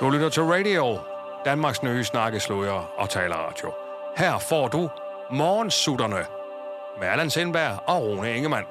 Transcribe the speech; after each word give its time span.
Du 0.00 0.10
lytter 0.10 0.28
til 0.28 0.42
Radio, 0.42 0.98
Danmarks 1.44 1.82
nye 1.82 2.04
snakkesløger 2.04 2.92
og 2.96 3.10
taleradio. 3.10 3.72
Her 4.16 4.38
får 4.38 4.68
du 4.68 4.90
Morgensutterne 5.30 6.26
med 7.00 7.08
Allan 7.08 7.30
Sindberg 7.30 7.78
og 7.86 8.02
Rune 8.02 8.36
Ingemann. 8.36 8.66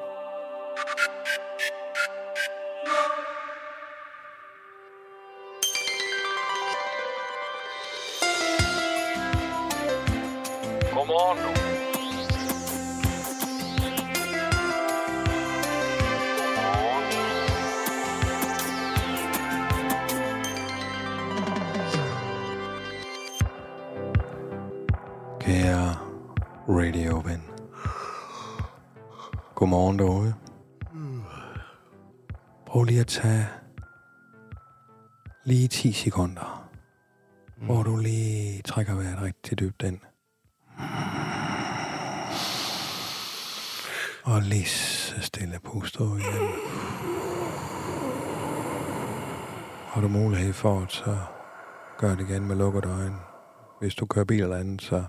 Hvis 53.80 53.96
du 53.96 54.06
kører 54.06 54.26
bil 54.26 54.42
eller 54.42 54.58
andet, 54.58 54.82
så 54.82 55.04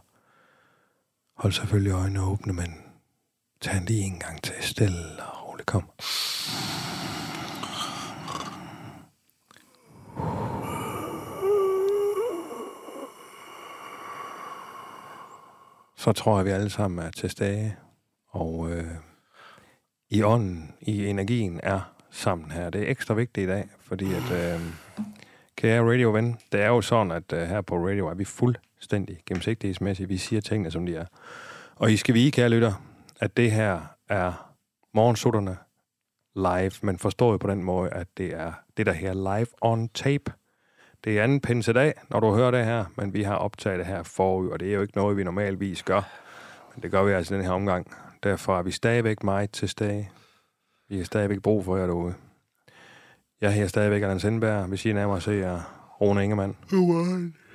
hold 1.37 1.53
selvfølgelig 1.53 1.93
øjnene 1.93 2.23
åbne, 2.23 2.53
men 2.53 2.75
tag 3.61 3.75
den 3.75 3.85
lige 3.85 4.03
en 4.03 4.19
gang 4.19 4.43
til. 4.43 4.55
Stille 4.61 5.23
og 5.23 5.49
roligt. 5.49 5.67
Kom. 5.67 5.91
Så 15.97 16.13
tror 16.13 16.37
jeg, 16.37 16.45
vi 16.45 16.51
alle 16.51 16.71
sammen 16.71 17.07
er 17.07 17.11
til 17.11 17.31
stede. 17.31 17.75
Og 18.29 18.71
øh, 18.71 18.95
i 20.11 20.23
ånden, 20.23 20.75
i 20.81 21.07
energien 21.07 21.61
er 21.63 21.81
sammen 22.11 22.51
her. 22.51 22.71
Det 22.71 22.83
er 22.83 22.91
ekstra 22.91 23.15
vigtigt 23.15 23.45
i 23.45 23.49
dag, 23.51 23.69
fordi 23.81 24.15
at, 24.15 24.33
øh, 24.33 24.61
kære 25.61 25.91
radioven, 25.91 26.39
det 26.53 26.63
er 26.63 26.69
jo 26.69 26.81
sådan, 26.81 27.11
at 27.11 27.33
uh, 27.33 27.39
her 27.39 27.61
på 27.61 27.77
radio 27.89 28.09
er 28.09 28.15
vi 28.15 28.25
fuldstændig 28.25 29.19
gennemsigtighedsmæssige. 29.27 30.09
Vi 30.09 30.17
siger 30.17 30.41
tingene, 30.41 30.71
som 30.71 30.87
de 30.87 30.97
er. 30.97 31.05
Og 31.77 31.93
I 31.93 31.97
skal 31.97 32.15
vide, 32.15 32.31
kære 32.31 32.49
lytter, 32.49 32.73
at 33.21 33.37
det 33.37 33.53
her 33.53 33.81
er 34.09 34.53
morgensutterne 34.95 35.57
live, 36.35 36.73
men 36.83 36.99
forstået 36.99 37.41
på 37.41 37.51
den 37.51 37.63
måde, 37.63 37.91
at 37.91 38.07
det 38.17 38.35
er 38.35 38.53
det, 38.77 38.87
der 38.87 38.93
her 38.93 39.15
live 39.15 39.47
on 39.61 39.89
tape. 39.89 40.33
Det 41.05 41.19
er 41.19 41.23
anden 41.23 41.41
pinse 41.41 41.73
dag, 41.73 41.95
når 42.11 42.21
du 42.21 42.35
hører 42.35 42.51
det 42.51 42.65
her, 42.65 42.85
men 42.97 43.15
vi 43.15 43.23
har 43.23 43.35
optaget 43.35 43.79
det 43.79 43.87
her 43.87 44.03
forud, 44.03 44.49
og 44.49 44.61
det 44.61 44.69
er 44.69 44.75
jo 44.75 44.83
ikke 44.83 44.97
noget, 44.97 45.17
vi 45.17 45.25
normalvis 45.25 45.83
gør. 45.83 46.03
Men 46.75 46.83
det 46.83 46.91
gør 46.91 47.03
vi 47.03 47.13
altså 47.13 47.35
den 47.35 47.45
her 47.45 47.51
omgang. 47.51 47.97
Derfor 48.23 48.59
er 48.59 48.63
vi 48.63 48.71
stadigvæk 48.71 49.23
meget 49.23 49.51
til 49.51 49.69
stede. 49.69 50.07
Vi 50.89 50.97
har 50.97 51.05
stadigvæk 51.05 51.43
brug 51.43 51.65
for 51.65 51.77
jer 51.77 51.87
derude. 51.87 52.15
Jeg 53.41 53.53
her 53.55 53.67
stadigvæk 53.67 54.03
Allan 54.03 54.21
Sindberg. 54.21 54.71
Ved 54.71 54.77
siden 54.77 54.97
af 54.97 55.09
mig 55.09 55.23
ser 55.23 55.33
jeg 55.33 55.63
Rune 56.01 56.23
Ingemann. 56.25 56.57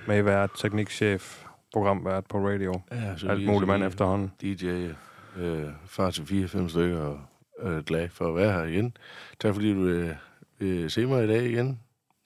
Med 0.08 0.22
vært, 0.22 0.50
teknikchef, 0.58 1.46
programvært 1.74 2.26
på 2.30 2.38
radio. 2.38 2.82
Ja, 2.92 3.18
så 3.18 3.28
Alt 3.28 3.46
muligt 3.46 3.68
mand 3.68 3.84
efterhånden. 3.84 4.32
DJ, 4.42 4.90
øh, 5.38 5.70
far 5.86 6.12
til 6.12 6.26
fire-fem 6.26 6.70
stykker, 6.70 7.00
og 7.00 7.20
øh, 7.60 7.84
glad 7.84 8.10
for 8.10 8.28
at 8.28 8.36
være 8.36 8.52
her 8.54 8.64
igen. 8.64 8.98
Tak 9.40 9.54
fordi 9.54 9.74
du 9.74 9.86
øh, 9.86 10.16
vil 10.60 10.92
se 10.92 11.06
mig 11.06 11.24
i 11.24 11.28
dag 11.28 11.44
igen, 11.44 11.80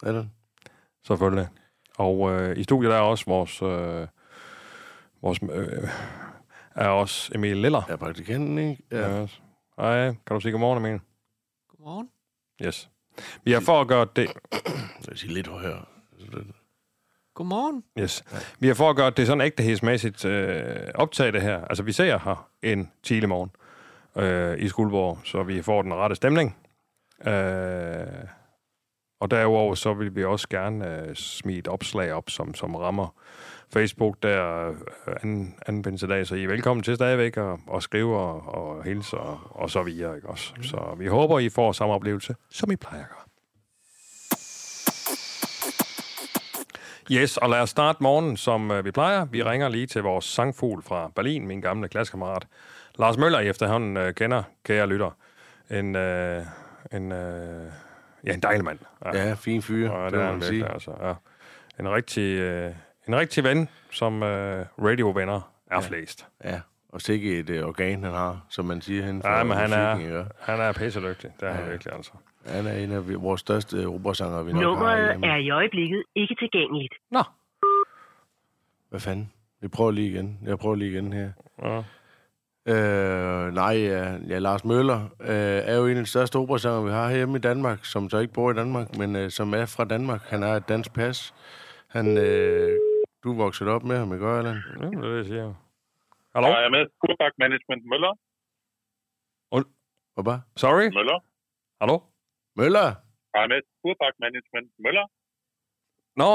Allan. 0.03 0.31
Selvfølgelig. 1.07 1.47
Og 1.97 2.31
øh, 2.31 2.57
i 2.57 2.63
studiet 2.63 2.93
er 2.93 2.99
også 2.99 3.25
vores... 3.27 3.61
Øh, 3.61 4.07
vores 5.21 5.39
øh, 5.53 5.89
er 6.75 6.87
også 6.87 7.31
Emil 7.35 7.57
Liller. 7.57 7.81
Er 7.89 7.95
praktikanten, 7.95 8.57
ikke? 8.57 8.83
Ja. 8.91 9.19
Ja. 9.19 9.27
Hej, 9.79 10.07
kan 10.07 10.35
du 10.35 10.39
sige 10.39 10.51
godmorgen, 10.51 10.85
Emil? 10.85 10.99
Godmorgen. 11.69 12.09
Yes. 12.65 12.89
Vi 13.43 13.51
har 13.51 13.59
for 13.59 13.81
at 13.81 13.87
gøre 13.87 14.07
det... 14.15 14.31
Jeg 15.09 15.17
siger 15.17 15.33
lidt 15.33 15.47
højere. 15.47 15.85
Godmorgen. 17.33 17.83
Yes. 17.99 18.23
Vi 18.59 18.67
har 18.67 18.73
for 18.73 18.89
at 18.89 18.95
gøre 18.95 19.09
det 19.09 19.27
sådan 19.27 19.41
ægtehedsmæssigt 19.41 20.25
øh, 20.25 20.65
optaget 20.95 21.33
det 21.33 21.41
her. 21.41 21.65
Altså, 21.65 21.83
vi 21.83 21.91
ser 21.91 22.19
her 22.19 22.49
en 22.61 22.91
tidlig 23.03 23.29
morgen 23.29 23.51
øh, 24.15 24.59
i 24.59 24.67
Skuldborg, 24.67 25.19
så 25.23 25.43
vi 25.43 25.61
får 25.61 25.81
den 25.81 25.93
rette 25.93 26.15
stemning. 26.15 26.57
Øh, 27.27 28.07
og 29.19 29.31
derudover 29.31 29.75
så 29.75 29.93
vil 29.93 30.15
vi 30.15 30.25
også 30.25 30.49
gerne 30.49 31.01
øh, 31.01 31.15
smide 31.15 31.57
et 31.57 31.67
opslag 31.67 32.13
op, 32.13 32.29
som, 32.29 32.55
som 32.55 32.75
rammer 32.75 33.15
Facebook 33.73 34.15
der 34.23 34.69
øh, 34.69 34.75
anden, 35.23 35.55
anden 35.67 35.81
pinsedag. 35.83 36.27
Så 36.27 36.35
I 36.35 36.43
er 36.43 36.47
velkommen 36.47 36.83
til 36.83 36.95
stadigvæk 36.95 37.37
at, 37.37 37.57
at 37.75 37.83
skrive 37.83 38.17
og, 38.17 38.53
og 38.55 38.83
hilse 38.83 39.17
og, 39.17 39.39
og 39.49 39.69
så 39.69 39.83
videre. 39.83 40.15
Ikke 40.15 40.27
også? 40.29 40.53
Så 40.61 40.95
vi 40.97 41.07
håber, 41.07 41.39
I 41.39 41.49
får 41.49 41.71
samme 41.71 41.93
oplevelse, 41.93 42.35
som 42.49 42.71
I 42.71 42.75
plejer 42.75 43.03
at 43.03 43.09
gøre. 43.09 43.19
Yes, 47.11 47.37
og 47.37 47.49
lad 47.49 47.59
os 47.61 47.69
starte 47.69 48.03
morgen, 48.03 48.37
som 48.37 48.71
øh, 48.71 48.85
vi 48.85 48.91
plejer. 48.91 49.25
Vi 49.25 49.43
ringer 49.43 49.69
lige 49.69 49.87
til 49.87 50.01
vores 50.03 50.25
sangfugl 50.25 50.83
fra 50.83 51.11
Berlin, 51.15 51.47
min 51.47 51.61
gamle 51.61 51.87
klassekammerat. 51.87 52.47
Lars 52.99 53.17
Møller, 53.17 53.39
I 53.39 53.47
efterhånden 53.49 53.97
øh, 53.97 54.13
kender, 54.13 54.43
kære 54.65 54.87
lytter. 54.87 55.11
En, 55.71 55.95
øh, 55.95 56.43
en, 56.91 57.11
øh, 57.11 57.65
ja, 58.25 58.33
en 58.33 58.39
dejlig 58.39 58.65
mand. 58.65 58.79
Ja, 59.13 59.33
fin 59.33 59.61
fyr, 59.61 59.91
Ja, 59.91 60.05
det, 60.05 60.11
det 60.11 60.17
er 60.19 60.23
må 60.23 60.25
han 60.25 60.33
man 60.33 60.41
virkelig, 60.41 60.61
sige. 60.61 60.73
altså. 60.73 60.91
Ja. 61.01 61.13
En 61.79 61.89
rigtig, 61.89 62.39
øh, 62.39 62.71
en 63.09 63.15
rigtig 63.15 63.43
ven, 63.43 63.69
som 63.91 64.23
øh, 64.23 64.65
radiovenner 64.79 65.51
er 65.71 65.75
ja. 65.75 65.79
flest. 65.79 66.27
Ja, 66.43 66.61
og 66.89 67.01
sikke 67.01 67.39
et 67.39 67.49
øh, 67.49 67.67
organ, 67.67 68.03
han 68.03 68.13
har, 68.13 68.45
som 68.49 68.65
man 68.65 68.81
siger 68.81 69.05
hen 69.05 69.21
Ja, 69.25 69.43
men 69.43 69.57
han 69.57 69.73
er, 69.73 69.97
ikke? 69.99 70.25
han 70.39 70.59
er 70.59 70.73
pissedygtig. 70.73 71.29
Det 71.39 71.47
er 71.47 71.53
han 71.53 71.69
virkelig, 71.71 71.93
altså. 71.93 72.11
Han 72.45 72.67
er 72.67 72.73
en 72.73 72.91
af 72.91 73.21
vores 73.21 73.41
største 73.41 73.87
operasanger, 73.87 74.43
vi 74.43 74.53
nok 74.53 74.61
har 74.61 74.69
Nummeret 74.69 75.19
er 75.23 75.35
i 75.35 75.49
øjeblikket 75.49 76.03
ikke 76.15 76.35
tilgængeligt. 76.39 76.93
Nå. 77.11 77.23
Hvad 78.89 78.99
fanden? 78.99 79.31
Vi 79.61 79.67
prøver 79.67 79.91
lige 79.91 80.09
igen. 80.09 80.39
Jeg 80.45 80.59
prøver 80.59 80.75
lige 80.75 80.91
igen 80.91 81.13
her. 81.13 81.29
Ja. 81.63 81.83
Øh, 82.67 83.53
nej, 83.53 83.77
ja, 83.77 84.17
ja, 84.27 84.39
Lars 84.39 84.65
Møller 84.65 85.01
øh, 85.21 85.27
er 85.65 85.77
jo 85.77 85.85
en 85.85 85.97
af 85.97 86.03
de 86.03 86.09
største 86.09 86.35
operasanger, 86.35 86.81
vi 86.81 86.91
har 86.91 87.15
hjemme 87.15 87.37
i 87.37 87.41
Danmark, 87.41 87.85
som 87.85 88.09
så 88.09 88.17
ikke 88.17 88.33
bor 88.33 88.51
i 88.51 88.55
Danmark, 88.55 88.97
men 88.97 89.15
øh, 89.15 89.31
som 89.31 89.53
er 89.53 89.65
fra 89.65 89.85
Danmark. 89.85 90.21
Han 90.27 90.41
har 90.41 90.55
et 90.55 90.69
dansk 90.69 90.93
pas. 90.93 91.33
Han, 91.87 92.17
øh, 92.17 92.77
du 93.23 93.27
er 93.33 93.37
vokset 93.43 93.67
op 93.75 93.83
med 93.83 93.97
ham, 94.01 94.13
ikke 94.13 94.25
Allan? 94.25 94.59
Ja, 94.81 94.85
det 94.85 94.97
er 94.97 95.01
det, 95.01 95.17
jeg 95.17 95.25
siger. 95.25 95.47
Hallo? 96.35 96.47
Jeg 96.55 96.63
er 96.65 96.69
med 96.77 96.83
Kurpark 97.01 97.33
Management 97.43 97.83
Møller. 97.91 98.13
Hvad 100.13 100.23
bare? 100.29 100.41
Sorry? 100.63 100.87
Møller. 100.99 101.19
Hallo? 101.81 101.97
Møller! 102.59 102.87
Jeg 103.33 103.39
er 103.45 103.49
med 103.53 103.61
Kurpark 103.81 104.15
Management 104.25 104.69
Møller. 104.83 105.05
Nå, 106.21 106.29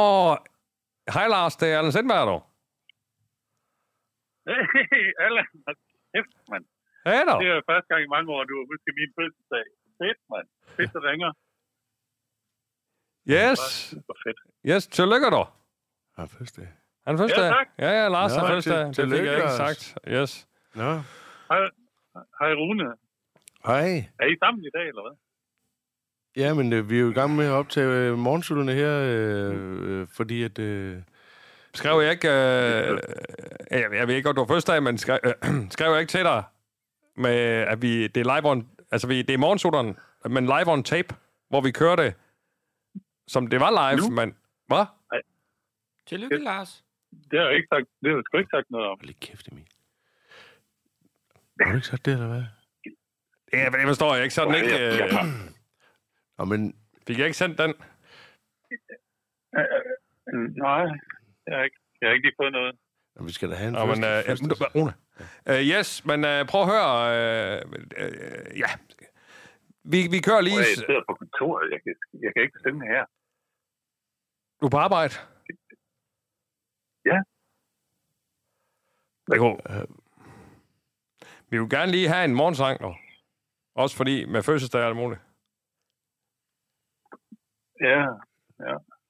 hej 1.14 1.26
Lars, 1.34 1.56
det 1.60 1.66
er 1.72 1.78
Allan 1.78 1.92
Sindberg, 1.96 2.24
du. 2.32 2.36
Hey, 4.92 5.06
Allan. 5.26 5.48
Kæft, 6.12 6.34
mand. 6.52 6.64
Hej 7.06 7.20
da. 7.28 7.32
Det 7.42 7.48
er 7.54 7.60
første 7.70 7.88
gang 7.92 8.02
i 8.06 8.10
mange 8.16 8.28
år, 8.36 8.42
du 8.50 8.54
har 8.58 8.66
husket 8.72 8.92
min 9.00 9.10
fødselsdag. 9.18 9.64
Fedt, 10.00 10.20
mand. 10.32 10.46
Fedt, 10.76 10.94
ringer. 11.08 11.30
Yes, 13.36 13.58
Super 13.92 14.14
fedt. 14.25 14.38
yes, 14.70 14.82
tillykke 14.98 15.28
du. 15.37 15.42
Har 16.16 16.26
fødselsdag. 16.26 16.69
Han 17.06 17.19
fødselsdag? 17.19 17.44
Ja, 17.44 17.50
tak. 17.50 17.66
Ja, 17.78 17.90
ja, 18.02 18.08
Lars 18.08 18.32
Nå, 18.34 18.40
har 18.40 18.46
fødselsdag. 18.46 18.94
til- 18.94 19.11
Det 19.11 19.19
fik 19.19 19.26
jeg 19.26 19.37
ikke 19.37 19.50
sagt. 19.50 19.94
Yes. 20.08 20.49
Nå, 20.75 20.82
Hej, 21.50 21.61
hej 22.40 22.52
Rune. 22.55 22.84
hej. 23.66 24.05
Er 24.20 24.26
I 24.26 24.37
sammen 24.38 24.64
i 24.64 24.69
dag, 24.75 24.88
eller 24.88 25.02
hvad? 25.02 25.16
Ja, 26.37 26.55
men 26.55 26.72
øh, 26.72 26.90
vi 26.90 26.96
er 26.96 27.00
jo 27.00 27.11
i 27.11 27.14
gang 27.14 27.37
med 27.37 27.46
at 27.46 27.50
optage 27.52 27.87
øh, 27.88 28.19
morgensutterne 28.19 28.72
her, 28.72 29.00
øh, 29.02 30.00
øh, 30.00 30.06
fordi 30.16 30.43
at... 30.43 30.58
Øh, 30.58 30.96
Skrev 31.75 32.00
jeg 32.02 32.11
ikke... 32.11 32.28
Øh, 32.28 32.99
jeg, 33.70 33.87
jeg 33.93 34.08
ved 34.08 34.14
ikke 34.14 34.26
godt, 34.26 34.37
du 34.37 34.40
har 34.40 34.46
fødselsdag, 34.46 34.82
men 34.82 34.99
skrev, 34.99 35.19
øh, 35.25 35.32
skrev 35.70 35.90
jeg 35.93 36.00
ikke 36.00 36.11
til 36.11 36.20
dig, 36.25 36.43
med, 37.16 37.34
at 37.40 37.82
vi, 37.82 38.06
det 38.08 38.26
er 38.26 38.37
live 38.40 38.50
on... 38.50 38.69
Altså, 38.90 39.06
vi, 39.08 39.22
det 39.22 39.34
er 39.34 39.38
morgensutteren, 39.38 39.96
men 40.31 40.44
live 40.46 40.66
on 40.69 40.82
tape, 40.82 41.14
hvor 41.49 41.61
vi 41.61 41.70
kører 41.70 41.96
det, 41.96 42.14
som 43.28 43.46
det 43.46 43.61
var 43.61 43.93
live, 43.93 44.08
Nu? 44.08 44.14
men... 44.14 44.34
Hvad? 44.66 44.84
Tillykke, 46.06 46.36
Lars. 46.36 46.84
Det 47.30 47.38
har 47.38 47.46
jeg 47.46 47.56
ikke 47.56 47.68
sagt, 47.72 47.86
det 48.00 48.10
har 48.10 48.16
jeg 48.16 48.24
sgu 48.26 48.38
ikke 48.38 48.50
sagt 48.50 48.70
noget 48.70 48.86
om. 48.88 48.98
hold 49.00 49.14
kæft, 49.20 49.48
Emil. 49.52 49.66
Har 51.60 51.70
du 51.70 51.76
ikke 51.76 51.86
sagt 51.86 52.06
det, 52.06 52.12
eller 52.12 52.26
hvad? 52.26 52.44
Ja, 53.52 53.70
men 53.70 53.80
det 53.80 53.86
forstår 53.86 54.14
jeg 54.14 54.22
ikke. 54.24 54.34
Sådan 54.34 54.54
ikke... 54.54 54.74
Øh, 54.86 54.98
Nå, 56.38 56.44
men 56.44 56.60
fik 57.06 57.18
jeg 57.18 57.26
ikke 57.26 57.36
sendt 57.36 57.58
den? 57.58 57.74
Øh, 59.58 60.56
nej, 60.56 60.84
jeg 61.46 61.56
har 61.56 61.64
ikke, 61.64 61.80
jeg 62.00 62.08
har 62.08 62.14
ikke 62.14 62.26
lige 62.26 62.36
fået 62.40 62.52
noget. 62.52 62.76
Og 63.16 63.26
vi 63.26 63.32
skal 63.32 63.50
da 63.50 63.54
have 63.54 63.68
en 63.68 63.74
Nå, 63.74 63.84
men, 63.86 64.02
første, 64.02 64.44
øh, 64.44 64.48
første, 64.48 64.78
Rune. 64.78 64.92
Øh, 65.48 65.60
yes, 65.72 66.04
men 66.06 66.24
øh, 66.24 66.46
prøv 66.46 66.60
at 66.62 66.68
høre. 66.74 66.92
Øh, 67.16 67.62
øh, 67.96 68.58
ja. 68.62 68.70
Vi, 69.92 69.98
vi 70.14 70.18
kører 70.26 70.40
lige... 70.40 70.58
Jeg 70.58 70.66
sidder 70.66 71.02
på 71.08 71.14
kontoret. 71.14 71.70
Jeg 71.74 71.80
kan, 71.84 71.94
jeg 72.24 72.30
kan 72.34 72.42
ikke 72.42 72.58
stemme 72.58 72.80
her. 72.92 73.04
Du 74.60 74.66
er 74.66 74.70
på 74.70 74.76
arbejde? 74.76 75.14
Ja. 77.10 77.18
Det 79.30 79.38
går. 79.38 79.54
Vi 81.50 81.58
vil 81.58 81.70
gerne 81.70 81.92
lige 81.92 82.08
have 82.08 82.24
en 82.24 82.34
morgensang, 82.34 82.80
dog. 82.80 82.96
Også 83.74 83.96
fordi 83.96 84.24
med 84.24 84.42
fødselsdag 84.42 84.82
er 84.82 84.86
det 84.92 84.96
muligt. 84.96 85.20
Ja, 87.88 88.00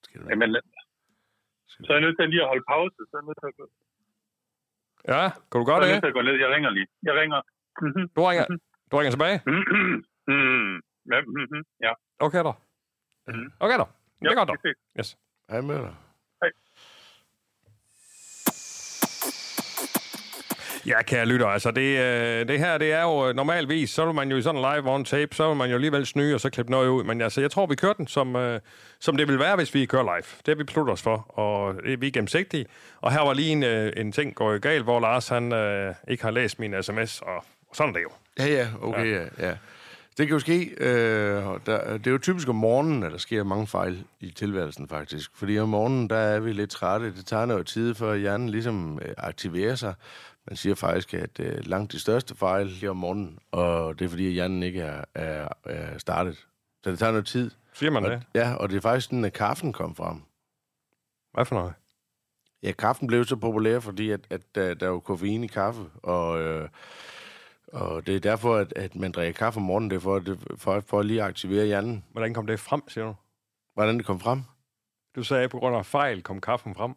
skal 0.04 0.20
det 0.20 0.26
være. 0.26 0.30
jamen, 0.30 0.50
så 1.84 1.88
er 1.92 1.96
jeg 1.96 2.04
nødt 2.06 2.16
til 2.18 2.28
lige 2.28 2.42
at 2.42 2.48
holde 2.52 2.64
pause. 2.74 2.96
Så 3.08 3.12
er 3.16 3.20
jeg 3.20 3.26
nødt 3.28 3.38
til 3.42 3.48
at, 3.52 3.56
gå- 3.58 3.72
Ja, 5.12 5.22
kan 5.50 5.56
du 5.60 5.64
gøre 5.68 5.76
er 5.76 5.80
jeg 5.80 5.88
det? 5.88 5.94
nødt 5.94 6.04
til 6.06 6.12
at 6.12 6.18
gå 6.18 6.22
ned. 6.28 6.36
Jeg 6.44 6.50
ringer 6.54 6.70
lige. 6.70 6.86
Jeg 7.08 7.14
ringer. 7.20 7.40
Mhm. 7.86 8.04
Du 8.16 8.20
ringer, 8.28 8.44
du 8.90 8.92
ringer 8.98 9.12
tilbage? 9.16 9.38
Mhm. 9.52 10.74
Ja, 11.12 11.18
mhm. 11.20 11.60
ja. 11.86 11.92
Okay, 12.26 12.42
da. 12.48 12.52
Mhm. 13.30 13.46
Okay, 13.64 13.76
da. 13.82 13.84
Det 14.20 14.28
er 14.30 14.34
godt, 14.44 14.60
ses. 14.64 14.78
Yes. 14.98 15.08
Hej 15.50 15.60
med 15.60 15.78
dig. 15.86 15.94
Ja, 20.86 21.02
kære 21.02 21.26
lytter, 21.26 21.46
altså 21.46 21.70
det, 21.70 21.98
øh, 21.98 22.48
det 22.48 22.58
her, 22.58 22.78
det 22.78 22.92
er 22.92 23.02
jo 23.02 23.28
øh, 23.28 23.36
normalvis, 23.36 23.90
så 23.90 24.04
vil 24.04 24.14
man 24.14 24.30
jo 24.30 24.36
i 24.36 24.42
sådan 24.42 24.64
en 24.64 24.74
live 24.74 24.90
on 24.90 25.04
tape, 25.04 25.34
så 25.34 25.48
vil 25.48 25.56
man 25.56 25.68
jo 25.68 25.74
alligevel 25.74 26.06
snyde 26.06 26.34
og 26.34 26.40
så 26.40 26.50
klippe 26.50 26.72
noget 26.72 26.88
ud. 26.88 27.04
Men 27.04 27.20
altså, 27.20 27.40
jeg 27.40 27.50
tror, 27.50 27.66
vi 27.66 27.74
kører 27.74 27.92
den, 27.92 28.06
som, 28.06 28.36
øh, 28.36 28.60
som 29.00 29.16
det 29.16 29.28
vil 29.28 29.38
være, 29.38 29.56
hvis 29.56 29.74
vi 29.74 29.86
kører 29.86 30.02
live. 30.02 30.24
Det 30.46 30.48
har 30.48 30.54
vi 30.54 30.64
besluttet 30.64 30.92
os 30.92 31.02
for, 31.02 31.38
og 31.38 31.74
det, 31.84 32.00
vi 32.00 32.06
er 32.06 32.10
gennemsigtige. 32.10 32.66
Og 33.00 33.12
her 33.12 33.20
var 33.20 33.32
lige 33.32 33.52
en, 33.52 33.62
øh, 33.62 33.92
en 33.96 34.12
ting 34.12 34.34
gået 34.34 34.62
galt, 34.62 34.84
hvor 34.84 35.00
Lars 35.00 35.28
han 35.28 35.52
øh, 35.52 35.94
ikke 36.08 36.22
har 36.22 36.30
læst 36.30 36.58
min 36.58 36.82
sms, 36.82 37.20
og, 37.20 37.36
og 37.36 37.76
sådan 37.76 37.90
er 37.90 37.94
det 37.94 38.02
jo. 38.02 38.10
Ja, 38.38 38.46
ja, 38.46 38.68
okay, 38.82 39.12
ja. 39.12 39.46
ja. 39.46 39.54
Det 40.18 40.26
kan 40.26 40.34
jo 40.34 40.38
ske. 40.38 40.74
Øh, 40.80 41.42
der, 41.66 41.98
det 41.98 42.06
er 42.06 42.10
jo 42.10 42.18
typisk 42.18 42.48
om 42.48 42.54
morgenen, 42.54 43.02
at 43.02 43.12
der 43.12 43.18
sker 43.18 43.44
mange 43.44 43.66
fejl 43.66 44.04
i 44.20 44.30
tilværelsen, 44.30 44.88
faktisk. 44.88 45.30
Fordi 45.34 45.58
om 45.58 45.68
morgenen, 45.68 46.10
der 46.10 46.16
er 46.16 46.40
vi 46.40 46.52
lidt 46.52 46.70
trætte. 46.70 47.06
Det 47.06 47.26
tager 47.26 47.46
noget 47.46 47.66
tid, 47.66 47.94
før 47.94 48.14
hjernen 48.14 48.48
ligesom 48.48 48.98
øh, 49.02 49.14
aktiverer 49.18 49.74
sig. 49.74 49.94
Man 50.48 50.56
siger 50.56 50.74
faktisk, 50.74 51.14
at 51.14 51.40
øh, 51.40 51.66
langt 51.66 51.92
de 51.92 51.98
største 51.98 52.34
fejl 52.34 52.66
lige 52.66 52.90
om 52.90 52.96
morgenen, 52.96 53.38
og 53.50 53.98
det 53.98 54.04
er 54.04 54.08
fordi, 54.08 54.26
at 54.26 54.32
hjernen 54.32 54.62
ikke 54.62 54.80
er, 54.80 55.04
er, 55.14 55.48
er 55.64 55.98
startet. 55.98 56.46
Så 56.84 56.90
det 56.90 56.98
tager 56.98 57.12
noget 57.12 57.26
tid. 57.26 57.50
Siger 57.72 57.90
man 57.90 58.04
Og, 58.04 58.10
det? 58.10 58.22
ja, 58.34 58.54
og 58.54 58.68
det 58.68 58.76
er 58.76 58.80
faktisk 58.80 59.06
sådan, 59.06 59.24
at 59.24 59.32
kaffen 59.32 59.72
kom 59.72 59.94
frem. 59.94 60.22
Hvad 61.32 61.44
for 61.44 61.54
noget? 61.54 61.74
Ja, 62.62 62.72
kaffen 62.72 63.06
blev 63.06 63.24
så 63.24 63.36
populær, 63.36 63.80
fordi 63.80 64.10
at, 64.10 64.20
at, 64.30 64.54
der, 64.54 64.74
der 64.74 64.86
er 64.86 64.90
jo 64.90 65.00
koffein 65.00 65.44
i 65.44 65.46
kaffe, 65.46 65.82
og, 66.02 66.40
øh, 66.42 66.68
og 67.72 68.06
det 68.06 68.16
er 68.16 68.20
derfor, 68.20 68.56
at, 68.56 68.72
at 68.76 68.96
man 68.96 69.12
drikker 69.12 69.38
kaffe 69.38 69.58
om 69.58 69.64
morgenen, 69.66 69.90
det 69.90 69.96
er 69.96 70.00
for, 70.00 70.18
det, 70.18 70.38
for, 70.56 70.80
for 70.80 71.00
at 71.00 71.06
lige 71.06 71.22
at 71.22 71.28
aktivere 71.28 71.66
hjernen. 71.66 72.04
Hvordan 72.12 72.34
kom 72.34 72.46
det 72.46 72.60
frem, 72.60 72.88
siger 72.88 73.04
du? 73.04 73.14
Hvordan 73.74 73.98
det 73.98 74.06
kom 74.06 74.20
frem? 74.20 74.42
Du 75.16 75.22
sagde, 75.24 75.44
at 75.44 75.50
på 75.50 75.58
grund 75.58 75.76
af 75.76 75.86
fejl 75.86 76.22
kom 76.22 76.40
kaffen 76.40 76.74
frem. 76.74 76.94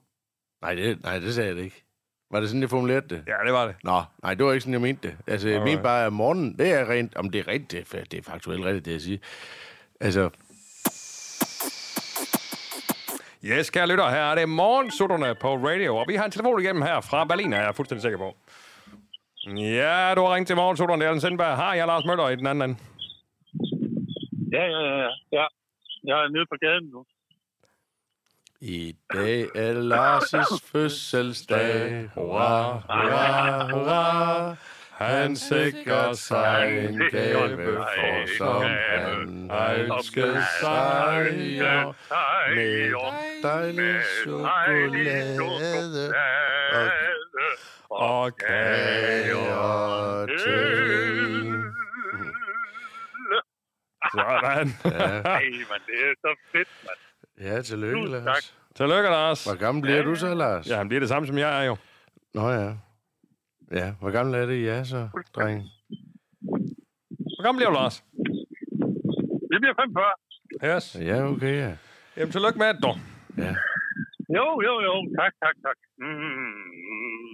Nej, 0.62 0.76
det, 0.76 1.04
nej, 1.04 1.20
det 1.20 1.34
sagde 1.36 1.48
jeg 1.48 1.56
det 1.56 1.64
ikke. 1.64 1.84
Var 2.32 2.40
det 2.40 2.50
sådan, 2.50 2.62
jeg 2.62 2.70
formulerede 2.70 3.16
det? 3.16 3.24
Ja, 3.28 3.46
det 3.46 3.54
var 3.54 3.68
det. 3.68 3.76
Nå, 3.84 4.02
nej, 4.24 4.34
det 4.34 4.46
var 4.46 4.52
ikke 4.52 4.62
sådan, 4.62 4.74
jeg 4.74 4.82
mente 4.82 5.08
det. 5.08 5.18
Altså, 5.28 5.50
jeg 5.50 5.62
mente 5.62 5.84
bare, 5.84 6.06
at 6.06 6.14
morgenen, 6.14 6.60
det 6.60 6.74
er 6.74 6.90
rent, 6.90 7.16
om 7.16 7.30
det 7.30 7.40
er 7.40 7.48
rigtigt, 7.48 7.92
det 7.92 8.00
er, 8.00 8.04
det 8.04 8.20
er 8.20 8.32
faktuelt 8.32 8.66
rigtigt, 8.66 8.86
det 8.86 8.92
jeg 8.92 9.02
siger. 9.02 9.18
Altså, 10.02 10.30
Yes, 13.46 13.70
kære 13.70 13.88
lytter, 13.88 14.10
her 14.10 14.24
er 14.32 14.36
det 14.36 14.50
morgensutterne 14.50 15.36
på 15.36 15.56
radio, 15.56 15.96
og 15.96 16.06
vi 16.08 16.16
har 16.16 16.26
en 16.26 16.32
telefon 16.32 16.62
igennem 16.62 16.82
her 16.82 17.02
fra 17.02 17.26
Berlin, 17.26 17.54
er 17.54 17.62
jeg 17.62 17.76
fuldstændig 17.76 18.02
sikker 18.02 18.18
på. 18.18 18.36
Ja, 19.48 20.14
du 20.16 20.22
har 20.22 20.34
ringet 20.34 20.48
til 20.48 20.56
morgensutterne, 20.56 21.00
det 21.00 21.06
er 21.06 21.10
Allen 21.10 21.22
Sindberg. 21.22 21.56
Har 21.56 21.74
jeg 21.74 21.88
Lars 21.88 22.06
Møller 22.06 22.30
i 22.30 22.36
den 22.36 22.48
anden 22.48 22.70
ende? 22.70 22.80
Ja, 24.54 24.64
ja, 24.74 24.82
ja, 24.90 24.98
ja. 25.06 25.10
ja. 25.32 25.46
Jeg 26.04 26.16
er 26.24 26.30
nede 26.30 26.46
på 26.52 26.56
gaden 26.62 26.86
nu. 26.94 27.06
I 28.62 28.96
dag 29.14 29.42
er 29.56 29.74
Lars' 29.74 30.60
fødselsdag. 30.72 32.10
Hurra, 32.16 32.74
hurra, 32.74 33.72
hurra. 33.72 34.56
Han 34.92 35.36
sikrer 35.36 36.14
sig 36.14 36.88
en 36.90 37.00
gave, 37.12 37.58
for 37.58 38.38
som 38.38 38.62
han 38.64 39.52
ønsket 39.82 40.44
sig. 40.60 41.64
Og 41.86 41.96
med 42.56 42.94
dejlig 43.44 44.02
chokolade 44.24 46.14
Og 47.90 48.38
kager 48.38 50.26
til. 50.26 51.54
Sådan. 54.12 54.70
Ja, 54.86 55.22
Ej, 55.22 55.44
man, 55.70 55.82
det 55.88 55.98
er 56.08 56.14
så 56.22 56.36
fedt, 56.52 56.70
mand. 56.86 57.07
Ja 57.42 57.62
tillykke, 57.62 57.96
Tusind 58.02 58.14
Lars. 58.26 58.26
tak. 58.26 58.44
Tillykke, 58.76 59.10
Lars. 59.10 59.44
Hvor 59.46 59.58
gammel 59.60 59.82
bliver 59.82 60.04
du 60.04 60.16
så, 60.16 60.34
Lars? 60.34 60.70
Ja, 60.70 60.78
han 60.78 60.88
bliver 60.88 61.00
det 61.00 61.10
samme, 61.10 61.28
som 61.28 61.38
jeg 61.38 61.62
er 61.62 61.66
jo. 61.68 61.76
Nå 62.34 62.50
ja. 62.50 62.74
Ja, 63.72 63.94
hvor 64.00 64.12
gammel 64.12 64.36
er 64.36 64.46
det, 64.46 64.64
ja, 64.66 64.84
så, 64.84 65.10
dreng? 65.36 65.64
Hvor 67.36 67.44
gammel 67.44 67.60
bliver 67.60 67.70
du, 67.72 67.76
Lars? 67.76 68.04
Det 69.52 69.58
bliver 69.62 69.76
45. 69.82 70.76
Yes. 70.76 70.86
Ja, 71.10 71.18
okay, 71.32 71.54
ja. 71.66 71.72
Jamen, 72.18 72.32
tillykke 72.32 72.60
med 72.60 72.68
det, 72.74 72.84
dog. 72.84 72.96
Ja, 73.38 73.54
Jo, 74.38 74.46
jo, 74.68 74.74
jo. 74.88 74.94
Tak, 75.20 75.34
tak, 75.44 75.56
tak. 75.66 75.78
Mm. 75.98 77.34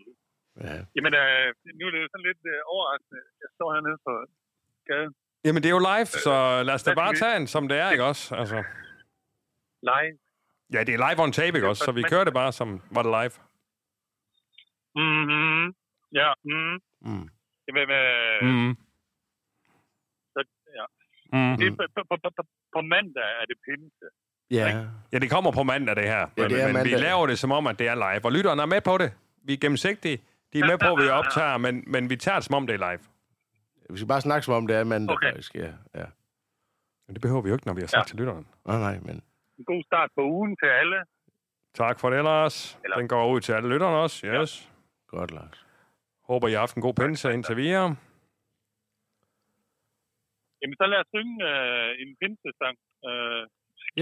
ja. 0.67 0.75
Jamen, 0.95 1.13
øh, 1.21 1.45
nu 1.79 1.83
er 1.87 1.91
det 1.93 1.99
jo 2.03 2.07
sådan 2.13 2.25
lidt 2.29 2.41
øh, 2.53 2.59
overraskende. 2.73 3.21
Jeg 3.43 3.49
står 3.55 3.67
hernede 3.75 3.97
på 4.07 4.13
gaden. 4.89 5.11
Jamen, 5.45 5.59
det 5.63 5.69
er 5.69 5.75
jo 5.79 5.83
live, 5.91 6.05
så 6.27 6.33
lad 6.67 6.73
os 6.77 6.83
da 6.83 6.93
bare 7.03 7.13
tage 7.21 7.35
den, 7.39 7.47
som 7.47 7.63
det 7.67 7.77
er, 7.83 7.89
ikke 7.91 8.03
også? 8.11 8.35
Altså, 8.35 8.57
Live. 9.91 10.15
ja, 10.73 10.79
det 10.83 10.93
er 10.93 11.01
live 11.09 11.19
on 11.23 11.31
tape, 11.31 11.55
ikke 11.57 11.67
også? 11.69 11.83
Så 11.85 11.91
vi 11.91 12.01
kører 12.03 12.23
det 12.23 12.33
bare, 12.33 12.51
som 12.51 12.81
var 12.91 13.03
det 13.03 13.11
live. 13.19 13.35
Mm-hmm. 14.95 15.73
Ja. 16.19 16.29
Mm. 16.45 16.75
Mm. 17.01 17.29
Jamen, 17.67 17.89
øh, 17.89 18.41
Mm. 18.49 18.75
så, 20.33 20.39
ja. 20.77 20.85
Mm. 21.37 21.57
Det 21.57 21.67
er 21.67 21.71
på, 21.95 22.01
på, 22.09 22.15
på, 22.37 22.43
på, 22.73 22.81
mandag 22.81 23.23
er 23.41 23.45
det 23.49 23.57
pinse. 23.65 24.05
Ja, 24.51 24.85
Ja, 25.11 25.19
det 25.19 25.29
kommer 25.31 25.51
på 25.51 25.63
mandag, 25.63 25.95
det 25.95 26.03
her. 26.03 26.27
Men, 26.37 26.49
det 26.49 26.61
er 26.61 26.67
men 26.67 26.67
vi 26.67 26.73
mandag. 26.91 26.99
laver 26.99 27.27
det 27.27 27.39
som 27.39 27.51
om, 27.51 27.67
at 27.67 27.79
det 27.79 27.87
er 27.87 27.95
live. 27.95 28.25
Og 28.25 28.31
lytterne 28.31 28.61
er 28.61 28.65
med 28.65 28.81
på 28.81 28.97
det. 28.97 29.13
Vi 29.43 29.53
er 29.53 29.57
gennemsigtige. 29.57 30.17
De 30.53 30.59
er 30.59 30.65
med 30.67 30.77
på, 30.77 30.93
at 30.93 31.03
vi 31.03 31.09
optager, 31.09 31.57
men, 31.57 31.83
men 31.87 32.09
vi 32.09 32.15
tager 32.15 32.35
det 32.37 32.43
som 32.45 32.55
om, 32.55 32.67
det 32.67 32.73
er 32.81 32.91
live. 32.91 33.03
vi 33.89 33.97
skal 33.97 34.07
bare 34.07 34.21
snakke 34.21 34.45
som 34.45 34.53
om, 34.53 34.67
det 34.67 34.75
er 34.75 34.83
mandag, 34.83 35.13
Okay. 35.15 35.27
faktisk, 35.31 35.55
ja. 35.55 35.71
ja. 35.95 36.05
Men 37.07 37.13
det 37.13 37.21
behøver 37.21 37.41
vi 37.41 37.49
jo 37.49 37.55
ikke, 37.55 37.65
når 37.67 37.73
vi 37.73 37.81
har 37.81 37.87
sagt 37.87 37.99
Ja. 37.99 38.03
til 38.03 38.15
lytteren. 38.17 38.47
Nå, 38.65 38.71
nej, 38.77 38.99
men... 38.99 39.21
En 39.57 39.65
god 39.71 39.83
start 39.89 40.09
på 40.17 40.21
ugen 40.35 40.53
til 40.61 40.69
alle. 40.81 40.99
Tak 41.81 41.95
for 42.01 42.09
det, 42.09 42.23
Lars. 42.23 42.79
Eller- 42.83 42.97
Den 42.97 43.07
går 43.07 43.23
ud 43.33 43.41
til 43.41 43.53
alle 43.53 43.69
lytterne 43.73 43.97
også. 44.05 44.17
Yes. 44.27 44.51
Godt, 45.07 45.31
Lars. 45.31 45.57
Håber, 46.29 46.47
I 46.47 46.51
har 46.51 46.59
haft 46.65 46.75
en 46.75 46.81
god 46.87 46.95
pinse 47.01 47.33
indtil 47.33 47.57
videre. 47.57 47.89
Jamen, 50.61 50.75
så 50.79 50.85
lad 50.91 50.99
os 51.03 51.09
synge 51.15 51.35
øh, 51.51 51.89
en 52.01 52.09
pinsesang. 52.21 52.77
Øh, 53.09 53.43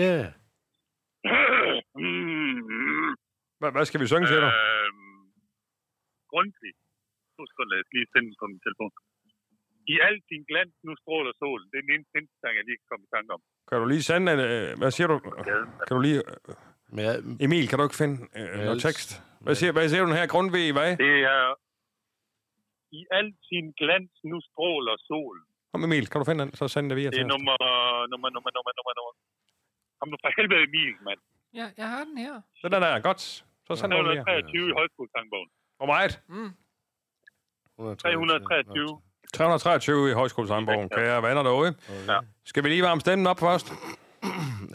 Ja. 0.02 0.16
Yeah. 2.06 3.12
Hvad, 3.60 3.72
hvad 3.76 3.86
skal 3.90 4.02
vi 4.02 4.08
synge 4.12 4.28
til 4.32 4.40
dig? 4.46 4.52
øh, 4.62 4.90
Grundtvig. 6.32 6.74
To 7.36 7.42
sekunder, 7.52 7.74
jeg 7.80 7.86
skal 7.88 7.98
lige 8.00 8.12
sende 8.14 8.32
på 8.42 8.46
min 8.52 8.62
telefon. 8.66 8.92
I 9.94 9.96
al 10.08 10.16
sin 10.30 10.42
glans 10.50 10.74
nu 10.88 10.92
stråler 11.02 11.34
solen. 11.42 11.68
Det 11.72 11.78
er 11.78 11.86
den 11.86 11.94
eneste 11.96 12.12
pinsesang, 12.16 12.54
jeg 12.58 12.66
lige 12.68 12.80
kan 12.82 12.90
komme 12.92 13.06
i 13.08 13.14
tanke 13.16 13.30
om. 13.38 13.42
Kan 13.70 13.76
du 13.82 13.86
lige 13.94 14.04
sende 14.04 14.28
en... 14.34 14.40
Øh, 14.40 14.78
hvad 14.78 14.92
siger 14.92 15.08
du? 15.08 15.18
Kan 15.88 15.96
du 15.98 16.00
lige... 16.08 16.22
Jeg, 16.98 17.16
Emil, 17.46 17.66
kan 17.70 17.78
du 17.80 17.84
ikke 17.88 17.96
finde 18.04 18.18
øh, 18.40 18.60
noget 18.68 18.82
tekst? 18.88 19.10
Hvad 19.46 19.56
siger, 19.60 19.72
hvad 19.72 19.90
siger 19.90 20.02
du 20.04 20.08
den 20.10 20.18
her 20.22 20.28
grundvig, 20.34 20.74
hvad? 20.78 20.92
Det 20.98 21.16
er... 21.34 21.44
I 23.00 23.02
al 23.18 23.28
sin 23.50 23.66
glans 23.80 24.12
nu 24.32 24.38
stråler 24.50 24.96
solen. 25.10 25.46
Kom 25.72 25.84
Emil, 25.84 26.06
kan 26.10 26.20
du 26.22 26.26
finde 26.30 26.44
den? 26.44 26.52
Så 26.60 26.68
send 26.68 26.86
det 26.90 26.96
via 26.98 27.06
Det 27.10 27.14
til 27.14 27.24
er 27.24 27.28
nummer, 27.34 27.56
nummer, 28.12 28.30
nummer, 28.36 28.52
nummer, 28.56 28.72
nummer, 28.78 28.94
nummer. 28.98 29.14
Kom 30.00 30.08
nu 30.14 30.18
for 30.24 30.32
helvede, 30.38 30.64
Emil, 30.70 30.96
mand. 31.08 31.20
Ja, 31.60 31.66
jeg 31.82 31.88
har 31.94 32.04
den 32.10 32.18
her. 32.26 32.36
Den 32.64 32.74
er 32.78 32.80
der, 32.86 33.00
godt. 33.10 33.22
Så 33.68 33.72
send 33.80 33.92
den 33.92 34.06
via. 34.10 34.24
323 34.24 34.70
i 34.72 34.74
højskolesangbogen. 34.80 35.50
Hvor 35.80 35.90
meget? 35.94 36.14
Mm. 36.36 36.52
323. 37.78 39.02
323 39.34 40.10
i 40.12 40.14
Højskole 40.14 40.48
Sandborg. 40.48 40.88
Ja. 40.92 40.98
Kære 40.98 41.24
venner 41.28 41.44
derude. 41.44 41.72
Ja. 42.12 42.20
Skal 42.46 42.64
vi 42.64 42.70
lige 42.70 42.84
varme 42.84 43.02
stemmen 43.02 43.28
op 43.28 43.40
først? 43.40 43.68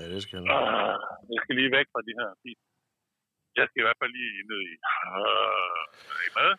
ja, 0.00 0.04
det 0.14 0.22
skal 0.22 0.38
vi. 0.42 0.48
Ah, 0.50 0.62
uh, 0.62 0.96
jeg 1.34 1.40
skal 1.44 1.54
lige 1.60 1.70
væk 1.76 1.86
fra 1.92 2.00
de 2.08 2.12
her 2.20 2.28
fint. 2.42 2.60
Jeg 3.58 3.64
skal 3.68 3.78
i 3.82 3.84
hvert 3.86 3.98
fald 4.02 4.12
lige 4.18 4.32
ned 4.50 4.60
i... 4.70 4.74
Uh, 5.10 5.82
er 6.12 6.22
I 6.26 6.30
med? 6.38 6.50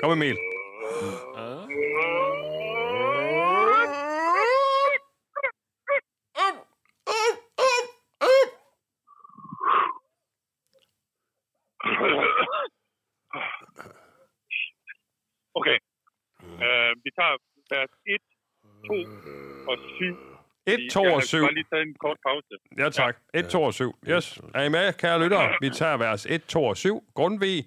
Kom 0.00 0.10
Emil. 0.12 0.36
Uh. 0.36 1.16
Uh. 1.42 1.76
Okay. 15.58 15.78
Mm. 16.42 16.62
Øh, 16.66 16.90
vi 17.04 17.10
tager 17.18 17.36
vers 17.72 17.92
1, 18.06 18.18
2 18.86 18.94
og 19.70 19.76
7. 19.98 20.16
1, 20.66 20.90
2 20.92 21.02
og 21.02 21.22
7. 21.22 21.36
Jeg 21.36 21.44
har 21.46 21.50
lige 21.50 21.64
taget 21.72 21.86
en 21.88 21.94
kort 21.94 22.18
pause. 22.26 22.54
Ja, 22.78 22.88
tak. 22.90 23.16
1, 23.34 23.48
2 23.48 23.62
og 23.62 23.74
7. 23.74 23.94
Yes. 24.10 24.40
Er 24.54 24.62
I 24.62 24.68
med, 24.68 24.92
kære 24.92 25.22
lyttere? 25.22 25.54
Vi 25.60 25.70
tager 25.70 25.96
vers 25.96 26.26
1, 26.26 26.44
2 26.44 26.64
og 26.64 26.76
7. 26.76 27.04
Grundvig. 27.14 27.64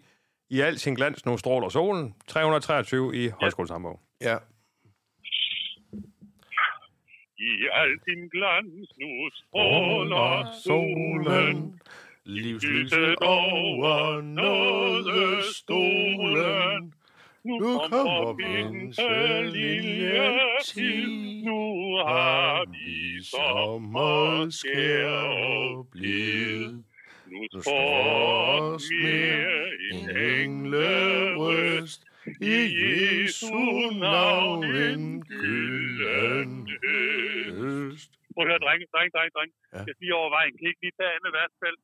I 0.50 0.62
al 0.62 0.78
sin 0.78 0.96
glans 0.96 1.26
nu 1.26 1.38
stråler 1.38 1.70
solen. 1.70 2.16
323 2.28 3.16
i 3.16 3.30
højskolesambog. 3.42 4.00
Ja. 4.22 4.38
I 7.38 7.68
al 7.72 8.00
sin 8.08 8.30
glans 8.30 8.90
nu 9.00 9.30
stråler 9.34 10.52
solen. 10.64 11.82
Livslyset 12.26 13.16
over 13.16 14.22
nådestolen. 14.22 16.94
Nu 17.50 17.80
kommer 17.90 18.36
pinseliljetid. 18.38 21.08
Nu 21.46 21.62
Har 22.08 22.66
vi 22.72 23.24
sommerskær 23.24 25.10
og 25.10 25.88
blid. 25.92 26.72
Nu 27.32 27.40
Nu 27.54 27.62
står 27.62 28.74
os 28.74 28.84
mere 29.04 29.60
En 29.92 30.10
en 30.10 30.18
englerøst 30.42 32.02
i 32.42 32.44
Jesu 32.82 33.56
navn 34.00 34.64
en 34.66 35.24
gylden 35.26 36.68
høst. 36.84 38.12
Prøv 38.34 38.42
at 38.44 38.48
høre, 38.50 38.60
drenge, 38.66 38.86
drenge, 38.94 39.12
drenge, 39.16 39.32
drenge. 39.36 39.54
Ja. 39.74 39.78
Jeg 39.88 39.96
lige 40.00 40.16
over 40.16 40.30
vejen. 40.38 40.54
Kan 40.58 40.66
I 40.66 40.68
ikke 40.72 40.82
lige 40.86 40.96
tage 41.00 41.12
andet 41.18 41.32
værtsfald? 41.40 41.78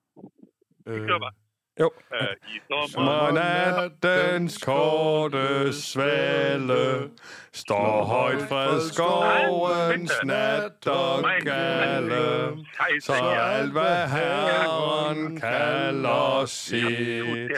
Øh, 0.88 1.00
Kør 1.08 1.18
bare. 1.26 1.36
Jo. 1.80 1.92
Øh, 2.14 2.28
I 2.48 2.60
sommer. 2.68 2.88
Sommernattens 2.88 4.58
korte 4.58 5.74
svale 5.74 7.10
står 7.54 8.04
højt 8.04 8.42
fra 8.50 8.80
skovens 8.80 10.12
nat 10.24 10.88
og 10.88 11.24
gale. 11.44 12.58
Så 13.02 13.14
alt 13.14 13.72
hvad 13.72 14.08
Herren 14.08 15.40
kalder 15.40 16.46
sit, 16.46 17.52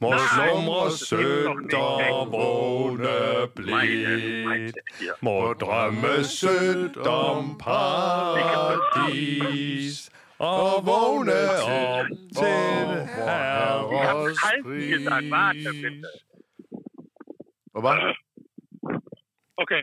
må 0.00 0.14
slumre 0.34 0.90
sødt 0.90 1.74
og 1.74 2.32
vågne 2.32 3.48
blidt. 3.56 4.76
Må 5.20 5.52
drømme 5.52 6.24
sødt 6.24 6.96
om 6.96 7.58
paradis 7.64 9.10
og 10.40 10.86
vågne 10.86 11.32
op 11.68 12.06
til 12.36 12.86
Herres 13.16 14.38
pris. 14.64 15.06
Hvor 17.72 17.80
var 17.80 18.06
det? 18.06 18.16
Okay. 19.56 19.82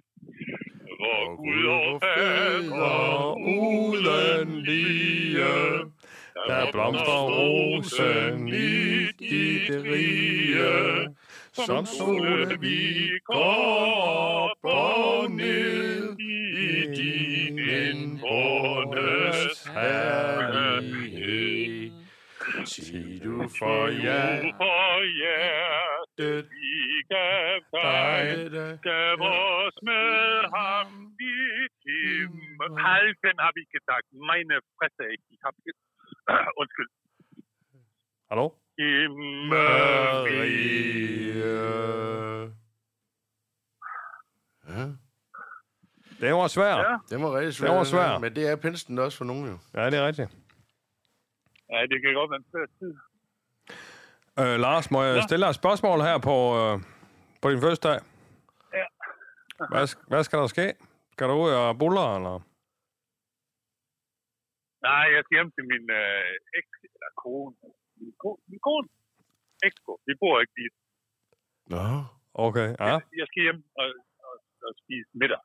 Hvor 0.99 1.35
Gud 1.37 1.65
og 1.65 2.01
fader 2.01 2.01
fader 2.01 3.35
uden 3.35 4.61
lige, 4.61 5.43
der 6.47 6.71
blomstrer 6.71 7.21
rosen 7.29 8.47
i 8.47 9.05
dit 9.19 9.69
rige, 9.69 11.07
som 11.53 11.85
solen 11.85 12.61
vi 12.61 13.09
går 13.25 13.35
op 13.35 14.57
og 14.63 15.31
ned 15.31 16.19
i 16.19 16.85
din 16.95 17.59
indbåndes 17.59 19.67
herlighed. 19.73 20.26
Sig 22.67 23.21
du 23.24 23.33
for 23.59 23.81
jer, 24.05 24.41
For 24.62 24.95
hjertet 25.19 26.50
vi 26.51 26.75
gav 27.13 27.59
dig, 27.75 28.79
gav 28.89 29.21
os 29.21 29.77
med 29.89 30.09
ham 30.55 30.89
i 31.31 31.36
himmel. 31.86 32.69
Halsen 32.86 33.36
har 33.43 33.51
vi 33.57 33.63
gesagt. 33.75 34.07
Meine 34.29 34.55
Fresse, 34.75 35.03
ich 35.13 35.39
hab... 35.45 35.55
Undskyld. 36.62 36.89
Hallo? 38.29 38.45
Himmel. 38.79 39.57
Ja, 44.67 44.86
Det 46.21 46.33
var 46.33 46.47
svært. 46.47 46.79
Ja. 46.79 46.97
det 47.09 47.21
var 47.24 47.38
rigtig 47.38 47.53
svært. 47.53 47.69
Det 47.69 47.77
var 47.77 47.83
svært. 47.83 48.21
Men 48.21 48.36
det 48.36 48.47
er 48.51 48.55
pinsten 48.55 49.00
også 49.00 49.17
for 49.17 49.25
nogen 49.25 49.45
jo. 49.51 49.57
Ja, 49.74 49.89
det 49.89 50.00
er 50.00 50.07
rigtigt. 50.07 50.29
Ja, 51.71 51.77
det 51.91 51.97
kan 52.01 52.13
godt 52.19 52.29
være 52.31 52.41
en 52.43 52.50
svær 52.51 52.67
tid. 52.79 52.91
Øh, 54.41 54.55
Lars, 54.65 54.86
må 54.91 55.00
jeg 55.03 55.15
Ja. 55.15 55.21
stille 55.27 55.43
dig 55.45 55.50
et 55.55 55.62
spørgsmål 55.63 56.00
her 56.09 56.17
på, 56.29 56.36
øh, 56.62 56.74
på 57.41 57.45
din 57.51 57.62
første 57.65 57.83
dag? 57.89 58.00
Ja. 58.79 58.86
Hvad, 59.71 59.86
hvad 60.12 60.21
skal 60.24 60.39
der 60.43 60.47
ske? 60.55 60.65
Skal 61.13 61.27
du 61.29 61.33
ud 61.45 61.51
og 61.62 61.77
buller, 61.81 62.07
eller? 62.17 62.36
Nej, 64.88 65.05
jeg 65.15 65.21
skal 65.24 65.36
hjem 65.38 65.51
til 65.57 65.63
min 65.71 65.86
øh, 66.01 66.57
eks, 66.57 66.69
eller 66.95 67.12
kone. 67.24 67.53
Min, 68.00 68.13
ko, 68.24 68.29
min 68.51 68.59
kone. 68.67 68.88
Eksko. 69.67 69.91
Vi 70.07 70.13
bor 70.21 70.36
ikke 70.41 70.53
lige. 70.59 70.71
Nå, 71.74 71.83
Okay, 72.47 72.69
ja. 72.86 72.95
Jeg 73.19 73.27
skal 73.29 73.41
hjem 73.47 73.59
og, 73.81 73.88
og, 74.27 74.36
og 74.67 74.71
spise 74.81 75.09
middag 75.21 75.41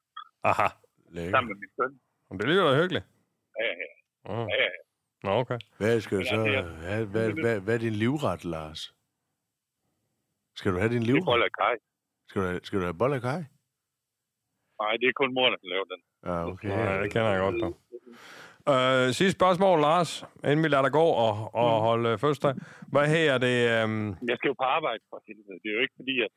Aha. 0.51 0.69
lækker. 1.15 1.33
sammen 1.35 1.49
med 1.53 1.59
min 1.63 1.71
søn. 1.79 1.93
Men 2.29 2.35
Det 2.41 2.47
lyder 2.49 2.65
da 2.71 2.75
hyggeligt. 2.83 3.07
Ja, 3.61 3.65
ja, 3.83 3.89
Uh. 4.33 4.47
ja. 4.53 4.57
ja. 4.65 4.69
Nå, 5.25 5.31
okay. 5.31 5.59
Hvad 5.79 6.01
skal 6.01 6.19
du 6.19 6.25
så... 6.25 6.37
Hvad, 6.83 7.07
hvad, 7.07 7.33
hvad, 7.43 7.61
hvad 7.61 7.75
er 7.75 7.79
din 7.79 7.93
livret, 7.93 8.45
Lars? 8.45 8.95
Skal 10.57 10.73
du 10.73 10.79
have 10.79 10.91
din 10.95 11.03
Det 11.03 11.09
er 11.09 11.13
livret? 11.13 11.25
bolle 11.25 11.45
af 11.45 11.53
kaj. 11.61 11.75
Skal 12.29 12.43
du 12.43 12.47
have, 12.47 12.61
skal 12.63 12.79
du 12.79 12.85
have 12.85 12.99
bolle 12.99 13.15
af 13.17 13.23
kaj? 13.23 13.41
Nej, 14.83 14.93
det 15.01 15.07
er 15.09 15.13
kun 15.17 15.35
mor, 15.35 15.49
der 15.51 15.57
kan 15.63 15.69
lave 15.75 15.85
den. 15.93 16.01
Ja, 16.27 16.47
okay. 16.53 16.69
Ja, 16.69 17.03
det 17.03 17.13
kender 17.13 17.31
jeg 17.31 17.41
godt, 17.41 17.57
dog. 17.63 17.73
Øh, 18.73 19.07
sidste 19.19 19.39
spørgsmål, 19.39 19.81
Lars, 19.81 20.25
inden 20.45 20.63
vi 20.65 20.69
lader 20.69 20.83
dig 20.83 20.93
gå 20.93 21.07
og, 21.27 21.55
og 21.55 21.71
holde 21.89 22.19
fødselsdag. 22.19 22.55
Hvad 22.93 23.07
her 23.15 23.39
det? 23.39 23.57
Øhm... 23.77 24.09
Jeg 24.31 24.37
skal 24.39 24.49
jo 24.49 24.55
på 24.63 24.67
arbejde 24.79 25.03
for 25.11 25.23
helvede. 25.27 25.59
Det 25.63 25.69
er 25.71 25.75
jo 25.77 25.83
ikke 25.87 25.97
fordi, 26.01 26.15
at... 26.27 26.31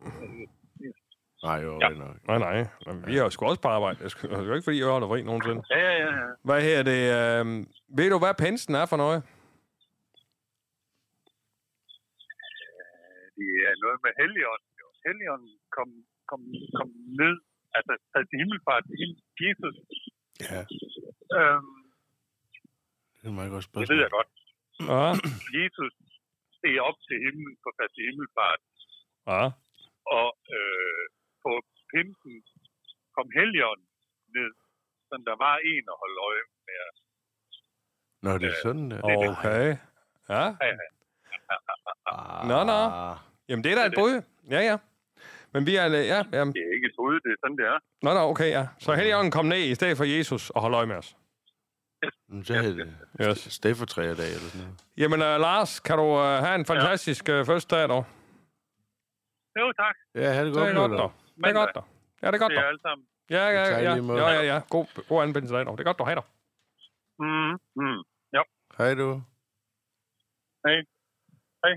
Nej, 1.49 1.59
jo, 1.67 1.71
Ja. 1.83 1.89
nok. 1.89 2.15
Nej, 2.29 2.37
nej. 2.47 2.57
Men 2.85 2.95
Vi 3.07 3.15
har 3.17 3.23
jo 3.23 3.29
sgu 3.29 3.45
også 3.45 3.61
på 3.61 3.67
arbejde. 3.77 3.95
Det 3.99 4.05
er 4.05 4.13
sgu- 4.15 4.27
det 4.29 4.37
er 4.43 4.49
jo 4.51 4.53
ikke, 4.57 4.67
fordi 4.69 4.79
jeg 4.79 4.87
holder 4.95 5.07
fri 5.11 5.21
nogensinde. 5.29 5.61
Ja, 5.69 5.79
ja, 6.03 6.07
ja. 6.19 6.27
Hvad 6.47 6.59
her 6.67 6.79
det? 6.91 7.01
Øhm... 7.19 7.57
Ved 7.97 8.07
du, 8.13 8.17
hvad 8.23 8.33
pensen 8.45 8.73
er 8.81 8.85
for 8.91 8.97
noget? 9.03 9.19
Det 13.39 13.49
er 13.69 13.75
noget 13.83 13.97
med 14.05 14.11
Helligånden. 14.21 14.69
Helligånden 15.07 15.53
kom, 15.75 15.89
kom, 16.29 16.41
kom 16.77 16.89
ned, 17.21 17.35
altså 17.77 17.93
taget 18.11 18.27
til 18.29 18.37
himmelfart 18.41 18.83
til 18.89 19.09
Jesus. 19.45 19.75
Ja, 20.51 20.61
Øhm, 21.39 21.75
det 23.19 23.25
er 23.27 23.31
et 23.33 23.37
meget 23.39 23.51
godt 23.55 23.63
det 23.65 23.69
spørgsmål. 23.71 23.91
ved 23.91 24.01
jeg 24.05 24.11
godt. 24.17 24.29
Ja. 24.91 25.03
Jesus 25.59 25.93
steg 26.57 26.75
op 26.89 26.97
til 27.07 27.17
himlen 27.25 27.55
på 27.63 27.69
til 27.95 28.03
himmelfart, 28.09 28.61
Ja. 29.31 29.43
og 30.19 30.29
øh, 30.57 31.03
på 31.45 31.51
pinsen 31.91 32.35
kom 33.15 33.27
Helligånden 33.37 33.87
ned, 34.35 34.51
så 35.07 35.13
der 35.29 35.35
var 35.45 35.55
en 35.71 35.85
at 35.93 35.97
holde 36.03 36.19
øje 36.29 36.43
med. 36.67 36.77
Nå, 38.25 38.31
det 38.41 38.47
er 38.53 38.57
sådan 38.65 38.91
der. 38.91 38.99
Okay. 39.03 39.67
Ja. 40.29 40.43
Ja, 40.65 40.71
ja. 40.71 41.55
Ah. 42.11 42.47
Nå, 42.49 42.57
nå. 42.71 42.79
Jamen, 43.49 43.63
det 43.63 43.71
er 43.71 43.75
da 43.75 43.85
et 43.85 43.93
bud. 44.01 44.15
Ja, 44.55 44.61
ja. 44.69 44.77
Men 45.53 45.65
vi 45.67 45.75
er... 45.75 45.85
Ja, 46.13 46.21
ja. 46.37 46.43
Det 46.57 46.61
er 46.67 46.73
ikke 46.75 46.87
et 46.91 46.95
bud, 46.97 47.15
det 47.25 47.31
er 47.31 47.39
sådan, 47.43 47.57
det 47.57 47.65
er. 47.65 47.79
Nå, 48.01 48.13
nå, 48.13 48.19
okay, 48.19 48.49
ja. 48.49 48.67
Så 48.79 48.93
Helligånden 48.93 49.31
kom 49.31 49.45
ned 49.45 49.57
i 49.57 49.75
stedet 49.75 49.97
for 49.97 50.03
Jesus 50.03 50.49
og 50.49 50.61
holde 50.61 50.77
øje 50.77 50.85
med 50.85 50.95
os. 50.95 51.17
Så 52.43 52.53
er 52.53 52.61
det 52.61 52.93
Yes. 53.21 53.37
staffertræerdag 53.53 54.25
eller 54.27 54.49
sådan 54.49 54.61
noget. 54.61 54.83
Jamen, 54.97 55.19
uh, 55.21 55.41
Lars, 55.45 55.79
kan 55.79 55.97
du 55.97 56.03
uh, 56.03 56.19
have 56.45 56.55
en 56.55 56.65
fantastisk 56.65 57.23
uh, 57.29 57.45
første 57.45 57.75
dag, 57.75 57.89
dog? 57.89 58.05
Jo, 59.59 59.71
tak. 59.71 59.95
Ja, 60.15 60.33
ha' 60.33 60.39
det 60.45 60.45
Det 60.45 60.53
godt, 60.53 60.69
er 60.69 60.73
godt, 60.73 60.91
dog. 60.91 61.11
Det 61.37 61.45
er 61.45 61.53
godt, 61.53 61.75
dog. 61.75 61.85
Ja, 62.21 62.27
det 62.27 62.35
er 62.35 62.39
godt, 62.39 62.51
Det 62.51 62.57
er 62.57 62.61
dog. 62.61 62.69
alle 62.69 62.81
sammen. 62.81 63.07
Ja, 63.29 63.45
ja, 63.47 63.79
ja. 63.79 64.01
måde. 64.01 64.21
Ja, 64.23 64.29
ja, 64.29 64.41
ja. 64.53 64.61
God, 64.69 65.07
god 65.07 65.23
anbindelse 65.23 65.55
dag, 65.55 65.65
dog. 65.65 65.77
Det 65.77 65.83
er 65.83 65.89
godt, 65.91 65.99
du 65.99 66.03
har 66.03 66.15
dig. 66.15 66.23
Mm, 67.19 67.59
mm. 67.75 68.03
Hej 68.77 68.93
du. 68.93 69.21
Hej. 70.65 70.75
Hej. 71.63 71.73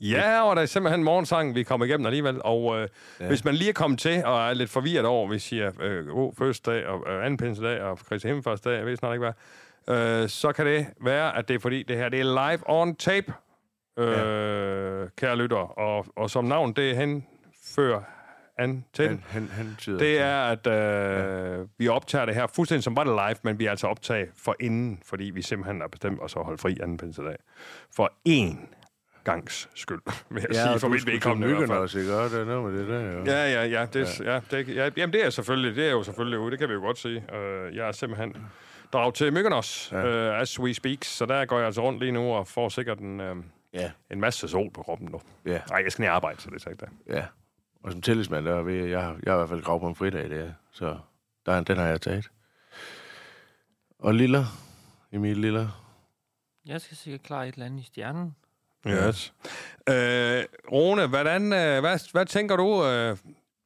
Ja, 0.00 0.42
og 0.42 0.56
der 0.56 0.62
er 0.62 0.66
simpelthen 0.66 1.04
morgensang, 1.04 1.54
vi 1.54 1.62
kommer 1.62 1.86
igennem 1.86 2.06
alligevel. 2.06 2.40
Og 2.44 2.80
øh, 2.80 2.88
ja. 3.20 3.26
hvis 3.28 3.44
man 3.44 3.54
lige 3.54 3.68
er 3.68 3.72
kommet 3.72 4.00
til 4.00 4.24
og 4.24 4.48
er 4.48 4.54
lidt 4.54 4.70
forvirret 4.70 5.06
over, 5.06 5.28
vi 5.28 5.38
siger 5.38 5.72
øh, 5.80 6.06
god 6.06 6.34
fødselsdag 6.38 6.86
og 6.86 7.04
øh, 7.10 7.20
anden 7.24 7.36
pinsedag 7.36 7.80
og 7.82 7.98
Kristi 7.98 8.28
Himmelfartsdag, 8.28 8.76
jeg 8.76 8.86
ved 8.86 8.96
snart 8.96 9.14
ikke 9.14 9.32
hvad, 9.86 10.22
øh, 10.22 10.28
så 10.28 10.52
kan 10.52 10.66
det 10.66 10.86
være, 11.00 11.36
at 11.36 11.48
det 11.48 11.54
er 11.54 11.58
fordi, 11.58 11.82
det 11.82 11.96
her 11.96 12.08
det 12.08 12.20
er 12.20 12.50
live 12.50 12.62
on 12.66 12.96
tape, 12.96 13.32
øh, 13.98 15.00
ja. 15.00 15.06
kære 15.18 15.36
lytter. 15.36 15.78
Og, 15.78 16.06
og 16.16 16.30
som 16.30 16.44
navn, 16.44 16.72
det 16.72 16.96
henfører 16.96 18.00
an 18.58 18.84
til. 18.92 19.08
Han, 19.08 19.22
han, 19.28 19.48
han 19.52 19.74
tyder 19.78 19.98
Det 19.98 20.18
er, 20.20 20.42
at 20.42 20.66
øh, 20.66 21.58
ja. 21.58 21.64
vi 21.78 21.88
optager 21.88 22.24
det 22.24 22.34
her 22.34 22.46
fuldstændig 22.46 22.84
som 22.84 22.96
var 22.96 23.04
det 23.04 23.12
live, 23.12 23.36
men 23.42 23.58
vi 23.58 23.66
er 23.66 23.70
altså 23.70 23.86
optaget 23.86 24.28
for 24.36 24.56
inden, 24.60 25.00
fordi 25.06 25.24
vi 25.24 25.42
simpelthen 25.42 25.80
har 25.80 25.88
bestemt 25.88 26.20
os 26.22 26.36
at 26.36 26.44
holde 26.44 26.58
fri 26.58 26.76
anden 26.82 26.96
pinsedag. 26.96 27.36
For 27.96 28.12
en 28.24 28.68
gangs 29.24 29.68
skyld, 29.74 30.00
vil 30.30 30.40
jeg 30.48 30.50
Ja, 30.52 30.66
sige, 30.68 30.80
for 30.80 30.88
mit 30.88 31.06
vedkommende 31.06 31.54
i 31.54 31.56
hvert 31.56 31.68
fald. 31.68 31.78
også, 31.78 31.98
ikke? 31.98 32.14
Og 32.16 32.30
det 32.30 32.40
er 32.40 32.44
noget 32.44 32.72
med 32.72 32.80
det 32.80 32.88
der, 32.88 33.00
jo. 33.12 33.24
Ja, 33.24 33.52
ja, 33.52 33.64
ja. 33.66 33.86
Det, 33.92 34.20
ja. 34.20 34.32
ja, 34.32 34.40
det, 34.50 34.76
ja 34.76 34.90
jamen, 34.96 35.12
det 35.12 35.24
er 35.26 35.30
selvfølgelig, 35.30 35.76
det 35.76 35.86
er 35.86 35.90
jo 35.90 36.02
selvfølgelig 36.02 36.38
ude, 36.38 36.50
det 36.50 36.58
kan 36.58 36.68
vi 36.68 36.74
jo 36.74 36.80
godt 36.80 36.98
sige. 36.98 37.24
Uh, 37.32 37.76
jeg 37.76 37.88
er 37.88 37.92
simpelthen 37.92 38.36
draget 38.92 39.14
til 39.14 39.32
Mykonos, 39.32 39.88
ja. 39.92 40.30
uh, 40.34 40.40
as 40.40 40.60
we 40.60 40.74
speak, 40.74 40.98
så 41.04 41.26
der 41.26 41.44
går 41.44 41.56
jeg 41.56 41.66
altså 41.66 41.82
rundt 41.82 42.00
lige 42.00 42.12
nu 42.12 42.32
og 42.32 42.48
får 42.48 42.68
sikkert 42.68 42.98
en, 42.98 43.20
uh, 43.20 43.36
Ja, 43.74 43.90
en 44.10 44.20
masse 44.20 44.48
sol 44.48 44.70
på 44.70 44.82
kroppen 44.82 45.08
nu. 45.12 45.20
ja, 45.46 45.60
Nej, 45.70 45.80
jeg 45.84 45.92
skal 45.92 46.02
ned 46.02 46.10
arbejde, 46.10 46.40
så 46.40 46.50
det 46.50 46.66
er 46.66 46.70
ikke 46.70 46.80
det. 46.86 47.14
ja. 47.16 47.26
Og 47.82 47.92
som 47.92 48.02
tillidsmand, 48.02 48.44
der 48.44 48.54
er 48.54 48.62
ved, 48.62 48.84
jeg, 48.86 49.02
har- 49.02 49.18
jeg 49.22 49.32
har 49.32 49.36
i 49.38 49.40
hvert 49.40 49.48
fald 49.48 49.62
grav 49.62 49.80
på 49.80 49.88
en 49.88 49.94
fridag, 49.94 50.30
det 50.30 50.40
er. 50.40 50.52
Så 50.70 50.98
der, 51.46 51.52
er- 51.52 51.60
den 51.60 51.76
har 51.76 51.86
jeg 51.86 52.00
taget. 52.00 52.30
Og 53.98 54.14
Lilla, 54.14 54.44
Emil 55.12 55.36
Lilla. 55.36 55.68
Jeg 56.66 56.80
skal 56.80 56.96
sikkert 56.96 57.22
klare 57.22 57.48
et 57.48 57.52
eller 57.54 57.66
andet 57.66 57.80
i 57.80 57.86
stjernen. 57.86 58.36
Yes. 58.86 59.32
Uh, 59.90 59.94
Rune, 60.72 61.06
hvordan, 61.06 61.42
uh, 61.42 61.48
hvad, 61.80 62.12
hvad 62.12 62.26
tænker 62.26 62.56
du, 62.56 62.66
uh, 62.66 63.18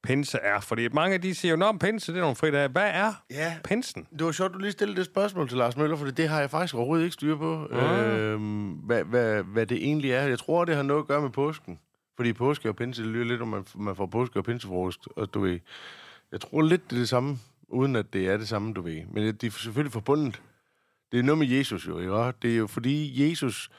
pinse 0.08 0.38
er? 0.38 0.60
Fordi 0.60 0.88
mange 0.88 1.18
de 1.18 1.34
siger 1.34 1.56
jo, 1.56 1.68
at 1.68 1.78
pinse 1.78 2.12
det 2.12 2.18
er 2.18 2.22
nogle 2.22 2.36
fridage. 2.36 2.68
Hvad 2.68 2.90
er 2.94 3.12
Ja, 3.30 3.56
pinsen? 3.64 4.06
det 4.18 4.26
var 4.26 4.32
sjovt, 4.32 4.52
du 4.52 4.58
lige 4.58 4.72
stillede 4.72 4.96
det 4.98 5.04
spørgsmål 5.06 5.48
til 5.48 5.58
Lars 5.58 5.76
Møller, 5.76 5.96
for 5.96 6.06
det 6.06 6.28
har 6.28 6.40
jeg 6.40 6.50
faktisk 6.50 6.74
overhovedet 6.74 7.04
ikke 7.04 7.14
styr 7.14 7.36
på, 7.36 7.66
Ah. 7.72 8.18
øhm, 8.18 8.68
hvad, 8.70 9.04
hvad, 9.04 9.42
hvad 9.42 9.66
det 9.66 9.76
egentlig 9.76 10.10
er. 10.12 10.22
Jeg 10.22 10.38
tror, 10.38 10.64
det 10.64 10.76
har 10.76 10.82
noget 10.82 11.02
at 11.02 11.06
gøre 11.08 11.20
med 11.22 11.30
påsken. 11.30 11.78
Fordi 12.16 12.32
påske 12.32 12.68
og 12.68 12.76
pinse, 12.76 13.02
det 13.02 13.10
lyder 13.10 13.24
lidt, 13.24 13.42
om 13.42 13.48
man, 13.48 13.64
man 13.74 13.96
får 13.96 14.06
påske 14.06 14.38
og 14.38 14.44
pinsefrokost, 14.44 15.08
og 15.16 15.34
du 15.34 15.40
ved. 15.40 15.58
Jeg 16.32 16.40
tror 16.40 16.62
lidt, 16.62 16.90
det 16.90 16.96
er 16.96 17.00
det 17.00 17.08
samme, 17.08 17.38
uden 17.68 17.96
at 17.96 18.12
det 18.12 18.28
er 18.28 18.36
det 18.36 18.48
samme, 18.48 18.74
du 18.74 18.80
ved. 18.82 19.02
Men 19.12 19.34
det 19.34 19.44
er 19.44 19.50
selvfølgelig 19.50 19.92
forbundet. 19.92 20.42
Det 21.12 21.18
er 21.18 21.22
noget 21.22 21.38
med 21.38 21.46
Jesus 21.48 21.86
jo, 21.88 21.98
ikke? 21.98 22.32
Det 22.42 22.52
er 22.52 22.56
jo 22.56 22.66
fordi, 22.66 23.28
Jesus 23.30 23.70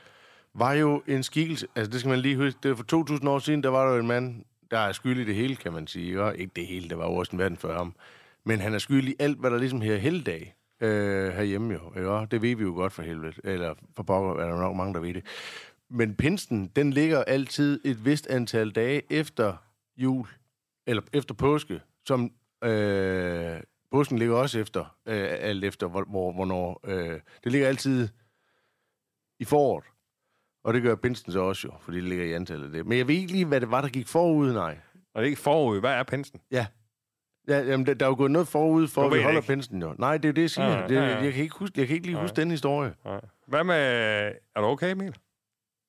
var 0.55 0.73
jo 0.73 1.01
en 1.07 1.23
skikkelse. 1.23 1.67
Altså, 1.75 1.91
det 1.91 1.99
skal 1.99 2.09
man 2.09 2.19
lige 2.19 2.37
huske. 2.37 2.59
Det 2.63 2.71
er 2.71 2.75
for 2.75 3.15
2.000 3.17 3.29
år 3.29 3.39
siden, 3.39 3.63
der 3.63 3.69
var 3.69 3.91
der 3.91 3.99
en 3.99 4.07
mand, 4.07 4.43
der 4.71 4.77
er 4.77 4.91
skyld 4.91 5.19
i 5.19 5.25
det 5.25 5.35
hele, 5.35 5.55
kan 5.55 5.73
man 5.73 5.87
sige. 5.87 6.21
Og 6.21 6.37
ikke 6.37 6.51
det 6.55 6.67
hele, 6.67 6.89
der 6.89 6.95
var 6.95 7.05
jo 7.05 7.15
også 7.15 7.31
en 7.31 7.39
verden 7.39 7.57
før 7.57 7.77
ham. 7.77 7.95
Men 8.43 8.59
han 8.59 8.73
er 8.73 8.77
skyld 8.77 9.07
i 9.07 9.15
alt, 9.19 9.39
hvad 9.39 9.51
der 9.51 9.57
ligesom 9.57 9.81
her 9.81 9.97
helligdag 9.97 10.55
øh, 10.81 11.33
herhjemme 11.33 11.73
jo. 11.73 11.93
Ikke? 11.97 12.27
Det 12.31 12.41
ved 12.41 12.55
vi 12.55 12.63
jo 12.63 12.73
godt 12.73 12.93
for 12.93 13.01
helvede. 13.03 13.33
Eller 13.43 13.73
for 13.95 14.03
pokker 14.03 14.43
er 14.43 14.49
der 14.49 14.59
nok 14.59 14.75
mange, 14.75 14.93
der 14.93 14.99
ved 14.99 15.13
det. 15.13 15.25
Men 15.89 16.15
pinsen, 16.15 16.67
den 16.75 16.93
ligger 16.93 17.23
altid 17.23 17.81
et 17.85 18.05
vist 18.05 18.27
antal 18.27 18.71
dage 18.71 19.01
efter 19.09 19.55
jul, 19.97 20.27
eller 20.87 21.03
efter 21.13 21.33
påske, 21.33 21.81
som 22.05 22.31
øh, 22.63 23.59
påsken 23.91 24.19
ligger 24.19 24.35
også 24.35 24.59
efter, 24.59 24.97
øh, 25.05 25.27
alt 25.29 25.63
efter, 25.63 25.87
hvor, 25.87 26.03
hvor, 26.03 26.31
hvornår. 26.31 26.79
Øh, 26.83 27.19
det 27.43 27.51
ligger 27.51 27.67
altid 27.67 28.07
i 29.39 29.45
foråret. 29.45 29.85
Og 30.63 30.73
det 30.73 30.81
gør 30.83 30.95
pinsen 30.95 31.31
så 31.31 31.39
også 31.39 31.67
jo, 31.67 31.73
fordi 31.81 31.97
det 31.97 32.03
ligger 32.09 32.25
i 32.25 32.33
antallet 32.33 32.65
af 32.65 32.71
det. 32.71 32.85
Men 32.85 32.97
jeg 32.97 33.07
ved 33.07 33.15
ikke 33.15 33.31
lige, 33.31 33.45
hvad 33.45 33.61
det 33.61 33.71
var, 33.71 33.81
der 33.81 33.89
gik 33.89 34.07
forud, 34.07 34.53
nej. 34.53 34.77
Og 35.13 35.21
det 35.21 35.25
er 35.25 35.29
ikke 35.29 35.41
forud. 35.41 35.79
Hvad 35.79 35.91
er 35.93 36.03
pinsen? 36.03 36.41
Ja. 36.51 36.65
Ja, 37.47 37.59
jamen, 37.59 37.85
der, 37.85 37.93
der 37.93 38.05
er 38.05 38.09
jo 38.09 38.15
gået 38.15 38.31
noget 38.31 38.47
forud 38.47 38.87
for, 38.87 39.05
at 39.07 39.13
vi 39.17 39.23
holder 39.23 39.39
ikke. 39.39 39.47
pinsen 39.53 39.81
jo. 39.81 39.95
Nej, 39.97 40.17
det 40.17 40.25
er 40.25 40.29
jo 40.29 40.33
det, 40.33 40.41
jeg 40.41 40.49
siger. 40.49 40.67
Ja, 40.79 40.87
det, 40.87 40.95
ja, 40.95 41.01
ja. 41.07 41.23
Jeg, 41.23 41.33
kan 41.33 41.43
ikke 41.43 41.55
huske, 41.59 41.79
jeg 41.79 41.87
kan 41.87 41.93
ikke 41.95 42.07
lige 42.07 42.19
huske 42.21 42.35
den 42.35 42.51
historie. 42.51 42.93
Nej. 43.05 43.21
Hvad 43.47 43.63
med... 43.63 43.75
Er 44.55 44.61
du 44.61 44.67
okay, 44.67 44.91
Emil? 44.91 45.15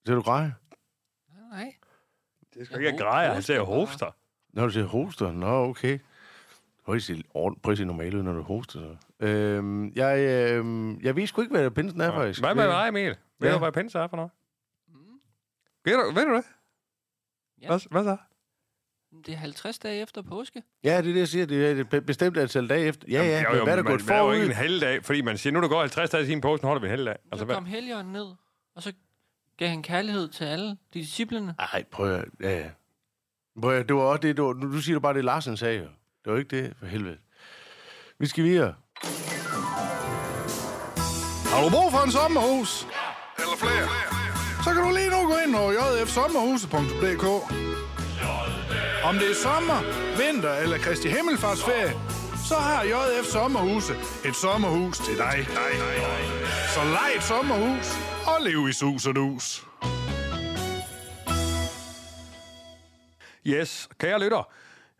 Ser 0.06 0.14
du 0.14 0.20
græde? 0.20 0.52
Nej. 1.52 1.74
Det 2.54 2.66
skal 2.66 2.84
ikke 2.86 2.98
græde, 2.98 3.32
han 3.34 3.42
ser 3.42 3.60
hoster. 3.62 4.16
Når 4.52 4.64
du 4.66 4.70
siger 4.72 4.86
hoster? 4.86 5.32
Nå, 5.32 5.46
okay. 5.68 5.98
Prøv 6.84 6.94
at 6.94 7.02
se, 7.02 7.22
ord- 7.34 7.60
prøv 7.62 7.72
at 7.72 7.78
se 7.78 7.84
normalt 7.84 8.14
ud, 8.14 8.22
når 8.22 8.32
du 8.32 8.42
hoster. 8.42 8.80
Så. 9.20 9.26
Øhm, 9.26 9.92
jeg, 9.96 10.18
øhm, 10.18 11.00
jeg 11.00 11.16
ved 11.16 11.26
sgu 11.26 11.40
ikke, 11.42 11.54
hvad 11.56 11.70
pinsen 11.70 12.00
er, 12.00 12.12
faktisk. 12.12 12.40
Hvad 12.40 12.54
med 12.54 12.64
dig, 12.68 12.88
Emil? 12.88 13.16
Ved 13.40 13.48
Ja. 13.48 13.54
du, 13.54 13.58
hvad 13.58 13.72
pinse 13.72 13.98
er 13.98 14.08
for 14.08 14.16
noget? 14.16 14.30
Ved 15.84 15.92
du, 15.92 16.14
ved 16.14 16.26
du 16.26 16.34
det? 16.36 16.44
Ja. 17.62 17.66
Hvad, 17.66 17.80
hvad 17.90 18.04
så? 18.04 18.16
Det 19.26 19.34
er 19.34 19.38
50 19.38 19.78
dage 19.78 20.02
efter 20.02 20.22
påske. 20.22 20.62
Ja, 20.84 20.90
det 20.90 20.96
er 20.98 21.02
det, 21.02 21.16
jeg 21.16 21.28
siger. 21.28 21.46
Det 21.46 21.66
er 21.66 21.80
et 21.80 21.88
be- 21.88 22.00
bestemt 22.00 22.36
antal 22.36 22.68
dage 22.68 22.84
efter. 22.86 23.06
Ja, 23.10 23.22
ja, 23.22 23.42
jo, 23.42 23.48
men 23.48 23.58
jo, 23.58 23.64
hvad 23.64 23.72
er 23.72 23.76
der 23.76 23.82
gået 23.82 24.00
hvad 24.02 24.14
er 24.16 24.18
jo 24.18 24.24
forud? 24.24 24.34
ikke 24.34 24.46
en 24.46 24.52
helligdag, 24.52 25.04
fordi 25.04 25.20
man 25.22 25.38
siger, 25.38 25.52
nu 25.52 25.56
er 25.58 25.60
der 25.60 25.68
går 25.68 25.80
50 25.80 26.10
dage 26.10 26.26
siden 26.26 26.40
påsken, 26.40 26.66
holder 26.66 26.80
vi 26.80 26.86
en 26.86 26.90
helligdag. 26.90 27.16
Så 27.24 27.28
Altså, 27.32 27.44
hvad? 27.44 27.54
kom 27.54 27.64
helgeren 27.64 28.06
ned, 28.12 28.26
og 28.74 28.82
så 28.82 28.92
gav 29.56 29.68
han 29.68 29.82
kærlighed 29.82 30.28
til 30.28 30.44
alle 30.44 30.68
de 30.68 30.76
disciplene. 30.92 31.54
Ej, 31.58 31.84
prøv 31.90 32.14
at... 32.14 32.24
Ja, 32.40 32.58
ja. 32.58 32.70
Prøv 33.62 33.76
at, 33.78 33.88
det 33.88 33.96
var 33.96 34.02
også 34.02 34.20
det, 34.20 34.36
du, 34.36 34.52
nu 34.52 34.72
du 34.72 34.80
siger 34.80 34.94
du 34.96 35.00
bare, 35.00 35.14
det 35.14 35.24
Larsen 35.24 35.56
sagde 35.56 35.78
jo. 35.78 35.88
Det 36.24 36.32
var 36.32 36.38
ikke 36.38 36.56
det, 36.62 36.76
for 36.78 36.86
helvede. 36.86 37.18
Vi 38.18 38.26
skal 38.26 38.44
videre. 38.44 38.74
Har 41.52 41.64
du 41.64 41.70
brug 41.70 41.92
for 41.92 42.04
en 42.04 42.12
sommerhus? 42.12 42.86
Eller 43.38 43.56
flere? 43.56 44.19
Så 44.64 44.70
kan 44.74 44.82
du 44.82 44.90
lige 44.94 45.10
nu 45.10 45.20
gå 45.32 45.36
ind 45.46 45.56
over 45.56 45.72
jfsommerhuse.dk 45.72 47.26
Om 49.04 49.14
det 49.14 49.30
er 49.30 49.34
sommer, 49.34 49.78
vinter 50.18 50.54
eller 50.54 50.78
Kristi 50.78 51.08
Himmelfartsferie, 51.08 51.92
så 52.48 52.54
har 52.54 52.82
JF 52.84 53.26
Sommerhuse 53.26 53.92
et 54.24 54.36
sommerhus 54.36 54.98
til 54.98 55.16
dig. 55.16 55.46
Så 56.74 56.80
lej 56.84 57.10
et 57.16 57.22
sommerhus 57.22 57.86
og 58.26 58.44
lev 58.44 58.68
i 58.68 58.72
sus 58.72 59.06
og 59.06 59.14
dus. 59.14 59.66
Yes, 63.46 63.88
kære 64.00 64.20
lytter. 64.20 64.52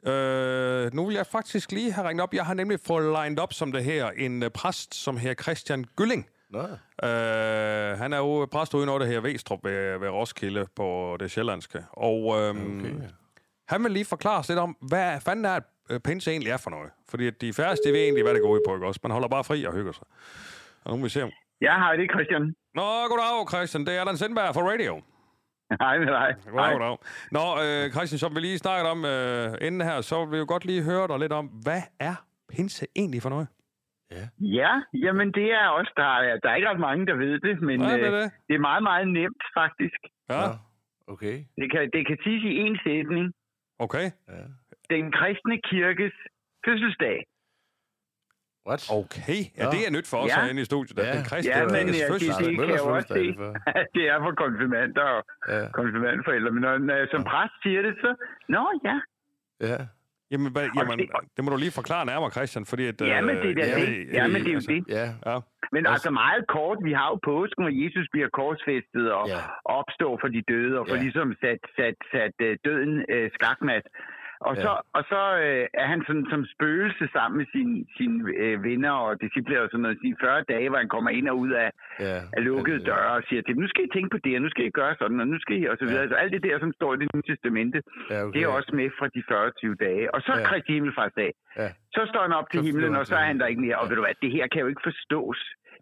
Øh, 0.07 0.95
nu 0.95 1.07
vil 1.07 1.15
jeg 1.15 1.27
faktisk 1.27 1.73
lige 1.73 1.93
have 1.93 2.09
ringet 2.09 2.23
op. 2.23 2.35
Jeg 2.35 2.47
har 2.47 2.55
nemlig 2.55 2.79
fået 2.87 3.25
lined 3.25 3.39
op 3.39 3.53
som 3.53 3.73
det 3.73 3.85
her 3.85 4.11
en 4.11 4.43
øh, 4.43 4.51
præst, 4.51 4.95
som 4.95 5.17
her 5.17 5.35
Christian 5.35 5.85
Gylling. 5.97 6.27
Nå, 6.51 6.63
Øh, 7.05 7.99
han 7.99 8.13
er 8.13 8.19
jo 8.19 8.47
præst 8.53 8.75
ude 8.75 8.83
i 8.83 8.87
noget, 8.87 9.01
der 9.01 9.07
her 9.07 9.21
Vestrup 9.21 9.65
ved, 9.65 9.99
ved 9.99 10.09
Roskilde 10.09 10.67
på 10.77 11.17
det 11.21 11.31
sjællandske. 11.31 11.85
Og 11.93 12.41
øhm, 12.41 12.81
okay. 12.81 12.95
han 13.69 13.85
vil 13.85 13.93
lige 13.93 14.05
forklare 14.05 14.39
os 14.39 14.49
lidt 14.49 14.59
om, 14.59 14.77
hvad 14.89 15.21
fanden 15.21 15.45
er, 15.45 15.51
at 15.51 15.63
øh, 15.91 16.01
pinse 16.01 16.31
egentlig 16.31 16.51
er 16.51 16.57
for 16.57 16.71
noget. 16.71 16.91
Fordi 17.09 17.31
de 17.31 17.53
færreste 17.53 17.89
de 17.89 17.93
ved 17.93 18.01
egentlig, 18.01 18.25
hvad 18.25 18.35
det 18.35 18.43
går 18.43 18.49
ud 18.51 18.61
på, 18.69 18.75
ikke 18.75 18.87
også? 18.87 19.01
Man 19.03 19.13
holder 19.13 19.29
bare 19.29 19.45
fri 19.45 19.65
og 19.65 19.73
hygger 19.75 19.93
sig. 19.93 20.07
Og 20.85 20.91
nu 20.91 20.97
må 20.97 21.03
vi 21.03 21.09
se 21.09 21.23
om... 21.23 21.31
Ja, 21.61 21.75
hej, 21.79 21.97
det 21.97 22.05
er 22.05 22.15
Christian. 22.15 22.55
Nå, 22.75 22.89
goddag, 23.09 23.49
Christian. 23.49 23.87
Det 23.87 23.97
er 23.97 24.01
Allan 24.01 24.17
Sindberg 24.17 24.55
fra 24.55 24.63
Radio. 24.63 25.01
Hej 25.81 25.99
med 25.99 26.07
dig. 26.07 26.35
Goddag, 26.51 26.73
goddag. 26.73 26.97
Nå, 27.31 27.45
øh, 27.63 27.93
Christian, 27.93 28.19
som 28.19 28.35
vi 28.35 28.41
lige 28.41 28.59
snakket 28.59 28.91
om 28.91 29.05
øh, 29.05 29.55
inden 29.61 29.81
her, 29.81 30.01
så 30.01 30.25
vil 30.25 30.33
vi 30.33 30.39
jo 30.39 30.45
godt 30.49 30.65
lige 30.65 30.83
høre 30.83 31.09
dig 31.09 31.19
lidt 31.19 31.33
om, 31.33 31.47
hvad 31.47 31.83
er 32.01 32.15
pinse 32.49 32.87
egentlig 32.97 33.23
for 33.23 33.29
noget? 33.29 33.49
Ja, 34.41 34.73
jamen 34.95 35.33
det 35.33 35.53
er 35.53 35.67
også, 35.69 35.93
der 35.97 36.11
er, 36.19 36.39
der 36.43 36.51
er 36.51 36.55
ikke 36.57 36.69
ret 36.69 36.81
mange, 36.81 37.07
der 37.07 37.15
ved 37.15 37.41
det, 37.41 37.63
men 37.63 37.81
Hvad 37.81 37.99
er 37.99 38.13
øh, 38.15 38.23
det? 38.23 38.33
det 38.49 38.55
er 38.55 38.59
meget, 38.59 38.83
meget 38.83 39.09
nemt 39.09 39.43
faktisk. 39.59 40.01
Ja, 40.31 40.41
Ja. 40.41 40.49
okay. 41.07 41.37
Det 41.61 41.71
kan, 41.73 41.91
det 41.93 42.07
kan 42.07 42.19
siges 42.25 42.43
i 42.45 42.57
en 42.57 42.79
sætning. 42.85 43.33
okay. 43.79 44.07
Ja. 44.29 44.43
Den 44.95 45.13
kristne 45.13 45.57
kirkes 45.71 46.13
fødselsdag. 46.65 47.19
What? 48.69 48.83
Okay, 49.01 49.41
ja, 49.59 49.65
Nå. 49.65 49.71
det 49.75 49.81
er 49.87 49.91
nyt 49.97 50.07
for 50.13 50.17
os 50.25 50.29
Ja. 50.31 50.41
herinde 50.41 50.63
i 50.63 50.65
studiet. 50.65 50.99
at 50.99 51.07
Ja. 51.07 51.13
Den 51.17 51.25
kristne 51.31 51.53
Ja, 51.57 51.63
men 51.65 51.71
kirkes 51.87 52.01
ja, 52.01 52.05
det, 52.05 52.11
fødselsdag. 52.13 52.47
det 52.49 52.57
kan 52.59 52.69
jeg 52.75 52.81
jo 52.85 52.95
også 52.97 53.09
fødselsdag, 53.09 53.65
se, 53.67 53.81
det 53.81 53.87
det 53.97 54.05
er 54.13 54.19
for 54.25 54.33
konfirmander 54.45 55.03
og 55.17 55.23
Ja. 55.49 55.69
konfirmandforældre. 55.79 56.51
Men 56.55 56.61
når, 56.67 56.79
når 56.89 56.95
jeg 57.01 57.09
som 57.15 57.23
præst 57.33 57.57
siger 57.65 57.81
det, 57.87 57.95
så... 58.03 58.11
Nå 58.55 58.63
ja, 58.89 58.97
Ja. 59.69 59.79
Jamen, 60.33 60.53
hvad, 60.55 60.67
jamen, 60.79 60.99
det- 60.99 61.11
det 61.37 61.41
må 61.45 61.49
du 61.55 61.57
lige 61.65 61.75
forklare 61.81 62.05
nærmere, 62.13 62.31
Christian, 62.37 62.65
fordi 62.71 62.85
at... 62.91 62.97
Ja, 63.01 63.21
men 63.29 63.35
det 63.43 63.51
er 63.51 63.55
da 63.61 63.65
øh, 63.75 63.87
det. 63.87 64.09
Ja, 64.19 64.25
men 64.33 64.39
det 64.45 64.51
er 64.55 64.59
jo 64.61 64.65
det. 64.75 64.81
Ja. 64.99 65.07
Ja, 65.31 65.37
Men 65.75 65.83
Også- 65.87 65.93
altså 65.95 66.11
meget 66.23 66.43
kort, 66.57 66.79
vi 66.89 66.93
har 67.01 67.07
jo 67.13 67.19
påsken, 67.33 67.61
hvor 67.65 67.75
Jesus 67.85 68.07
bliver 68.15 68.29
korsfæstet 68.41 69.07
og 69.19 69.25
Ja. 69.29 69.41
opstår 69.79 70.13
for 70.23 70.29
de 70.37 70.43
døde, 70.53 70.75
og 70.81 70.85
får 70.91 70.97
Ja. 70.99 71.03
ligesom 71.07 71.29
sat, 71.45 71.61
sat, 71.79 71.97
sat 72.13 72.35
øh, 72.47 72.53
døden 72.67 72.93
øh, 73.15 73.27
skakmat. 73.37 73.85
Og 74.49 74.55
Ja. 74.57 74.63
så, 74.65 74.73
og 74.97 75.03
så 75.13 75.21
øh, 75.47 75.65
er 75.83 75.87
han 75.93 76.01
sådan 76.07 76.27
som 76.33 76.43
spøgelse 76.55 77.05
sammen 77.17 77.37
med 77.41 77.47
sine, 77.55 77.75
sine 77.97 78.17
øh, 78.43 78.57
venner 78.69 78.91
og 79.07 79.21
discipler 79.23 79.61
og 79.65 79.69
sådan 79.71 79.83
noget, 79.87 79.99
de 80.05 80.17
40 80.21 80.43
dage, 80.53 80.69
hvor 80.69 80.79
han 80.83 80.89
kommer 80.95 81.11
ind 81.19 81.27
og 81.33 81.37
ud 81.45 81.51
af, 81.65 81.71
ja. 82.07 82.17
af 82.37 82.41
lukkede 82.45 82.81
Ja. 82.81 82.87
døre 82.91 83.11
og 83.19 83.23
siger 83.29 83.43
til 83.43 83.55
dem, 83.55 83.63
nu 83.65 83.69
skal 83.69 83.85
I 83.85 83.91
tænke 83.95 84.11
på 84.15 84.19
det, 84.25 84.33
og 84.37 84.43
nu 84.43 84.51
skal 84.51 84.65
I 84.67 84.71
gøre 84.81 84.95
sådan, 85.01 85.21
og 85.21 85.29
nu 85.33 85.39
skal 85.45 85.55
I, 85.61 85.65
og 85.73 85.77
så 85.81 85.85
videre. 85.85 86.03
Ja. 86.03 86.09
Ja. 86.09 86.13
Så 86.13 86.17
alt 86.23 86.33
det 86.33 86.43
der, 86.49 86.59
som 86.59 86.73
står 86.79 86.91
i 86.95 86.99
det 87.03 87.09
nye 87.15 87.23
testamente, 87.31 87.79
Ja, 88.11 88.19
okay. 88.25 88.33
det 88.35 88.41
er 88.45 88.49
også 88.59 88.71
med 88.81 88.89
fra 88.99 89.07
de 89.17 89.23
40 89.29 89.75
dage. 89.87 90.15
Og 90.15 90.21
så 90.27 90.33
Ja. 90.39 90.45
Kristi 90.49 90.73
Himmelfartsdag. 90.73 91.31
Ja. 91.61 91.69
Så 91.97 92.01
står 92.11 92.23
han 92.27 92.33
op 92.41 92.49
til 92.51 92.61
Så 92.61 92.67
himlen, 92.67 92.97
og 93.01 93.07
så 93.07 93.15
er 93.23 93.27
han 93.31 93.39
der 93.41 93.47
ikke 93.47 93.61
mere. 93.67 93.77
Og 93.81 93.85
Ja. 93.85 93.89
ved 93.91 93.97
du 93.97 94.03
hvad, 94.07 94.15
det 94.23 94.31
her 94.37 94.47
kan 94.53 94.61
jo 94.65 94.69
ikke 94.73 94.85
forstås. 94.91 95.41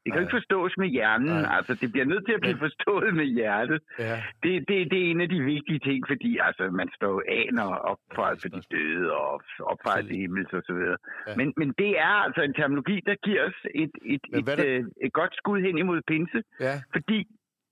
Det 0.09 0.13
kan 0.13 0.23
jo 0.23 0.27
ikke 0.27 0.39
forstås 0.41 0.73
med 0.83 0.89
hjernen. 0.97 1.29
Nej. 1.29 1.57
Altså, 1.57 1.73
det 1.81 1.89
bliver 1.93 2.05
nødt 2.13 2.25
til 2.27 2.35
at 2.39 2.41
blive 2.41 2.59
forstået 2.67 3.11
med 3.21 3.25
hjertet. 3.39 3.79
Ja. 3.99 4.17
Det, 4.43 4.53
det, 4.69 4.77
det 4.91 4.99
er 5.03 5.11
en 5.11 5.21
af 5.21 5.29
de 5.35 5.41
vigtige 5.55 5.79
ting, 5.89 5.99
fordi 6.13 6.31
altså, 6.49 6.71
man 6.81 6.89
står 6.97 7.11
jo 7.17 7.23
aner 7.41 7.67
opfaret 7.93 8.37
for 8.43 8.49
de 8.49 8.63
døde 8.75 9.13
og 9.13 9.43
opfaret 9.73 10.07
til 10.07 10.17
himmels 10.17 10.53
og 10.59 10.63
så 10.69 10.73
videre. 10.79 10.99
Ja. 11.29 11.33
Men, 11.37 11.47
men 11.57 11.69
det 11.83 11.91
er 11.99 12.15
altså 12.27 12.41
en 12.43 12.55
terminologi, 12.55 12.97
der 13.09 13.15
giver 13.27 13.43
os 13.49 13.59
et, 13.83 13.91
et, 14.15 14.21
Men 14.33 14.41
et, 14.41 14.47
der- 14.47 14.65
øh, 14.67 14.85
et 15.07 15.13
godt 15.13 15.33
skud 15.41 15.61
hen 15.67 15.79
imod 15.79 16.01
pinse, 16.11 16.43
Ja. 16.61 16.75
fordi 16.93 17.21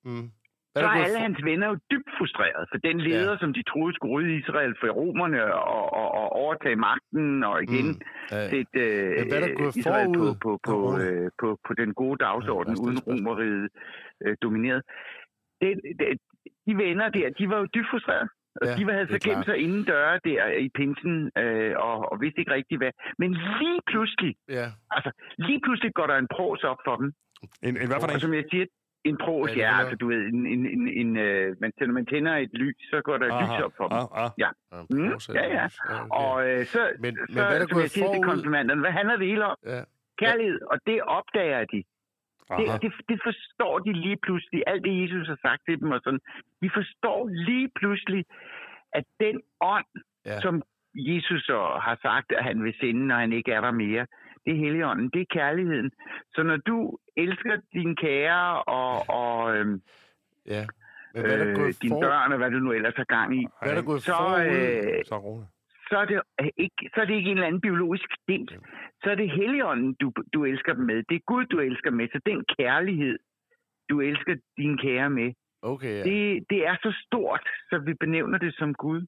Mm. 0.09 0.29
Så 0.77 0.83
der 0.83 0.89
er 0.89 1.05
alle 1.07 1.19
hans 1.27 1.41
venner 1.45 1.67
jo 1.73 1.77
dybt 1.91 2.11
frustreret, 2.19 2.63
for 2.73 2.79
den 2.89 2.97
leder, 3.01 3.31
Ja. 3.33 3.39
som 3.43 3.51
de 3.53 3.63
troede 3.71 3.95
skulle 3.95 4.13
rydde 4.15 4.37
Israel 4.43 4.75
for 4.81 4.89
romerne 5.01 5.41
og, 5.55 5.93
og, 6.01 6.09
og 6.21 6.27
overtage 6.43 6.77
magten 6.77 7.45
og 7.51 7.57
igen 7.63 7.87
Mm. 7.87 8.01
Ja. 8.31 8.49
sætte 8.51 8.81
øh, 8.81 9.17
Men 9.19 9.29
hvad 9.29 9.39
er 9.43 9.47
der 9.47 9.55
gået 9.63 9.77
Israel 9.77 10.07
på, 10.09 10.15
forud? 10.15 10.35
på, 10.45 10.51
på, 10.69 10.77
øh, 11.03 11.31
på, 11.41 11.49
på 11.67 11.73
den 11.81 11.95
gode 11.95 12.19
dagsorden, 12.27 12.75
Ja, 12.77 12.83
uden 12.85 12.99
romeriet 13.09 13.69
øh, 14.25 14.37
domineret. 14.43 14.83
Det, 15.61 15.71
det, 15.99 16.07
de 16.67 16.73
venner 16.85 17.09
der, 17.09 17.27
de 17.39 17.45
var 17.51 17.59
jo 17.63 17.67
dybt 17.75 17.91
frustrerede. 17.91 18.29
Og 18.61 18.67
Ja, 18.67 18.71
ja, 18.71 18.77
de 18.79 18.93
havde 18.93 19.09
så 19.15 19.19
gemt 19.29 19.45
sig 19.51 19.57
inden 19.65 19.85
døre 19.85 20.15
der 20.25 20.43
i 20.67 20.69
pinsen, 20.79 21.31
øh, 21.43 21.73
og, 21.89 22.13
og 22.13 22.21
vidste 22.21 22.39
ikke 22.41 22.53
rigtigt 22.59 22.81
hvad. 22.81 22.93
Men 23.19 23.31
lige 23.61 23.81
pludselig, 23.91 24.33
Ja. 24.49 24.67
altså 24.97 25.11
lige 25.39 25.61
pludselig 25.65 25.95
går 25.95 26.07
der 26.07 26.17
en 26.17 26.29
pros 26.35 26.65
op 26.65 26.81
for 26.87 26.97
dem. 26.97 27.13
En, 27.63 27.69
en 27.83 27.87
hvad 27.89 27.99
for 28.01 28.07
Og 28.09 28.15
en? 28.15 28.21
som 28.21 28.35
jeg 28.35 28.45
siger, 28.51 28.67
en 29.05 29.17
pros, 29.25 29.51
Ja, 29.57 29.63
ja, 29.63 29.73
det 29.73 29.79
altså 29.81 29.97
du 29.97 30.07
ved, 30.09 30.21
en, 30.33 30.47
en, 30.47 30.67
en, 30.67 30.89
en 30.89 31.17
øh, 31.17 31.57
man, 31.61 31.73
når 31.81 31.93
man 31.93 32.07
tænder 32.07 32.37
et 32.37 32.51
lys, 32.53 32.77
så 32.91 33.01
går 33.05 33.17
der 33.19 33.27
et 33.27 33.43
lys 33.43 33.65
op 33.65 33.73
for 33.77 33.89
dem. 33.89 33.97
ah, 33.99 34.25
ah. 34.25 34.31
Ja. 34.39 34.51
Ja, 34.73 34.81
Mm, 34.91 35.13
ja, 35.35 35.47
ja. 35.59 35.65
okay. 35.65 36.09
Og 36.11 36.49
øh, 36.51 36.65
så, 36.65 36.81
Men- 36.99 37.17
så 37.17 37.25
men 37.29 37.35
hvad 37.35 37.55
er 37.55 37.59
der 37.59 37.67
som 37.71 37.81
jeg 37.81 37.91
siger 37.91 38.13
til 38.15 38.23
konfirmanderne, 38.23 38.81
hvad 38.81 38.91
handler 38.91 39.17
det 39.17 39.27
hele 39.27 39.45
om? 39.45 39.57
Ja. 39.67 39.81
Kærlighed, 40.19 40.61
og 40.73 40.79
det 40.87 41.03
opdager 41.03 41.65
de. 41.65 41.77
Det, 42.59 42.69
Aha. 42.69 42.79
det, 42.83 42.93
det 43.09 43.19
forstår 43.29 43.79
de 43.79 43.93
lige 43.93 44.17
pludselig. 44.23 44.63
Alt 44.67 44.85
det, 44.85 45.03
Jesus 45.03 45.27
har 45.29 45.39
sagt 45.43 45.63
til 45.69 45.81
dem 45.81 45.91
og 45.91 46.01
sådan. 46.05 46.21
De 46.63 46.71
forstår 46.75 47.29
lige 47.29 47.69
pludselig, 47.75 48.25
at 48.93 49.05
den 49.21 49.41
ånd, 49.61 49.87
Ja. 50.27 50.41
som 50.41 50.63
Jesus 50.95 51.43
så 51.45 51.59
har 51.87 51.99
sagt, 52.03 52.33
at 52.33 52.45
han 52.45 52.65
vil 52.65 52.75
sende, 52.81 53.07
når 53.07 53.17
han 53.17 53.33
ikke 53.33 53.53
er 53.53 53.61
der 53.61 53.71
mere, 53.71 54.07
det 54.47 54.53
er 54.55 54.59
Helligånden, 54.65 55.11
det 55.15 55.21
er 55.21 55.27
kærligheden. 55.31 55.91
Så 56.35 56.43
når 56.43 56.57
du 56.57 56.99
elsker 57.17 57.57
din 57.73 57.97
kære 57.97 58.63
og, 58.63 59.09
og 59.09 59.57
øhm, 59.57 59.83
ja. 60.47 60.67
Men 61.15 61.23
hvad 61.23 61.33
er 61.33 61.45
der 61.45 61.67
øh, 61.67 61.75
dine 61.83 61.95
for... 61.95 62.01
børn, 62.01 62.33
og 62.33 62.39
hvad 62.39 62.51
du 62.51 62.59
nu 62.59 62.73
ellers 62.73 62.95
har 62.97 63.05
gang 63.05 63.37
i, 63.41 63.47
Hvad 63.63 63.71
er 63.71 63.75
der 63.75 63.83
gået 63.83 64.03
så, 64.03 64.21
øh, 64.47 65.05
Så 65.91 65.97
er, 65.99 66.05
det 66.05 66.21
ikke, 66.57 66.91
så 66.95 67.01
er 67.01 67.05
det 67.05 67.15
ikke 67.15 67.31
en 67.31 67.37
eller 67.37 67.47
anden 67.47 67.61
biologisk 67.61 68.09
stint. 68.23 68.51
Så 69.03 69.11
er 69.11 69.15
det 69.15 69.31
Helligånden, 69.31 69.95
du, 70.01 70.13
du 70.35 70.45
elsker 70.45 70.75
dem 70.75 70.85
med. 70.85 71.03
Det 71.09 71.15
er 71.15 71.25
Gud, 71.27 71.45
du 71.45 71.61
elsker 71.61 71.91
med. 71.91 72.09
Så 72.09 72.21
den 72.27 72.45
kærlighed, 72.59 73.19
du 73.91 74.01
elsker 74.01 74.35
din 74.57 74.79
kære 74.79 75.11
med, 75.11 75.33
Okay, 75.63 75.95
ja. 75.99 76.03
det, 76.03 76.45
det 76.51 76.67
er 76.67 76.77
så 76.83 76.91
stort, 77.07 77.49
så 77.71 77.79
vi 77.79 77.95
benævner 77.95 78.39
det 78.39 78.55
som 78.59 78.75
Gud. 78.75 79.07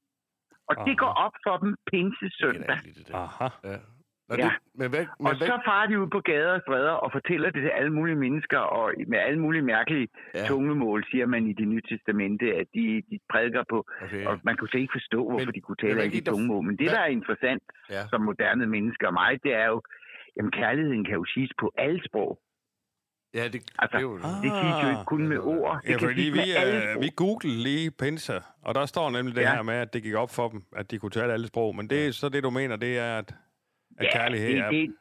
Og 0.69 0.75
Aha. 0.79 0.91
det 0.91 0.99
går 0.99 1.13
op 1.27 1.33
for 1.47 1.57
dem 1.57 1.77
pinse 1.91 2.25
Det 2.25 2.71
er 2.71 2.81
det 2.85 3.09
der. 3.09 3.15
Aha. 3.15 3.49
Ja. 3.65 3.77
Nå, 4.29 4.35
Ja. 4.37 4.43
det, 4.45 4.53
men 4.81 4.89
hvad, 4.93 5.05
men 5.25 5.27
Og 5.31 5.37
hvad, 5.39 5.47
så 5.53 5.57
farer 5.69 5.87
de 5.91 5.95
ud 6.03 6.09
på 6.17 6.21
gader 6.31 6.53
og 6.59 6.61
stræder 6.67 6.91
og 7.05 7.09
fortæller 7.13 7.51
det 7.51 7.63
til 7.63 7.73
alle 7.79 7.93
mulige 7.99 8.17
mennesker, 8.25 8.59
og 8.59 8.87
med 9.13 9.19
alle 9.19 9.41
mulige 9.45 9.63
mærkelige 9.63 10.09
Ja. 10.35 10.47
tungemål, 10.47 11.05
siger 11.11 11.27
man 11.27 11.43
i 11.47 11.53
det 11.53 11.69
nye 11.69 11.83
testamente, 11.91 12.47
at 12.61 12.67
de, 12.75 13.03
de 13.11 13.19
prædiker 13.33 13.65
på. 13.73 13.79
okay, 14.05 14.25
Og 14.27 14.41
man 14.43 14.57
kunne 14.57 14.69
slet 14.69 14.81
ikke 14.81 14.97
forstå, 15.01 15.21
hvorfor 15.29 15.45
Men- 15.47 15.55
de 15.55 15.61
kunne 15.61 15.77
tale 15.85 15.95
hvad 15.95 16.05
alle 16.05 16.17
de 16.21 16.25
tungemål. 16.31 16.65
Men 16.69 16.77
det, 16.79 16.91
der 16.91 17.01
er 17.01 17.11
interessant 17.19 17.63
ja. 17.91 18.03
som 18.11 18.21
moderne 18.31 18.67
mennesker 18.67 19.07
og 19.07 19.13
mig, 19.23 19.33
det 19.45 19.53
er 19.55 19.67
jo, 19.67 19.83
jamen 20.37 20.53
kærligheden 20.53 21.05
kan 21.05 21.15
jo 21.15 21.25
siges 21.35 21.53
på 21.61 21.67
alle 21.79 22.01
sprog. 22.09 22.39
Ja, 23.35 23.45
det, 23.49 23.61
Altså, 23.79 23.97
det 23.99 24.05
er 24.05 24.09
jo... 24.11 24.17
Det 24.45 24.51
siges 24.61 24.77
jo 24.85 24.89
ikke 24.95 25.05
kun 25.07 25.29
med 25.29 25.39
ord. 25.39 25.81
Det 25.83 25.91
Ja, 25.91 25.99
kan 25.99 26.09
fordi 26.09 26.23
vi, 26.39 26.45
øh, 26.63 27.03
vi 27.03 27.11
googlede 27.17 27.63
lige 27.63 27.91
pinse, 27.91 28.33
og 28.63 28.75
der 28.75 28.87
står 28.87 29.11
nemlig 29.11 29.35
det 29.37 29.43
Ja. 29.43 29.55
her 29.55 29.63
med, 29.63 29.75
at 29.75 29.95
det 29.95 30.03
gik 30.03 30.15
op 30.15 30.31
for 30.31 30.49
dem, 30.49 30.63
at 30.77 30.91
de 30.91 30.99
kunne 30.99 31.11
tale 31.11 31.33
alle 31.33 31.47
sprog. 31.47 31.77
Men 31.77 31.91
det 31.91 32.07
er 32.07 32.13
så 32.13 32.29
det, 32.29 32.43
du 32.43 32.51
mener, 32.51 32.77
det 32.77 32.99
er, 32.99 33.19
at, 33.19 33.35
at 33.99 34.05
ja, 34.05 34.19
kærlighed 34.19 34.49
det, 34.49 34.59
er... 34.59 34.71
det, 34.71 34.95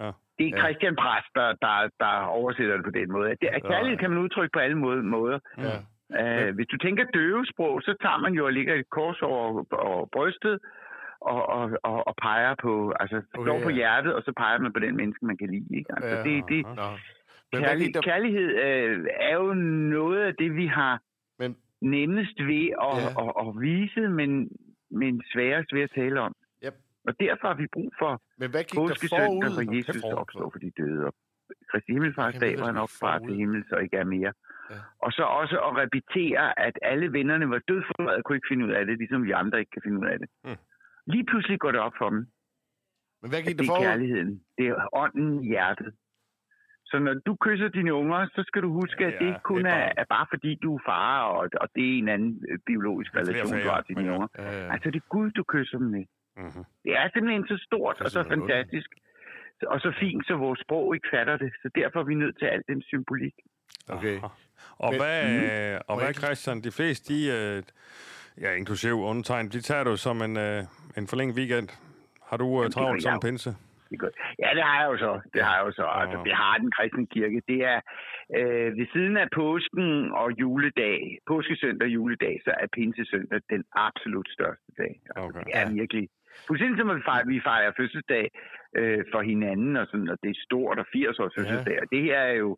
Ja. 0.00 0.10
det 0.38 0.46
er 0.46 0.50
Ja. 0.56 0.60
Christian 0.62 0.96
Præst, 0.96 1.30
der, 1.34 1.48
der, 1.64 1.88
der 2.04 2.12
oversætter 2.40 2.74
det 2.76 2.84
på 2.84 2.90
den 2.90 3.12
måde. 3.12 3.28
Det, 3.40 3.48
at 3.52 3.62
kærlighed 3.62 3.98
kan 3.98 4.10
man 4.10 4.18
udtrykke 4.18 4.52
på 4.52 4.58
alle 4.58 4.78
måde, 4.78 5.02
måder. 5.02 5.38
Ja. 5.58 6.48
Uh, 6.48 6.54
hvis 6.54 6.66
du 6.66 6.76
tænker 6.76 7.04
døvesprog, 7.04 7.82
så 7.82 7.94
tager 8.02 8.18
man 8.18 8.32
jo 8.32 8.46
og 8.46 8.52
lægger 8.52 8.74
et 8.74 8.90
kors 8.90 9.22
over, 9.22 9.64
over 9.72 10.06
brystet 10.12 10.58
og, 11.20 11.48
og, 11.48 11.70
og, 11.82 12.06
og 12.08 12.14
peger 12.22 12.54
på, 12.62 12.92
altså 13.00 13.16
Okay, 13.16 13.44
slår 13.44 13.60
på 13.62 13.68
ja. 13.70 13.74
hjertet, 13.74 14.14
og 14.14 14.22
så 14.22 14.32
peger 14.36 14.58
man 14.58 14.72
på 14.72 14.78
den 14.78 14.96
menneske, 14.96 15.26
man 15.26 15.36
kan 15.36 15.50
lide. 15.50 15.76
Ikke? 15.78 15.90
Altså, 15.96 16.16
Ja, 16.16 16.22
det, 16.22 16.44
det, 16.48 16.66
Nå. 16.66 16.82
Men 17.52 17.62
der... 17.94 18.00
kærlighed 18.02 18.48
øh, 18.66 19.06
er 19.20 19.34
jo 19.34 19.54
noget 19.54 20.20
af 20.22 20.34
det, 20.34 20.56
vi 20.56 20.66
har 20.66 21.00
Men, 21.38 21.56
nemmest 21.80 22.38
ved 22.38 22.66
at, 22.88 22.96
Ja. 22.96 23.22
ja. 23.22 23.28
at, 23.28 23.48
at 23.48 23.60
vise, 23.60 24.00
men, 24.00 24.48
men 24.90 25.22
sværest 25.32 25.72
ved 25.72 25.82
at 25.82 25.90
tale 25.94 26.20
om. 26.20 26.34
Og 27.08 27.12
derfor 27.20 27.46
har 27.50 27.54
vi 27.62 27.66
brug 27.76 27.90
for 28.00 28.12
men 28.40 28.50
hvad 28.50 28.64
gik 28.64 28.74
der 28.74 28.80
påskesøndag, 28.80 29.26
forud? 29.26 29.52
hvor 29.56 29.74
Jesus 29.76 29.96
hvor- 30.04 30.20
opstår 30.22 30.48
for 30.54 30.58
de 30.64 30.70
døde. 30.80 31.00
Og 31.08 31.12
Kristi 31.70 31.92
Himmelfars 31.92 32.34
Jamen, 32.34 32.40
dag, 32.44 32.52
hvor 32.58 32.66
han 32.72 32.76
opfarer 32.86 33.18
til 33.26 33.34
himmel, 33.40 33.60
så 33.70 33.76
ikke 33.84 33.96
er 33.96 34.04
mere. 34.16 34.32
Ja. 34.70 34.76
Og 35.04 35.10
så 35.16 35.22
også 35.40 35.56
at 35.68 35.72
repetere, 35.82 36.44
at 36.66 36.74
alle 36.82 37.06
vennerne 37.12 37.46
var 37.54 37.60
dødforladet 37.68 38.18
og 38.18 38.24
kunne 38.24 38.36
ikke 38.36 38.50
finde 38.52 38.66
ud 38.66 38.72
af 38.78 38.86
det, 38.86 38.98
ligesom 38.98 39.24
vi 39.28 39.30
andre 39.42 39.58
ikke 39.60 39.70
kan 39.76 39.82
finde 39.86 39.98
ud 40.02 40.06
af 40.12 40.18
det. 40.18 40.28
Mm. 40.44 40.56
Lige 41.12 41.24
pludselig 41.30 41.58
går 41.64 41.70
det 41.72 41.80
op 41.80 41.92
for 42.00 42.08
dem, 42.10 42.20
Men 43.22 43.28
hvad 43.30 43.38
at 43.38 43.44
gik 43.46 43.58
det 43.58 43.66
der 43.66 43.72
er 43.72 43.76
forud? 43.76 43.86
kærligheden. 43.86 44.30
Det 44.58 44.66
er 44.68 44.76
ånden 45.02 45.44
i 45.44 45.48
hjertet. 45.48 45.90
Så 46.90 46.98
når 46.98 47.14
du 47.26 47.32
kysser 47.40 47.68
dine 47.68 47.94
unger, 47.94 48.20
så 48.34 48.42
skal 48.46 48.62
du 48.62 48.70
huske, 48.72 49.06
at 49.06 49.12
Ja, 49.12 49.18
det 49.18 49.26
ikke 49.26 49.40
kun 49.44 49.58
det 49.64 49.66
er 49.66 49.74
er, 49.74 49.80
bare- 49.86 49.98
er 50.02 50.04
bare 50.16 50.26
fordi, 50.34 50.50
du 50.62 50.74
er 50.76 50.82
far, 50.86 51.22
og, 51.22 51.48
og 51.62 51.68
det 51.74 51.84
er 51.94 51.98
en 51.98 52.08
anden 52.08 52.44
øh, 52.50 52.58
biologisk 52.66 53.10
Flere 53.12 53.24
relation, 53.24 53.52
du 53.58 53.62
fag, 53.64 53.72
har 53.72 53.80
til 53.82 53.96
dine 53.96 54.08
ja. 54.08 54.14
unger. 54.14 54.28
Ja, 54.38 54.42
ja. 54.66 54.72
Altså, 54.72 54.90
det 54.90 54.96
er 55.02 55.06
Gud, 55.14 55.30
du 55.30 55.42
kysser 55.54 55.78
dem 55.78 55.86
med. 55.96 56.04
Mm-hmm. 56.42 56.64
Det 56.84 56.92
er 57.00 57.06
simpelthen 57.14 57.46
så 57.52 57.56
stort 57.66 57.96
og 58.00 58.10
så 58.10 58.22
fantastisk, 58.34 58.90
og 59.66 59.80
så 59.80 59.92
fint, 60.00 60.26
så 60.26 60.34
vores 60.36 60.60
sprog 60.60 60.94
ikke 60.94 61.08
fatter 61.14 61.36
det. 61.36 61.50
Så 61.62 61.70
derfor 61.74 62.00
er 62.00 62.04
vi 62.04 62.14
nødt 62.14 62.38
til 62.38 62.46
al 62.46 62.62
den 62.68 62.82
symbolik. 62.82 63.34
Okay. 63.88 64.16
Og 64.78 64.90
Men- 64.92 65.00
hvad, 65.00 65.18
øh, 65.74 65.80
og 65.88 65.94
hvad 66.00 66.14
Christian, 66.14 66.60
de 66.60 66.72
fleste, 66.78 67.14
de, 67.14 67.18
øh, 67.38 67.62
ja, 68.44 68.50
inklusiv 68.54 68.94
undertegn, 69.10 69.48
de 69.48 69.60
tager 69.60 69.84
du 69.84 69.96
som 69.96 70.22
en, 70.22 70.36
øh, 70.36 70.62
en 70.98 71.06
forlænget 71.06 71.36
weekend. 71.36 71.68
Har 72.28 72.36
du 72.36 72.48
øh, 72.48 72.56
Jamen, 72.56 72.72
travlt 72.72 73.02
som 73.02 73.20
pinse? 73.20 73.50
Det. 73.50 74.10
Ja, 74.38 74.48
det 74.56 74.62
har 74.62 74.76
jeg 74.82 74.88
jo 74.92 74.96
så. 74.98 75.20
Det 75.34 75.42
har 75.44 75.54
jeg 75.56 75.64
jo 75.66 75.72
så. 75.72 75.86
Altså, 76.00 76.22
det 76.24 76.34
har 76.42 76.58
den 76.58 76.70
kristne 76.70 77.06
kirke. 77.06 77.42
Det 77.48 77.58
er 77.72 77.80
øh, 78.38 78.76
ved 78.78 78.86
siden 78.92 79.16
af 79.16 79.28
påsken 79.34 80.12
og 80.12 80.28
juledag, 80.40 81.18
påskesøndag 81.26 81.86
og 81.86 81.94
juledag, 81.98 82.40
så 82.44 82.50
er 82.60 82.66
pinsesøndag 82.72 83.40
den 83.50 83.64
absolut 83.72 84.28
største 84.36 84.70
dag. 84.78 85.00
Altså, 85.06 85.28
Okay. 85.28 85.44
Det 85.46 85.52
er 85.60 85.70
virkelig. 85.80 86.08
Fuldstændig 86.46 86.76
som 86.78 86.96
vi 86.98 87.02
fejrer, 87.10 87.26
vi 87.34 87.40
fejrer 87.50 87.72
fødselsdag 87.80 88.24
øh, 88.78 89.00
for 89.12 89.20
hinanden, 89.30 89.72
og, 89.80 89.86
sådan, 89.90 90.08
og 90.12 90.18
det 90.22 90.30
er 90.30 90.38
stort 90.48 90.78
og 90.82 90.86
80 90.92 91.18
års 91.18 91.32
Ja. 91.36 91.40
fødselsdag. 91.40 91.76
Og 91.82 91.86
det 91.92 92.02
her 92.08 92.18
er 92.32 92.36
jo 92.44 92.50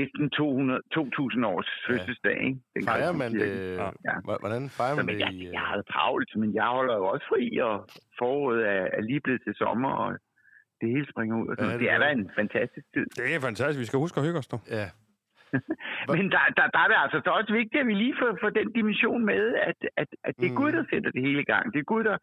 næsten 0.00 0.30
200, 0.30 0.80
2.000 0.94 1.46
års 1.52 1.70
fødselsdag. 1.88 2.38
Ikke? 2.48 2.58
Den 2.74 2.82
Fejrer 2.90 3.12
man 3.22 3.30
det? 3.42 3.50
Ja. 3.80 3.88
Ja. 4.08 4.14
H- 4.28 4.40
Hvordan 4.44 4.64
fejrer 4.78 4.94
Så, 4.96 5.00
man 5.00 5.06
men 5.06 5.14
det? 5.14 5.20
jeg, 5.24 5.32
i, 5.32 5.46
øh, 5.46 5.52
jeg 5.56 5.64
har 5.70 5.82
travlt, 5.92 6.30
men 6.42 6.54
jeg 6.54 6.66
holder 6.76 6.94
jo 7.00 7.04
også 7.12 7.26
fri, 7.32 7.44
og 7.68 7.74
foråret 8.18 8.60
er, 8.76 8.84
er 8.96 9.00
lige 9.10 9.20
blevet 9.24 9.42
til 9.46 9.54
sommer, 9.62 9.90
og 10.02 10.10
det 10.80 10.88
hele 10.94 11.06
springer 11.12 11.34
ud. 11.42 11.46
Og 11.50 11.54
sådan. 11.58 11.66
Ja, 11.66 11.72
Ja, 11.72 11.78
det 11.78 11.86
det, 11.86 11.94
er 11.94 11.98
da 12.04 12.08
en 12.20 12.30
fantastisk 12.40 12.86
tid. 12.94 13.06
Det 13.18 13.34
er 13.36 13.40
fantastisk. 13.48 13.80
Vi 13.84 13.88
skal 13.90 13.98
huske 14.04 14.16
at 14.20 14.26
hygge 14.26 14.38
os 14.42 14.52
nu. 14.52 14.58
Ja. 14.78 14.86
Men 16.16 16.24
der, 16.34 16.42
der, 16.56 16.66
der 16.74 16.80
er 16.84 16.88
det 16.88 16.96
altså 17.04 17.20
så 17.24 17.30
også 17.30 17.52
vigtigt, 17.52 17.80
at 17.80 17.86
vi 17.86 17.94
lige 17.94 18.14
får, 18.18 18.38
får 18.40 18.50
den 18.50 18.72
dimension 18.72 19.24
med, 19.24 19.54
at, 19.54 19.76
at, 19.96 20.08
at 20.24 20.34
det 20.40 20.46
er 20.46 20.50
Mm. 20.50 20.56
Gud, 20.56 20.72
der 20.72 20.84
sætter 20.90 21.10
det 21.10 21.22
hele 21.22 21.40
i 21.40 21.44
gang. 21.52 21.72
Det 21.72 21.78
er 21.78 21.84
Gud, 21.94 22.04
der... 22.04 22.16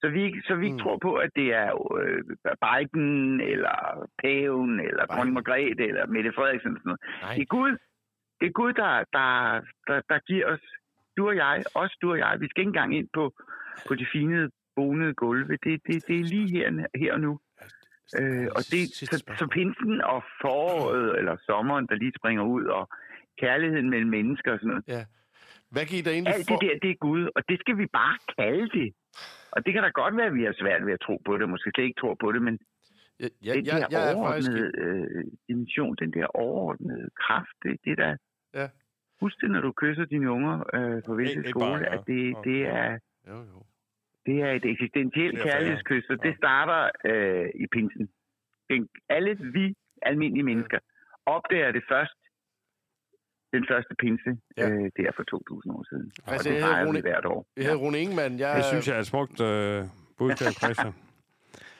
Så 0.00 0.08
vi, 0.08 0.22
ikke- 0.24 0.42
så 0.48 0.54
vi 0.54 0.70
Mm. 0.72 0.78
tror 0.78 0.98
på, 1.06 1.14
at 1.14 1.30
det 1.36 1.54
er 1.54 1.68
øh, 2.00 2.22
Biden, 2.64 3.40
eller 3.40 3.76
Paven, 4.22 4.80
eller. 4.80 5.06
Dronning 5.06 5.34
Margrethe, 5.34 5.84
eller 5.88 6.06
Mette 6.06 6.32
Frederiksen. 6.36 6.72
Sådan 6.72 6.80
noget. 6.84 7.00
Nej. 7.22 7.34
Det 7.34 7.42
er 7.42 7.46
Gud, 7.56 7.70
det 8.40 8.46
er 8.46 8.50
Gud 8.60 8.72
der, 8.72 8.92
der, 9.12 9.28
der, 9.88 10.00
der 10.08 10.18
giver 10.18 10.46
os, 10.52 10.60
du 11.16 11.28
og 11.28 11.36
jeg, 11.36 11.62
også 11.74 11.98
du 12.02 12.10
og 12.10 12.18
jeg, 12.18 12.36
vi 12.40 12.48
skal 12.48 12.60
ikke 12.60 12.68
engang 12.68 12.96
ind 12.96 13.08
på, 13.14 13.32
på 13.88 13.94
de 13.94 14.06
fine 14.12 14.50
bonede 14.76 15.14
gulve. 15.14 15.56
Det, 15.64 15.80
det, 15.86 16.06
det 16.08 16.16
er 16.20 16.24
lige 16.34 16.48
her, 16.50 16.86
her 16.94 17.12
og 17.12 17.20
nu. 17.20 17.38
Øh, 18.20 18.46
og 18.56 18.62
det, 18.72 18.80
så, 19.10 19.16
så 19.40 19.46
pinsen 19.56 20.00
og 20.00 20.20
foråret, 20.42 21.18
eller 21.18 21.36
sommeren, 21.46 21.86
der 21.86 21.94
lige 21.94 22.12
springer 22.18 22.44
ud, 22.44 22.64
og 22.64 22.88
kærligheden 23.38 23.90
mellem 23.90 24.10
mennesker 24.10 24.52
og 24.52 24.58
sådan 24.58 24.68
noget. 24.68 24.84
Ja. 24.88 25.04
Hvad 25.70 25.84
gik 25.86 26.04
der 26.04 26.10
egentlig 26.10 26.34
Alt 26.34 26.48
for... 26.48 26.56
det 26.56 26.70
der, 26.70 26.78
det 26.82 26.90
er 26.90 26.98
Gud, 27.08 27.28
og 27.36 27.42
det 27.48 27.56
skal 27.60 27.78
vi 27.78 27.86
bare 27.86 28.18
kalde 28.38 28.68
det. 28.78 28.88
Og 29.54 29.66
det 29.66 29.72
kan 29.72 29.82
da 29.82 29.88
godt 29.88 30.16
være, 30.16 30.26
at 30.26 30.34
vi 30.34 30.44
har 30.44 30.54
svært 30.62 30.86
ved 30.86 30.92
at 30.92 31.00
tro 31.06 31.16
på 31.26 31.38
det, 31.38 31.48
måske 31.48 31.70
slet 31.74 31.84
ikke 31.84 32.00
tror 32.00 32.16
på 32.24 32.32
det, 32.32 32.42
men 32.42 32.58
Ja, 33.20 33.28
ja, 33.44 33.52
den 33.54 33.66
jeg, 33.66 33.86
der 33.90 33.98
jeg 33.98 34.12
er 34.12 34.26
faktisk... 34.26 34.50
øh, 34.74 35.24
dimension, 35.48 35.96
den 35.96 36.12
der 36.12 36.26
overordnede 36.26 37.10
kraft, 37.26 37.56
det, 37.62 37.76
det 37.84 37.98
der... 37.98 38.16
Ja. 38.54 38.68
Husk 39.20 39.40
det, 39.40 39.50
når 39.50 39.60
du 39.60 39.72
kysser 39.72 40.04
dine 40.04 40.30
unger 40.30 40.56
øh, 40.74 41.02
på 41.06 41.14
visse 41.14 41.42
skole, 41.48 41.64
bare, 41.66 41.78
ja. 41.78 41.98
at 41.98 42.06
det, 42.06 42.36
det, 42.44 42.60
er, 42.66 42.98
Jo, 43.28 43.36
jo. 43.36 43.62
Det 44.26 44.36
er 44.46 44.50
et 44.58 44.64
eksistentielt 44.72 45.36
kærlighedskys, 45.42 46.04
og 46.10 46.18
det 46.26 46.36
starter 46.36 46.80
øh, 47.10 47.46
i 47.62 47.66
pinsen. 47.74 48.08
Den, 48.70 48.88
alle 49.08 49.32
vi 49.56 49.74
almindelige 50.02 50.44
mennesker 50.50 50.78
opdager 51.26 51.72
det 51.72 51.82
først 51.92 52.16
den 53.52 53.64
første 53.70 53.94
pinse, 54.02 54.30
Ja. 54.56 54.68
øh, 54.70 54.90
der 54.96 55.10
for 55.16 55.22
2000 55.22 55.74
år 55.74 55.84
siden. 55.90 56.12
Altså, 56.26 56.48
og 56.48 56.54
det 56.54 56.58
jeg 56.60 56.64
havde 56.64 56.74
fejrer 56.74 56.92
vi 56.92 56.98
Rune- 56.98 57.00
hvert 57.00 57.24
år. 57.26 57.46
Jeg 57.56 57.64
hedder 57.64 57.78
Rune 57.78 57.98
Ingemann. 57.98 58.38
Jeg, 58.38 58.56
Det 58.56 58.64
synes 58.64 58.88
jeg 58.88 58.96
er 58.96 59.00
et 59.00 59.06
smukt 59.06 59.40
øh, 59.40 59.84
budskab, 60.18 60.52
Christian. 60.62 60.94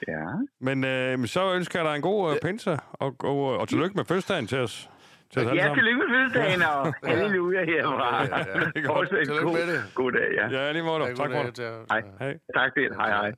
Ja. 0.08 0.24
Men 0.60 0.84
øh, 0.84 1.26
så 1.26 1.54
ønsker 1.54 1.78
jeg 1.78 1.88
dig 1.88 1.96
en 1.96 2.02
god 2.02 2.30
øh, 2.34 2.36
pinse, 2.42 2.70
og, 2.92 3.16
og, 3.20 3.36
og 3.60 3.68
tillykke 3.68 3.94
med 3.96 4.04
fødselsdagen 4.04 4.46
til 4.46 4.58
os. 4.58 4.90
Til 5.32 5.40
alle 5.40 5.54
Ja, 5.62 5.74
tillykke 5.74 5.98
med 5.98 6.08
fødselsdagen, 6.14 6.62
og 6.62 6.94
halleluja 7.04 7.64
herfra. 7.64 8.22
Ja, 8.24 8.38
ja, 8.38 8.38
ja. 8.38 8.60
Det 8.64 8.76
er 8.76 8.82
godt. 8.94 9.08
Tillykke 9.08 9.42
god, 9.42 9.52
med 9.52 9.66
det. 9.74 9.82
god 9.94 10.12
dag, 10.12 10.28
ja. 10.34 10.48
Ja, 10.48 10.72
lige 10.72 10.82
måde. 10.82 11.04
Ja, 11.04 11.14
Tak 11.14 11.30
for 11.32 11.42
det. 11.42 11.54
til. 11.54 11.64
Hej. 11.90 12.02
Hej. 12.18 12.32
Tak 12.56 12.70
for 12.74 12.80
det. 12.80 12.96
Hej, 12.96 13.10
hej. 13.10 13.32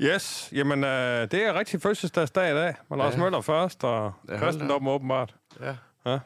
Yes, 0.00 0.48
jamen 0.52 0.84
øh, 0.84 1.20
det 1.30 1.34
er 1.46 1.58
rigtig 1.58 1.82
fødselsdagsdag 1.82 2.50
i 2.50 2.54
dag. 2.54 2.74
Med 2.90 2.98
Lars 2.98 3.14
Ja. 3.14 3.18
Møller 3.20 3.40
først, 3.40 3.84
og 3.84 4.12
kristendommen 4.38 4.92
åbenbart. 4.94 5.34
Ja. 5.60 5.76
Ja. 6.06 6.18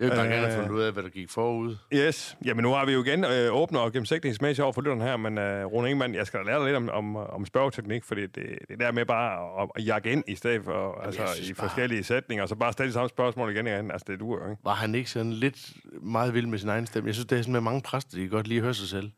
Jeg 0.00 0.06
vil 0.10 0.16
bare 0.16 0.26
gerne 0.26 0.34
have 0.36 0.48
Øh. 0.48 0.54
fundet 0.54 0.70
ud 0.70 0.80
af, 0.82 0.92
hvad 0.92 1.02
der 1.02 1.08
gik 1.08 1.30
forud. 1.30 1.76
Yes. 1.94 2.36
Jamen, 2.44 2.62
nu 2.62 2.70
har 2.72 2.86
vi 2.86 2.92
jo 2.92 3.02
igen 3.04 3.24
øh, 3.24 3.54
åbnet 3.54 3.80
og 3.80 3.92
gennemsigtighedsmæssigt 3.92 4.64
over 4.64 4.72
for 4.72 4.80
lytteren 4.80 5.00
her, 5.00 5.16
men 5.16 5.38
øh, 5.38 5.64
Rune 5.64 5.88
Ingemann, 5.90 6.14
jeg 6.14 6.26
skal 6.26 6.40
da 6.40 6.44
lære 6.44 6.56
dig 6.58 6.64
lidt 6.64 6.76
om, 6.76 6.88
om, 6.90 7.16
om 7.16 7.46
spørgeteknik, 7.46 8.04
fordi 8.04 8.26
det, 8.26 8.58
det 8.68 8.80
der 8.80 8.92
med 8.92 9.06
bare 9.06 9.62
at, 9.62 9.68
at 9.76 9.86
jakke 9.86 10.10
ind 10.12 10.24
i 10.28 10.34
stedet 10.34 10.64
for, 10.64 11.00
altså, 11.04 11.20
jeg 11.22 11.30
synes 11.34 11.50
i 11.50 11.54
bare- 11.54 11.68
forskellige 11.68 12.04
sætninger, 12.04 12.42
og 12.42 12.48
så 12.48 12.54
bare 12.54 12.72
stille 12.72 12.92
samme 12.92 13.08
spørgsmål 13.08 13.50
igen 13.50 13.66
igen. 13.66 13.90
Altså, 13.90 14.04
det 14.08 14.20
duer 14.20 14.44
jo 14.44 14.50
ikke. 14.50 14.64
Var 14.64 14.74
han 14.74 14.94
ikke 14.94 15.10
sådan 15.10 15.32
lidt 15.32 15.72
meget 16.02 16.34
vild 16.34 16.46
med 16.46 16.58
sin 16.58 16.68
egen 16.68 16.86
stemme? 16.86 17.06
Jeg 17.06 17.14
synes, 17.14 17.26
det 17.26 17.38
er 17.38 17.42
sådan 17.42 17.52
med 17.52 17.60
mange 17.60 17.80
præster, 17.82 18.16
de 18.16 18.22
kan 18.22 18.30
godt 18.30 18.46
lige 18.48 18.60
høre 18.60 18.74
sig 18.74 18.88
selv. 18.88 19.10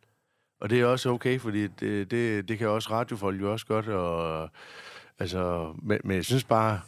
Og 0.61 0.71
det 0.71 0.81
er 0.81 0.87
også 0.87 1.11
okay, 1.11 1.41
fordi 1.41 1.67
det, 1.67 2.11
det, 2.11 2.49
det 2.49 2.59
kan 2.59 2.69
også 2.69 2.89
radiofolk 2.91 3.41
jo 3.41 3.53
også 3.53 3.67
godt. 3.67 3.89
Og, 3.89 4.49
altså, 5.19 5.73
men, 5.83 5.99
men 6.05 6.17
jeg 6.17 6.25
synes 6.25 6.45
bare... 6.45 6.81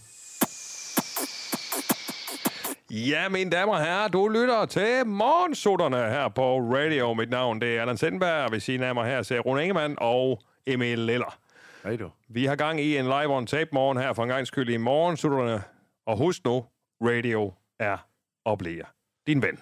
Ja, 2.92 3.28
mine 3.28 3.50
damer 3.50 3.72
og 3.72 3.80
herrer, 3.80 4.08
du 4.08 4.28
lytter 4.28 4.64
til 4.64 5.06
Morgensutterne 5.06 5.96
her 5.96 6.28
på 6.28 6.58
radio. 6.58 7.14
Mit 7.14 7.30
navn 7.30 7.60
det 7.60 7.76
er 7.76 7.80
Allan 7.80 7.96
Sindberg, 7.96 8.44
og 8.44 8.52
ved 8.52 8.60
siden 8.60 8.82
af 8.82 8.94
mig 8.94 9.06
her 9.06 9.22
ser 9.22 9.40
Rune 9.40 9.62
Ingemann 9.62 9.94
og 9.98 10.40
Emil 10.66 10.98
Liller. 10.98 11.38
Hej 11.84 11.96
du. 11.96 12.10
Vi 12.28 12.44
har 12.44 12.56
gang 12.56 12.80
i 12.80 12.96
en 12.96 13.04
live 13.04 13.36
on 13.36 13.46
tape 13.46 13.70
morgen 13.72 13.98
her 13.98 14.12
for 14.12 14.22
en 14.22 14.28
gang 14.28 14.46
skyld 14.46 14.68
i 14.68 14.76
Morgensutterne. 14.76 15.62
Og 16.06 16.16
husk 16.16 16.44
nu, 16.44 16.64
radio 17.00 17.52
er 17.78 17.96
og 18.44 18.58
bliver 18.58 18.84
din 19.26 19.42
ven. 19.42 19.58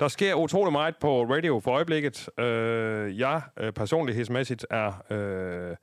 Der 0.00 0.08
sker 0.08 0.34
utrolig 0.34 0.72
meget 0.72 0.96
på 1.00 1.22
radio 1.22 1.60
for 1.60 1.70
øjeblikket. 1.70 2.28
Øh, 2.38 3.18
jeg 3.18 3.42
øh, 3.56 3.72
personlighedsmæssigt 3.72 4.66
er 4.70 4.92
øh, 5.10 5.76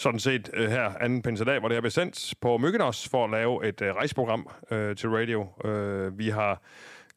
sådan 0.00 0.20
set 0.20 0.50
øh, 0.54 0.70
her 0.70 0.92
anden 1.00 1.22
pinsedag, 1.22 1.58
hvor 1.58 1.68
det 1.68 1.74
her 1.76 1.80
blev 1.80 1.90
sendt 1.90 2.34
på 2.40 2.58
Myggenos 2.58 3.08
for 3.08 3.24
at 3.24 3.30
lave 3.30 3.68
et 3.68 3.82
øh, 3.82 3.94
rejseprogram 3.94 4.48
øh, 4.70 4.96
til 4.96 5.08
radio. 5.10 5.46
Øh, 5.64 6.18
vi 6.18 6.28
har 6.28 6.62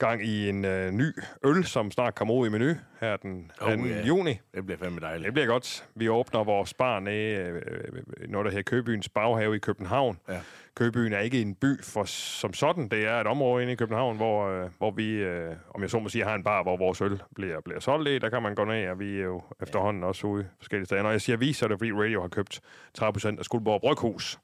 gang 0.07 0.25
i 0.25 0.49
en 0.49 0.65
øh, 0.65 0.91
ny 0.91 1.15
øl, 1.43 1.65
som 1.65 1.91
snart 1.91 2.15
kommer 2.15 2.33
ud 2.33 2.47
i 2.47 2.49
menu 2.49 2.73
her 2.99 3.17
den 3.17 3.51
2. 3.59 3.65
Oh, 3.65 3.89
ja. 3.89 4.05
juni. 4.05 4.39
Det 4.55 4.65
bliver 4.65 4.77
fandme 4.77 4.99
dejligt. 4.99 5.25
Det 5.25 5.33
bliver 5.33 5.47
godt. 5.47 5.87
Vi 5.95 6.09
åbner 6.09 6.43
vores 6.43 6.73
bar 6.73 6.99
nede, 6.99 7.35
øh, 7.35 8.29
noget 8.29 8.45
der 8.45 8.51
hedder 8.51 8.63
Købyens 8.63 9.09
Baghave 9.09 9.55
i 9.55 9.59
København. 9.59 10.19
Ja. 10.29 10.39
Købyen 10.75 11.13
er 11.13 11.19
ikke 11.19 11.41
en 11.41 11.55
by 11.55 11.83
for, 11.83 12.03
som 12.03 12.53
sådan. 12.53 12.87
Det 12.87 13.07
er 13.07 13.21
et 13.21 13.27
område 13.27 13.61
inde 13.63 13.73
i 13.73 13.75
København, 13.75 14.17
hvor, 14.17 14.47
øh, 14.47 14.69
hvor 14.77 14.91
vi, 14.91 15.09
øh, 15.09 15.55
om 15.75 15.81
jeg 15.81 15.89
så 15.89 15.99
må 15.99 16.09
sige, 16.09 16.23
har 16.23 16.35
en 16.35 16.43
bar, 16.43 16.63
hvor 16.63 16.77
vores 16.77 17.01
øl 17.01 17.21
bliver, 17.35 17.61
bliver 17.61 17.79
solgt 17.79 18.09
i. 18.09 18.19
Der 18.19 18.29
kan 18.29 18.41
man 18.41 18.55
gå 18.55 18.65
ned, 18.65 18.87
og 18.87 18.99
vi 18.99 19.19
er 19.19 19.23
jo 19.23 19.41
efterhånden 19.61 20.03
også 20.03 20.27
ude 20.27 20.47
forskellige 20.57 20.85
steder. 20.85 21.03
Når 21.03 21.11
jeg 21.11 21.21
siger 21.21 21.37
vi, 21.37 21.53
så 21.53 21.65
er 21.65 21.67
det 21.67 21.79
fordi 21.79 21.91
Radio 21.91 22.21
har 22.21 22.27
købt 22.27 22.61
30% 23.01 23.39
af 23.39 23.45
Skuldborg 23.45 23.81
Bryghus, 23.81 24.39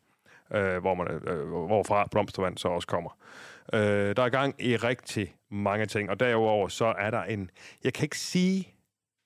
øh, 0.53 0.77
hvor 0.77 0.93
man, 0.93 1.07
øh, 1.07 1.47
hvorfra 1.47 2.07
Blomstervand 2.11 2.57
så 2.57 2.67
også 2.67 2.87
kommer. 2.87 3.17
Øh, 3.73 4.15
der 4.15 4.23
er 4.23 4.29
gang 4.29 4.55
i 4.59 4.75
rigtig 4.75 5.35
mange 5.51 5.85
ting, 5.85 6.09
og 6.09 6.19
derudover 6.19 6.67
så 6.67 6.85
er 6.85 7.11
der 7.11 7.23
en... 7.23 7.51
Jeg 7.83 7.93
kan 7.93 8.03
ikke 8.05 8.17
sige 8.19 8.67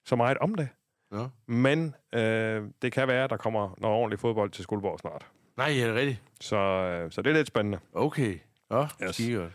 så 0.06 0.16
meget 0.16 0.38
om 0.38 0.56
det, 0.56 0.70
Nå. 1.12 1.30
men 1.48 1.96
øh, 2.14 2.64
det 2.82 2.92
kan 2.92 3.08
være, 3.08 3.24
at 3.24 3.30
der 3.30 3.38
kommer 3.38 3.76
noget 3.78 3.98
ordentligt 3.98 4.22
fodbold 4.22 4.52
til 4.52 4.64
Skuldborg 4.64 5.00
snart. 5.00 5.26
Nej, 5.58 5.68
er 5.80 5.86
det 5.88 5.96
rigtigt? 5.96 6.22
Så, 6.42 6.58
øh, 6.58 7.12
så 7.12 7.22
det 7.22 7.30
er 7.30 7.34
lidt 7.34 7.48
spændende. 7.48 7.80
Okay. 7.94 8.40
Åh, 8.70 8.88
Yes. 9.04 9.18
yes. 9.18 9.30
godt. 9.38 9.52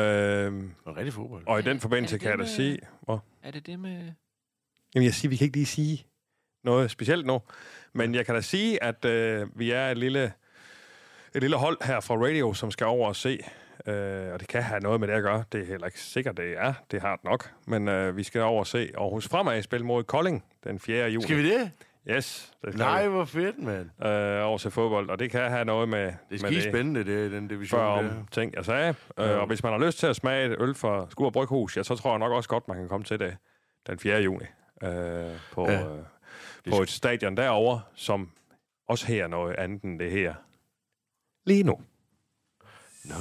Øh, 0.00 0.64
Og 0.84 0.96
rigtig 0.96 1.12
fodbold. 1.12 1.42
og 1.46 1.58
i 1.58 1.62
den 1.62 1.80
forbindelse 1.80 2.14
det 2.14 2.20
kan 2.22 2.30
jeg 2.30 2.38
da 2.38 2.44
sige... 2.46 2.78
Hvor? 3.00 3.24
Er 3.42 3.50
det 3.50 3.66
det 3.66 3.78
med... 3.80 4.12
Jamen, 4.94 5.04
jeg 5.04 5.14
siger, 5.14 5.30
vi 5.30 5.36
kan 5.36 5.44
ikke 5.44 5.56
lige 5.56 5.66
sige 5.66 6.06
noget 6.64 6.90
specielt 6.90 7.26
nu. 7.26 7.40
Men 7.92 8.14
jeg 8.14 8.26
kan 8.26 8.34
da 8.34 8.40
sige, 8.40 8.82
at 8.82 9.04
øh, 9.04 9.58
vi 9.58 9.70
er 9.70 9.88
et 9.90 9.98
lille, 9.98 10.32
et 11.34 11.40
lille 11.42 11.56
hold 11.56 11.84
her 11.84 12.00
fra 12.00 12.14
Radio, 12.14 12.54
som 12.54 12.70
skal 12.70 12.86
over 12.86 13.08
og 13.08 13.16
se. 13.16 13.38
Øh, 13.86 14.32
og 14.32 14.40
det 14.40 14.48
kan 14.48 14.62
have 14.62 14.80
noget 14.80 15.00
med 15.00 15.08
det 15.08 15.14
at 15.14 15.22
gøre. 15.22 15.44
Det 15.52 15.60
er 15.60 15.66
heller 15.66 15.86
ikke 15.86 16.00
sikkert, 16.00 16.36
det 16.36 16.54
er. 16.58 16.74
Det 16.90 17.00
har 17.00 17.16
det 17.16 17.24
nok. 17.24 17.52
Men 17.66 17.88
øh, 17.88 18.16
vi 18.16 18.22
skal 18.22 18.40
over 18.42 18.58
og 18.60 18.66
se 18.66 18.90
Aarhus 18.98 19.28
Fremad 19.28 19.62
spille 19.62 19.86
mod 19.86 20.04
Kolding 20.04 20.44
den 20.64 20.78
4. 20.78 21.06
juni. 21.10 21.22
Skal 21.22 21.36
vi 21.36 21.50
det? 21.50 21.70
Yes. 22.10 22.52
Det 22.64 22.74
Nej, 22.78 23.08
hvor 23.08 23.24
fedt, 23.24 23.58
mand. 23.58 24.04
Øh, 24.06 24.46
over 24.46 24.58
til 24.58 24.70
fodbold. 24.70 25.10
Og 25.10 25.18
det 25.18 25.30
kan 25.30 25.50
have 25.50 25.64
noget 25.64 25.88
med, 25.88 26.04
Det 26.04 26.10
er 26.10 26.14
med 26.30 26.38
skide 26.38 26.62
spændende, 26.62 27.04
det, 27.04 27.32
den 27.32 27.48
division 27.48 27.78
før 27.78 27.84
der. 27.86 27.92
om 27.98 28.26
ting, 28.30 28.54
jeg 28.54 28.64
sagde. 28.64 28.94
Øh, 29.18 29.38
og 29.38 29.46
hvis 29.46 29.62
man 29.62 29.72
har 29.72 29.86
lyst 29.86 29.98
til 29.98 30.06
at 30.06 30.16
smage 30.16 30.46
et 30.52 30.56
øl 30.60 30.74
fra 30.74 31.06
Skur 31.10 31.30
Bryghus, 31.30 31.76
ja, 31.76 31.82
så 31.82 31.96
tror 31.96 32.10
jeg 32.10 32.18
nok 32.18 32.32
også 32.32 32.48
godt, 32.48 32.68
man 32.68 32.76
kan 32.76 32.88
komme 32.88 33.04
til 33.04 33.18
det 33.18 33.36
den 33.86 33.98
4. 33.98 34.20
juni 34.22 34.44
øh, 34.82 34.90
på, 35.52 35.70
Ja. 35.70 35.82
øh, 35.82 36.02
på 36.70 36.82
et 36.82 36.88
stadion 36.90 37.36
derovre, 37.36 37.80
som 37.94 38.30
også 38.88 39.06
her 39.06 39.26
noget 39.26 39.54
andet 39.56 39.82
end 39.82 39.98
det 39.98 40.10
her. 40.10 40.34
Lige 41.44 41.62
nu. 41.62 41.80
Nå. 43.04 43.14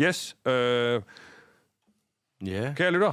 Yes, 0.00 0.36
øh, 0.46 1.02
Ja. 2.46 2.74
kære 2.76 2.90
lytter, 2.90 3.12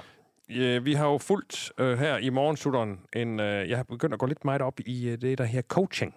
ja, 0.49 0.79
vi 0.79 0.93
har 0.93 1.07
jo 1.07 1.17
fulgt 1.17 1.71
øh, 1.77 1.99
her 1.99 2.17
i 2.17 2.29
morgensutteren 2.29 2.99
en, 3.15 3.39
øh, 3.39 3.69
jeg 3.69 3.77
har 3.77 3.83
begyndt 3.83 4.13
at 4.13 4.19
gå 4.19 4.25
lidt 4.25 4.45
meget 4.45 4.61
op 4.61 4.79
i 4.79 5.09
øh, 5.09 5.21
det, 5.21 5.37
der 5.37 5.43
her 5.43 5.61
coaching. 5.61 6.15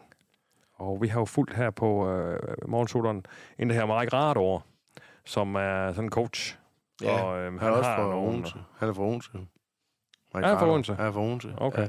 Og 0.74 1.02
vi 1.02 1.08
har 1.08 1.20
jo 1.20 1.24
fulgt 1.24 1.54
her 1.54 1.70
på 1.70 2.10
øh, 2.10 2.40
morgensutteren 2.68 3.26
en, 3.58 3.68
der 3.68 3.74
her 3.74 3.86
Mark 3.86 4.12
Rador, 4.12 4.66
som 5.24 5.54
er 5.54 5.92
sådan 5.92 6.04
en 6.04 6.10
coach. 6.10 6.56
Ja, 7.02 7.22
og, 7.22 7.38
øh, 7.38 7.60
Han 7.60 7.68
er 7.68 7.72
også 7.76 7.90
fra 7.90 8.24
Odense. 8.26 8.54
Han 8.78 8.88
er 8.88 8.92
fra 8.92 9.02
Odense. 9.02 9.30
Han 10.34 10.44
er 10.44 10.58
fra 10.58 10.70
Odense? 10.70 10.94
Han 10.94 11.06
er 11.06 11.12
fra 11.12 11.20
Odense. 11.20 11.54
Okay. 11.56 11.82
Ja. 11.82 11.88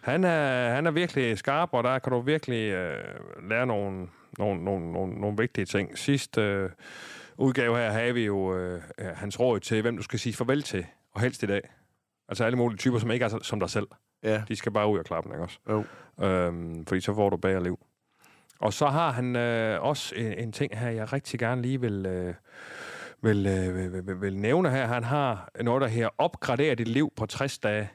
Han, 0.00 0.24
er, 0.24 0.74
han 0.74 0.86
er 0.86 0.90
virkelig 0.90 1.38
skarp, 1.38 1.68
og 1.72 1.84
der 1.84 1.98
kan 1.98 2.12
du 2.12 2.20
virkelig 2.20 2.72
øh, 2.72 3.04
lære 3.50 3.66
nogle, 3.66 4.08
nogle, 4.38 4.64
nogle, 4.64 4.92
nogle, 4.92 5.20
nogle 5.20 5.36
vigtige 5.36 5.64
ting. 5.64 5.98
Sidste 5.98 6.40
øh, 6.40 6.70
udgave 7.42 7.76
her 7.76 7.90
havde 7.90 8.14
vi 8.14 8.24
jo 8.24 8.56
øh, 8.56 8.82
øh, 8.98 9.06
hans 9.06 9.40
råd 9.40 9.60
til, 9.60 9.82
hvem 9.82 9.96
du 9.96 10.02
skal 10.02 10.18
sige 10.18 10.32
farvel 10.32 10.62
til, 10.62 10.86
og 11.12 11.20
helst 11.20 11.42
i 11.42 11.46
dag. 11.46 11.70
Altså 12.28 12.44
alle 12.44 12.58
mulige 12.58 12.78
typer, 12.78 12.98
som 12.98 13.10
ikke 13.10 13.24
er 13.24 13.38
som 13.42 13.60
dig 13.60 13.70
selv. 13.70 13.86
Ja. 14.22 14.42
De 14.48 14.56
skal 14.56 14.72
bare 14.72 14.88
ud 14.88 14.98
og 14.98 15.04
klappe 15.04 15.28
den, 15.28 15.36
ikke 15.36 15.44
også? 15.44 15.58
Jo. 15.68 15.84
Øhm, 16.26 16.86
fordi 16.86 17.00
så 17.00 17.14
får 17.14 17.30
du 17.30 17.36
bedre 17.36 17.62
liv. 17.62 17.78
Og 18.60 18.72
så 18.72 18.86
har 18.86 19.10
han 19.10 19.36
øh, 19.36 19.82
også 19.82 20.14
en, 20.14 20.32
en 20.32 20.52
ting 20.52 20.78
her, 20.78 20.90
jeg 20.90 21.12
rigtig 21.12 21.40
gerne 21.40 21.62
lige 21.62 21.80
vil, 21.80 22.06
øh, 22.06 22.34
vil, 23.22 23.46
øh, 23.46 23.74
vil, 23.74 24.06
vil, 24.06 24.20
vil 24.20 24.38
nævne 24.38 24.70
her. 24.70 24.86
Han 24.86 25.04
har 25.04 25.50
noget, 25.62 25.80
der 25.80 25.88
her 25.88 26.08
opgradere 26.18 26.74
dit 26.74 26.88
liv 26.88 27.12
på 27.16 27.26
60 27.26 27.58
dage. 27.58 27.90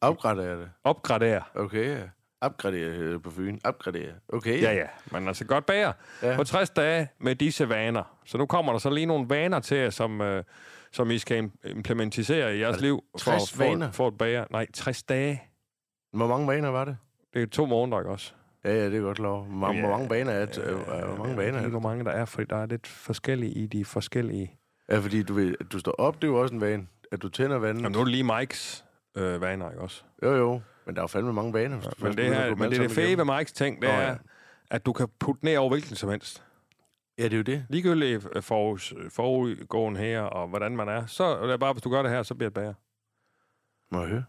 Opgradere 0.00 0.60
det. 0.60 0.70
Opgradere. 0.84 1.42
Okay, 1.54 1.98
ja. 1.98 2.08
Opgradere 2.40 2.90
øh, 2.96 3.22
på 3.22 3.30
Fyn. 3.30 3.58
Opgradere. 3.64 4.12
Okay. 4.28 4.62
Ja, 4.62 4.72
ja. 4.74 4.86
Men 5.12 5.28
altså 5.28 5.44
godt 5.44 5.66
bager. 5.66 5.92
Ja. 6.22 6.30
Ja. 6.30 6.36
På 6.36 6.44
60 6.44 6.70
dage 6.70 7.08
med 7.18 7.34
disse 7.36 7.68
vaner. 7.68 8.16
Så 8.24 8.38
nu 8.38 8.46
kommer 8.46 8.72
der 8.72 8.78
så 8.78 8.90
lige 8.90 9.06
nogle 9.06 9.28
vaner 9.30 9.60
til 9.60 9.76
jer, 9.76 9.90
som, 9.90 10.20
øh, 10.20 10.44
som 10.92 11.10
I 11.10 11.18
skal 11.18 11.44
im- 11.44 11.68
implementere 11.70 12.56
i 12.56 12.60
jeres 12.60 12.80
liv. 12.80 13.04
60 13.18 13.52
for, 13.52 13.64
vaner? 13.64 13.86
For, 13.86 13.92
for 13.92 14.06
at 14.06 14.18
bager. 14.18 14.44
Nej, 14.50 14.66
60 14.74 15.02
dage. 15.02 15.42
Hvor 16.12 16.26
mange 16.26 16.46
baner 16.46 16.68
var 16.68 16.84
det? 16.84 16.96
Det 17.34 17.42
er 17.42 17.46
to 17.46 17.66
måneder, 17.66 17.98
ikke 17.98 18.10
også? 18.10 18.32
Ja, 18.64 18.74
ja, 18.74 18.84
det 18.90 18.94
er 18.96 19.00
godt 19.00 19.18
lov. 19.18 19.44
Hvor, 19.44 19.72
Ja. 19.72 19.80
hvor 19.80 19.90
mange 19.90 20.08
baner 20.08 20.32
er 20.32 20.46
det? 20.46 20.58
Øh, 20.64 20.74
Hvor 20.74 21.16
mange 21.18 21.36
baner 21.36 21.42
Jeg 21.42 21.56
er 21.58 21.60
det? 21.62 21.70
hvor 21.70 21.80
mange 21.80 22.04
der 22.04 22.10
er, 22.10 22.24
fordi 22.24 22.46
der 22.50 22.56
er 22.56 22.66
lidt 22.66 22.86
forskellige 22.86 23.52
i 23.52 23.66
de 23.66 23.84
forskellige... 23.84 24.58
Ja, 24.88 24.98
fordi 24.98 25.22
du 25.22 25.34
ved, 25.34 25.54
at 25.60 25.72
du 25.72 25.78
står 25.78 25.92
op, 25.92 26.14
det 26.14 26.24
er 26.24 26.28
jo 26.28 26.40
også 26.40 26.54
en 26.54 26.60
vane. 26.60 26.86
At 27.12 27.22
du 27.22 27.28
tænder 27.28 27.58
vandet. 27.58 27.82
Jamen, 27.82 27.92
nu 27.92 27.98
er 28.00 28.04
det 28.04 28.12
lige 28.12 28.24
Mikes 28.38 28.84
øh, 29.16 29.40
vaner, 29.40 29.70
ikke 29.70 29.82
også? 29.82 30.02
Jo, 30.22 30.34
jo. 30.36 30.60
Men 30.86 30.94
der 30.94 31.00
er 31.00 31.04
jo 31.04 31.06
fandme 31.06 31.32
mange 31.32 31.52
baner. 31.52 31.80
du 31.80 31.90
Men 31.98 32.16
det, 32.16 32.24
her, 32.24 32.54
men 32.54 32.70
det, 32.70 32.78
er 32.78 32.82
det 32.82 32.90
fede 32.90 33.16
med 33.16 33.36
Mikes 33.36 33.52
ting, 33.52 33.82
det 33.82 33.88
Nå, 33.88 33.94
er, 33.94 34.08
ja. 34.08 34.16
at 34.70 34.86
du 34.86 34.92
kan 34.92 35.08
putte 35.18 35.44
ned 35.44 35.56
over 35.56 35.70
hvilken 35.70 35.96
som 35.96 36.10
helst. 36.10 36.44
Ja, 37.18 37.24
det 37.24 37.32
er 37.32 37.36
jo 37.36 37.42
det. 37.42 37.66
Ligegyldigt 37.68 38.26
øh, 38.32 38.42
forud, 38.42 39.10
forudgående 39.10 40.00
her, 40.00 40.20
og 40.20 40.48
hvordan 40.48 40.76
man 40.76 40.88
er, 40.88 41.06
så 41.06 41.24
er 41.24 41.46
det 41.46 41.60
bare, 41.60 41.72
hvis 41.72 41.82
du 41.82 41.90
gør 41.90 42.02
det 42.02 42.10
her, 42.10 42.22
så 42.22 42.34
bliver 42.34 42.50
det 42.50 42.54
bedre. 42.54 42.74
Må 43.90 44.00
jeg 44.00 44.08
høre? 44.08 44.24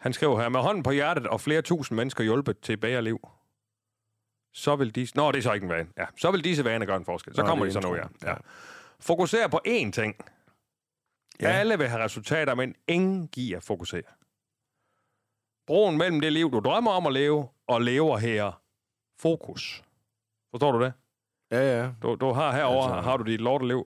Han 0.00 0.12
skriver 0.12 0.40
her, 0.40 0.48
med 0.48 0.60
hånden 0.60 0.82
på 0.82 0.90
hjertet 0.90 1.26
og 1.26 1.40
flere 1.40 1.62
tusind 1.62 1.96
mennesker 1.96 2.24
hjulpet 2.24 2.58
til 2.58 2.72
et 2.72 2.80
bedre 2.80 3.02
liv. 3.02 3.28
Så 4.52 4.76
vil 4.76 4.94
disse... 4.94 5.16
Nå, 5.16 5.32
det 5.32 5.38
er 5.38 5.42
så 5.42 5.52
ikke 5.52 5.64
en 5.64 5.70
vane. 5.70 5.88
Ja, 5.98 6.06
så 6.16 6.30
vil 6.30 6.44
disse 6.44 6.64
vaner 6.64 6.86
gøre 6.86 6.96
en 6.96 7.04
forskel. 7.04 7.34
Så 7.34 7.42
Nå, 7.42 7.48
kommer 7.48 7.64
det 7.64 7.74
de 7.74 7.82
så 7.82 7.88
nu, 7.88 7.94
ja. 7.94 8.02
ja. 8.22 8.34
Fokuser 9.00 9.48
på 9.48 9.60
én 9.68 9.90
ting. 9.90 10.14
Ja. 11.40 11.48
Ja. 11.48 11.54
Alle 11.54 11.78
vil 11.78 11.88
have 11.88 12.04
resultater, 12.04 12.54
men 12.54 12.74
ingen 12.88 13.28
giver 13.28 13.60
fokusere. 13.60 14.02
Broen 15.70 15.98
mellem 15.98 16.20
det 16.20 16.32
liv, 16.32 16.50
du 16.50 16.60
drømmer 16.60 16.90
om 16.90 17.06
at 17.06 17.12
leve, 17.12 17.48
og 17.68 17.80
lever 17.82 18.18
her. 18.18 18.60
Fokus. 19.20 19.82
Forstår 20.50 20.72
du 20.72 20.80
det? 20.84 20.92
Ja, 21.50 21.60
ja. 21.82 21.90
Du, 22.02 22.14
du 22.14 22.32
har 22.32 22.52
herover 22.52 22.82
Altså- 22.88 23.00
har 23.10 23.16
du 23.16 23.24
dit 23.24 23.40
lorteliv, 23.40 23.84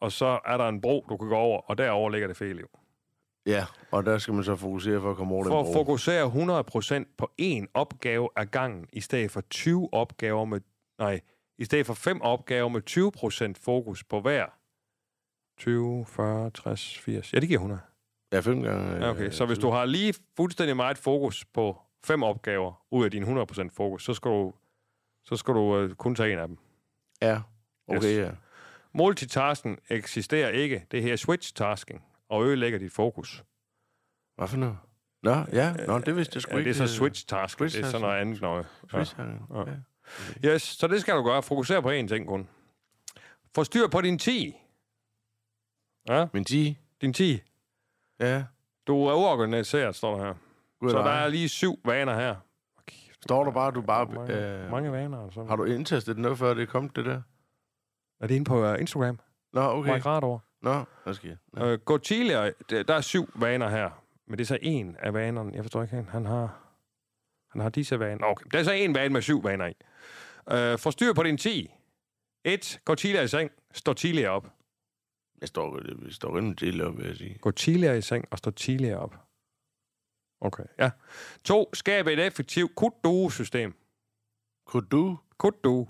og 0.00 0.12
så 0.12 0.38
er 0.46 0.56
der 0.56 0.68
en 0.68 0.80
bro, 0.80 1.06
du 1.08 1.16
kan 1.16 1.28
gå 1.28 1.36
over, 1.36 1.60
og 1.70 1.78
derover 1.78 2.10
ligger 2.10 2.28
det 2.28 2.36
fede 2.36 2.54
liv. 2.54 2.68
Ja, 3.46 3.64
og 3.90 4.06
der 4.06 4.18
skal 4.18 4.34
man 4.34 4.44
så 4.44 4.56
fokusere 4.56 5.00
for 5.00 5.10
at 5.10 5.16
komme 5.16 5.34
over 5.34 5.42
den 5.44 5.50
For 5.52 5.60
at 5.60 5.66
bro. 5.66 5.72
fokusere 5.72 6.26
100% 6.26 7.04
på 7.18 7.30
én 7.42 7.66
opgave 7.74 8.28
ad 8.36 8.46
gangen, 8.46 8.86
i 8.92 9.00
stedet 9.00 9.30
for 9.30 9.40
20 9.40 9.88
opgaver 9.92 10.44
med... 10.44 10.60
Nej, 10.98 11.20
i 11.58 11.64
stedet 11.64 11.86
for 11.86 11.94
5 11.94 12.22
opgaver 12.22 12.68
med 12.68 12.82
20% 13.56 13.62
fokus 13.64 14.04
på 14.04 14.20
hver. 14.20 14.46
20, 15.58 16.06
40, 16.06 16.50
60, 16.50 16.98
80... 16.98 17.32
Ja, 17.34 17.40
det 17.40 17.48
giver 17.48 17.58
100. 17.60 17.80
Ja, 18.32 18.40
fem 18.40 18.62
gange. 18.62 18.94
Ja, 19.04 19.10
okay, 19.10 19.26
øh, 19.26 19.32
så 19.32 19.46
hvis 19.46 19.58
du 19.58 19.70
har 19.70 19.84
lige 19.84 20.14
fuldstændig 20.36 20.76
meget 20.76 20.98
fokus 20.98 21.44
på 21.44 21.80
fem 22.04 22.22
opgaver 22.22 22.82
ud 22.90 23.04
af 23.04 23.10
din 23.10 23.38
100% 23.38 23.68
fokus, 23.76 24.04
så 24.04 24.14
skal 24.14 24.30
du, 24.30 24.54
så 25.24 25.36
skal 25.36 25.54
du 25.54 25.78
øh, 25.78 25.94
kun 25.94 26.14
tage 26.14 26.32
en 26.32 26.38
af 26.38 26.48
dem. 26.48 26.58
Ja, 27.22 27.40
Okay, 27.88 28.18
ja. 28.18 28.30
Multitasking 28.92 29.78
eksisterer 29.88 30.48
ikke. 30.50 30.86
Det 30.90 31.02
her 31.02 31.16
switch-tasking, 31.16 32.02
og 32.28 32.44
ødelægger 32.44 32.78
dit 32.78 32.92
fokus. 32.92 33.44
Hvad 34.36 34.48
for 34.48 34.56
noget? 34.56 34.76
Nå, 35.22 35.44
ja. 35.52 35.74
Nå, 35.86 35.98
det 35.98 36.16
vidste 36.16 36.36
jeg 36.36 36.42
sgu 36.42 36.52
Ja, 36.52 36.58
ikke. 36.58 36.68
det 36.72 36.80
er 36.80 36.86
så 36.86 36.94
switch-tasking. 36.94 37.64
Det 37.64 37.80
er 37.80 37.86
sådan 37.86 38.00
noget 38.00 38.20
andet 38.20 38.40
noget. 38.40 38.66
Ja. 38.92 39.04
Switch, 39.04 39.14
ja. 39.54 39.60
Ja. 39.60 40.54
Yes, 40.54 40.62
så 40.62 40.86
det 40.86 41.00
skal 41.00 41.14
du 41.14 41.22
gøre. 41.22 41.42
Fokusere 41.42 41.82
på 41.82 41.90
én 41.90 42.06
ting 42.08 42.26
kun. 42.26 42.48
Få 43.54 43.64
styr 43.64 43.88
på 43.88 44.00
din 44.00 44.18
10. 44.18 44.56
Ja, 46.08 46.26
Men 46.32 46.44
de... 46.44 46.74
din 47.00 47.12
10. 47.12 47.40
Ja. 48.20 48.44
Du 48.86 49.06
er 49.06 49.14
uorganiseret, 49.14 49.94
står 49.96 50.16
der 50.16 50.24
her. 50.24 50.34
Gud, 50.80 50.90
Så 50.90 50.98
der 50.98 51.04
er 51.10 51.28
lige 51.28 51.48
syv 51.48 51.80
vaner 51.84 52.14
her. 52.14 52.36
Står 53.22 53.44
der 53.44 53.50
bare, 53.52 53.70
du 53.70 53.80
bare... 53.82 54.06
Mange, 54.06 54.34
Øh, 54.62 54.70
mange 54.70 54.92
vaner. 54.92 55.24
Altså. 55.24 55.44
har 55.44 55.56
du 55.56 55.64
indtastet 55.64 56.18
noget, 56.18 56.38
før 56.38 56.54
det 56.54 56.62
er 56.62 56.66
kommet, 56.66 56.96
det 56.96 57.04
der? 57.04 57.22
Er 58.20 58.26
det 58.26 58.34
inde 58.34 58.44
på 58.44 58.72
uh, 58.72 58.80
Instagram? 58.80 59.18
Nå, 59.52 59.60
okay. 59.60 59.92
Mike 59.92 60.06
Rador. 60.08 60.44
Nå, 60.62 60.84
hvad 61.04 61.14
sker 61.14 61.36
der? 61.54 61.66
Øh, 61.66 61.78
gå 61.78 61.98
tidligere. 61.98 62.52
Der 62.70 62.94
er 62.94 63.00
syv 63.00 63.30
vaner 63.34 63.68
her. 63.68 63.90
Men 64.26 64.38
det 64.38 64.44
er 64.44 64.46
så 64.46 64.58
en 64.62 64.96
af 64.98 65.14
vanerne. 65.14 65.52
Jeg 65.54 65.64
forstår 65.64 65.82
ikke, 65.82 65.94
han- 65.94 66.08
han 66.08 66.26
har... 66.26 66.56
Han 67.52 67.60
har 67.60 67.68
disse 67.68 67.98
vaner. 68.00 68.26
Okay, 68.26 68.44
der 68.52 68.58
er 68.58 68.62
så 68.62 68.72
en 68.72 68.94
vane 68.94 69.12
med 69.12 69.22
syv 69.22 69.44
vaner 69.44 69.66
i. 69.66 69.72
Øh, 70.52 70.78
få 70.78 70.90
styr 70.90 71.12
på 71.12 71.22
din 71.22 71.36
10. 71.38 71.70
1. 72.44 72.80
Gå 72.84 72.94
tidligere 72.94 73.24
i 73.24 73.28
seng. 73.28 73.50
Stå 73.72 73.92
tidligere 73.92 74.30
op. 74.30 74.46
Jeg 75.40 75.48
står, 75.48 75.76
det 75.78 76.14
står 76.14 76.36
rimelig 76.36 76.60
del 76.60 76.82
op, 76.82 76.98
vil 76.98 77.06
jeg 77.06 77.16
sige. 77.16 77.38
Gå 77.38 77.50
tidligere 77.50 77.98
i 77.98 78.00
seng 78.00 78.24
og 78.30 78.38
stå 78.38 78.50
tidligere 78.50 78.98
op. 78.98 79.16
Okay, 80.40 80.64
ja. 80.78 80.90
2. 81.44 81.74
Skab 81.74 82.06
et 82.06 82.26
effektivt 82.26 82.74
kuddu-system. 82.74 83.74
Kunne 84.66 84.86
du? 84.90 85.18
Kuddu. 85.38 85.88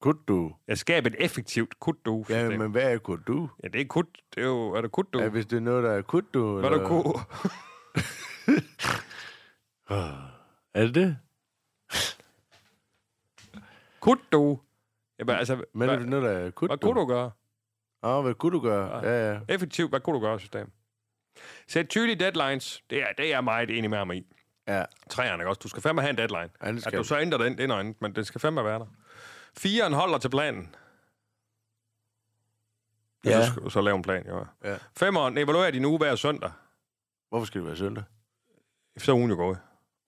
Kunne 0.00 0.18
du? 0.28 0.54
Ja, 0.68 0.74
skab 0.74 1.06
et 1.06 1.14
effektivt 1.18 1.80
kuddu-system. 1.80 2.50
Ja, 2.50 2.58
men 2.58 2.70
hvad 2.70 2.92
er 2.92 2.98
kunne 2.98 3.22
du? 3.26 3.50
Ja, 3.62 3.68
det 3.68 3.80
er 3.80 3.84
kud. 3.84 4.04
Det 4.34 4.40
er 4.42 4.46
jo... 4.46 4.72
Er 4.72 4.80
det 4.80 4.92
kuddu? 4.92 5.20
Ja, 5.20 5.28
hvis 5.28 5.46
det 5.46 5.56
er 5.56 5.60
noget, 5.60 5.84
der 5.84 5.90
er 5.90 6.02
kunne 6.02 6.26
du? 6.34 6.58
Hvad 6.58 6.70
er 6.70 6.76
der 6.76 6.88
ku? 6.88 7.02
Er 10.74 10.86
det 10.86 10.94
det? 10.94 11.18
Kuddu. 14.00 14.60
Jamen, 15.18 15.36
altså... 15.36 15.64
Men 15.72 15.82
er 15.82 15.86
hvad, 15.86 16.00
det 16.00 16.08
noget, 16.08 16.24
der 16.24 16.30
er 16.30 16.50
kunne 16.50 16.68
hvad 16.68 16.78
kunne 16.78 17.00
du 17.00 17.06
gøre? 17.06 17.30
Ah, 18.02 18.22
hvad 18.22 18.34
kunne 18.34 18.52
du 18.52 18.60
gøre? 18.60 19.06
Ja, 19.08 19.32
ja. 19.32 19.40
Effektivt, 19.48 19.90
hvad 19.90 20.00
kunne 20.00 20.14
du 20.16 20.20
gøre, 20.20 20.38
system? 20.40 20.72
Sæt 21.68 21.88
tydelige 21.88 22.16
deadlines. 22.16 22.82
Det 22.90 23.02
er, 23.02 23.06
det 23.18 23.32
er 23.34 23.40
meget 23.40 23.70
enig 23.78 23.90
med 23.90 23.98
ham 23.98 24.10
i. 24.12 24.26
Ja, 24.68 24.84
Træerne, 25.10 25.46
også? 25.46 25.58
Du 25.58 25.68
skal 25.68 25.82
fandme 25.82 26.00
have 26.02 26.10
en 26.10 26.18
deadline. 26.18 26.50
ja 26.62 26.68
det 26.68 26.76
At 26.76 26.82
skal 26.82 26.98
du 26.98 27.04
så 27.04 27.18
ændrer 27.20 27.38
den, 27.38 27.56
det 27.56 27.62
er 27.64 27.66
noget 27.68 27.80
andet, 27.80 27.96
men 28.02 28.14
det 28.14 28.26
skal 28.26 28.40
fandme 28.40 28.64
være 28.64 28.78
der. 28.78 28.86
Firen 29.58 29.92
holder 29.92 30.18
til 30.18 30.28
planen. 30.30 30.74
Ja. 33.24 33.30
Ja. 33.30 33.46
Så 33.46 33.52
skal 33.52 33.70
så 33.70 33.80
lave 33.80 33.96
en 33.96 34.02
plan, 34.02 34.26
jo. 34.26 34.46
Ja. 34.64 34.76
Femeren 34.96 35.38
evaluerer 35.38 35.70
din 35.70 35.84
uge 35.84 35.98
hver 35.98 36.14
søndag. 36.16 36.50
Hvorfor 37.28 37.46
skal 37.46 37.58
det 37.60 37.66
være 37.66 37.76
søndag? 37.76 38.04
Så 38.98 39.12
er 39.12 39.16
ugen 39.16 39.30
jo 39.30 39.36
gået. 39.36 39.58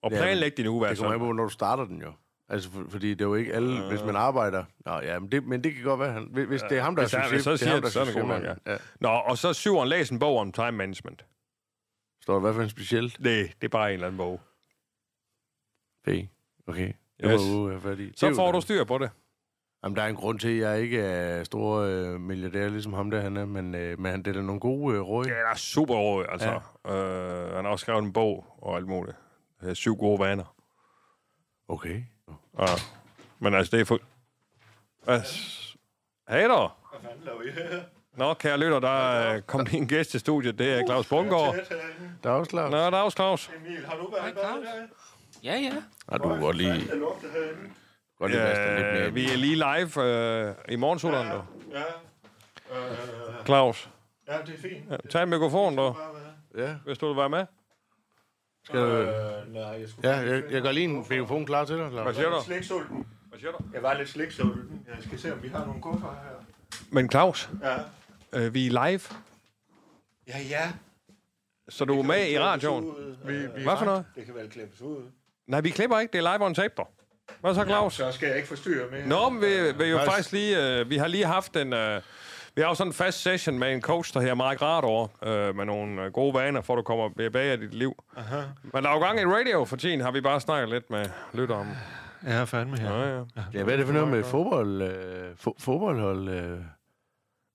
Og 0.03 0.11
Ja, 0.11 0.17
planlæg 0.17 0.57
din 0.57 0.67
uge 0.67 0.79
hver 0.79 0.89
Det 0.89 0.97
kommer 0.97 1.11
an 1.13 1.19
søndag. 1.19 1.27
på, 1.29 1.31
når 1.33 1.43
du 1.43 1.49
starter 1.49 1.85
den 1.85 2.01
jo. 2.01 2.13
Altså, 2.49 2.71
for, 2.71 2.85
fordi 2.89 3.09
det 3.09 3.21
er 3.21 3.25
jo 3.25 3.35
ikke 3.35 3.53
alle, 3.53 3.87
hvis 3.89 4.03
man 4.03 4.15
arbejder... 4.15 4.63
Nå, 4.85 4.91
ja, 4.99 5.19
men 5.19 5.31
det, 5.31 5.43
men 5.43 5.63
det 5.63 5.73
kan 5.75 5.83
godt 5.83 5.99
være, 5.99 6.11
han, 6.11 6.23
hvis 6.47 6.61
det 6.61 6.77
er 6.77 6.81
ham, 6.81 6.95
der 6.95 7.03
er 7.03 7.05
hvis 7.05 7.13
han- 7.13 7.23
succes, 7.23 7.43
så 7.43 7.49
det 7.51 7.53
er 7.53 7.57
siger 7.57 7.73
ham, 7.73 7.81
der 7.81 7.89
så 7.89 7.99
er 7.99 8.03
er 8.03 8.05
det 8.05 8.13
succesmand. 8.13 8.57
Ja. 8.67 8.77
Nå, 8.99 9.09
og 9.09 9.37
så 9.37 9.53
syveren, 9.53 9.89
læs 9.89 10.09
en 10.09 10.19
bog 10.19 10.37
om 10.37 10.51
time 10.51 10.71
management. 10.71 11.25
Står 12.21 12.33
der 12.33 12.41
hvad 12.41 12.53
for 12.53 12.61
en 12.61 12.69
specielt? 12.69 13.19
Nej, 13.19 13.31
det 13.31 13.63
er 13.63 13.67
bare 13.69 13.87
en 13.89 13.93
eller 13.93 14.07
anden 14.07 14.17
bog. 14.17 14.41
P. 16.05 16.09
Okay. 16.67 16.87
Det 16.87 17.25
Yes. 17.31 17.31
var 17.31 17.57
uge, 17.57 17.71
jeg 17.73 17.81
fat 17.81 17.99
i. 17.99 18.05
Det 18.05 18.09
er 18.23 18.29
Så 18.29 18.35
får 18.35 18.45
da- 18.45 18.51
du 18.51 18.61
styr 18.61 18.83
på 18.83 18.97
det. 18.97 19.09
Jamen, 19.83 19.95
der 19.95 20.03
er 20.03 20.07
en 20.07 20.15
grund 20.15 20.39
til, 20.39 20.47
at 20.49 20.57
jeg 20.57 20.81
ikke 20.81 20.99
er 21.01 21.43
stor 21.43 21.77
øh, 21.79 22.19
milliardær, 22.21 22.69
ligesom 22.69 22.93
ham 22.93 23.11
der, 23.11 23.21
han 23.21 23.37
er, 23.37 23.45
men, 23.45 23.75
øh, 23.75 23.99
men 23.99 24.11
han 24.11 24.23
deler 24.23 24.41
nogle 24.41 24.59
gode 24.59 24.95
øh, 24.95 25.01
råd. 25.01 25.25
Ja, 25.25 25.31
der 25.33 25.47
er 25.49 25.55
super 25.55 25.95
råd, 25.95 26.25
altså. 26.29 26.59
Ja. 26.85 26.95
Øh, 26.95 27.55
han 27.55 27.65
har 27.65 27.71
også 27.71 27.83
skrevet 27.83 28.03
en 28.03 28.13
bog 28.13 28.45
og 28.57 28.75
alt 28.77 28.87
muligt. 28.87 29.17
Det 29.61 29.69
er 29.69 29.73
syv 29.73 29.95
gode 29.95 30.19
vaner. 30.19 30.55
Okay. 31.67 32.03
Ja. 32.59 32.65
Men 33.39 33.53
altså, 33.53 33.75
det 33.75 33.81
er 33.81 33.85
for... 33.85 33.99
Altså, 35.07 35.37
Hej 36.29 36.39
der. 36.41 36.77
Nå, 38.17 38.33
kære 38.33 38.57
lytter, 38.57 38.79
der 38.79 38.89
er 39.11 39.39
kommet 39.41 39.69
lige 39.71 39.81
en 39.81 39.87
gæst 39.87 40.09
til 40.11 40.19
studiet. 40.19 40.59
Det 40.59 40.73
er 40.79 40.85
Claus 40.85 41.07
Bundgaard. 41.07 41.55
Der 42.23 42.29
er 42.29 42.33
også 42.33 42.49
klar. 42.49 42.69
Nå, 42.69 42.77
der 42.77 42.97
også 42.97 43.15
Claus. 43.15 43.51
Emil, 43.65 43.85
har 43.85 43.95
du 43.97 44.11
været 44.11 44.31
i 44.31 44.33
bad 44.33 44.43
Claus. 44.43 44.65
i? 44.65 45.47
Ja, 45.47 45.53
ja. 45.55 45.73
Ja, 46.11 46.17
du 46.17 46.27
godt 46.39 46.57
lige, 46.57 46.87
godt 48.19 48.31
lige 48.31 48.43
vaske 48.43 48.75
lidt 48.75 48.93
mere. 48.93 49.07
Øh, 49.07 49.15
vi 49.15 49.25
er 49.31 49.35
lige 49.37 49.55
live 49.55 50.03
øh, 50.03 50.55
i 50.69 50.75
morgensutteren, 50.75 51.27
du. 51.31 51.41
Ja. 51.71 51.83
Øh, 52.77 53.45
Claus, 53.45 53.89
ja, 54.27 54.37
det 54.45 54.53
er 54.55 54.59
fint. 54.61 54.91
ja, 54.91 54.97
tag 55.09 55.23
en 55.23 55.29
mikrofon, 55.29 55.75
du. 55.75 55.95
Ja, 56.57 56.75
hvis 56.85 56.97
du 56.97 57.07
vil 57.07 57.17
være 57.17 57.29
med. 57.29 57.45
Skal 58.63 58.79
du... 58.79 58.85
Øh, 58.85 59.53
nej, 59.53 59.63
jeg 59.63 59.89
skulle... 59.89 60.09
Ja, 60.09 60.15
jeg, 60.17 60.43
jeg 60.51 60.61
gør 60.61 60.71
lige 60.71 60.83
en 60.83 61.05
mikrofon 61.09 61.45
klar 61.45 61.65
til 61.65 61.77
dig, 61.77 61.87
Hvad 61.87 62.13
Claus. 62.13 62.15
siger 62.15 62.29
du? 62.29 62.31
Jeg 62.31 62.31
var 62.31 62.37
lidt 62.37 62.45
sliksulten. 62.45 63.07
Hvad 63.29 63.39
siger 63.39 63.51
du? 63.51 63.57
Jeg 63.73 63.83
var 63.83 63.93
lidt 63.93 64.09
sliksulten. 64.09 64.85
Jeg 64.87 65.03
skal 65.03 65.19
se, 65.19 65.33
om 65.33 65.43
vi 65.43 65.47
har 65.47 65.65
nogle 65.65 65.81
kuffer 65.81 66.07
her. 66.23 66.45
Men 66.89 67.09
Claus, 67.11 67.49
Ja. 67.63 67.75
øh, 68.39 68.53
vi 68.53 68.67
er 68.67 68.87
live, 68.87 69.01
Ja, 70.27 70.37
ja. 70.49 70.71
så 71.69 71.85
du 71.85 71.99
er 71.99 72.03
med 72.03 72.27
i 72.29 72.39
radioen. 72.39 72.95
Vi, 73.25 73.33
vi 73.37 73.47
Hvad 73.63 73.77
for 73.77 73.85
noget? 73.85 74.05
Det 74.15 74.25
kan 74.25 74.35
vel 74.35 74.49
klippes 74.49 74.81
ud. 74.81 75.01
Nej, 75.47 75.61
vi 75.61 75.69
klipper 75.69 75.99
ikke. 75.99 76.11
Det 76.17 76.25
er 76.25 76.33
live 76.37 76.45
on 76.45 76.53
tape. 76.55 76.73
Hvad 77.41 77.55
så, 77.55 77.63
Claus? 77.65 77.93
Så 77.93 78.11
skal 78.11 78.27
jeg 78.27 78.35
ikke 78.35 78.47
forstyrre 78.47 78.91
mere. 78.91 79.07
Nå, 79.07 79.29
men 79.29 79.41
vi, 79.41 79.47
vi 79.47 79.89
jo 79.89 79.97
Faktisk- 79.97 80.11
faktisk 80.11 80.31
lige... 80.31 80.79
Øh, 80.79 80.89
vi 80.89 80.97
har 80.97 81.07
lige 81.07 81.25
haft 81.25 81.55
en... 81.55 81.73
Øh, 81.73 82.01
vi 82.55 82.61
har 82.61 82.69
jo 82.69 82.75
sådan 82.75 82.89
en 82.89 82.93
fast 82.93 83.21
session 83.21 83.59
med 83.59 83.73
en 83.73 83.81
coach, 83.81 84.13
der 84.13 84.21
her 84.21 84.35
Mike 84.35 84.65
Rador, 84.65 85.11
øh, 85.23 85.55
med 85.55 85.65
nogle 85.65 86.01
øh, 86.03 86.11
gode 86.11 86.33
vaner, 86.33 86.61
for 86.61 86.75
du 86.75 86.81
kommer 86.81 87.09
tilbage 87.17 87.53
i 87.53 87.57
dit 87.57 87.73
liv. 87.73 88.03
Aha. 88.17 88.41
Men 88.63 88.83
der 88.83 88.89
er 88.89 88.93
jo 88.93 88.99
gang 88.99 89.19
i 89.19 89.25
radio 89.25 89.65
for 89.65 89.75
tiden, 89.75 90.01
har 90.01 90.11
vi 90.11 90.21
bare 90.21 90.39
snakket 90.39 90.69
lidt 90.69 90.89
med 90.89 91.05
lytter 91.33 91.55
om. 91.55 91.67
Ja, 92.27 92.43
fandme 92.43 92.79
her. 92.79 92.93
Ja, 92.93 93.17
ja. 93.17 93.23
Ja, 93.53 93.63
hvad 93.63 93.73
er 93.73 93.77
det 93.77 93.85
for 93.85 93.93
noget 93.93 94.07
med 94.07 94.23
fodbold? 94.23 94.81
Øh, 94.81 95.31
fo- 95.47 95.55
fodboldhold? 95.59 96.27
Øh? 96.29 96.59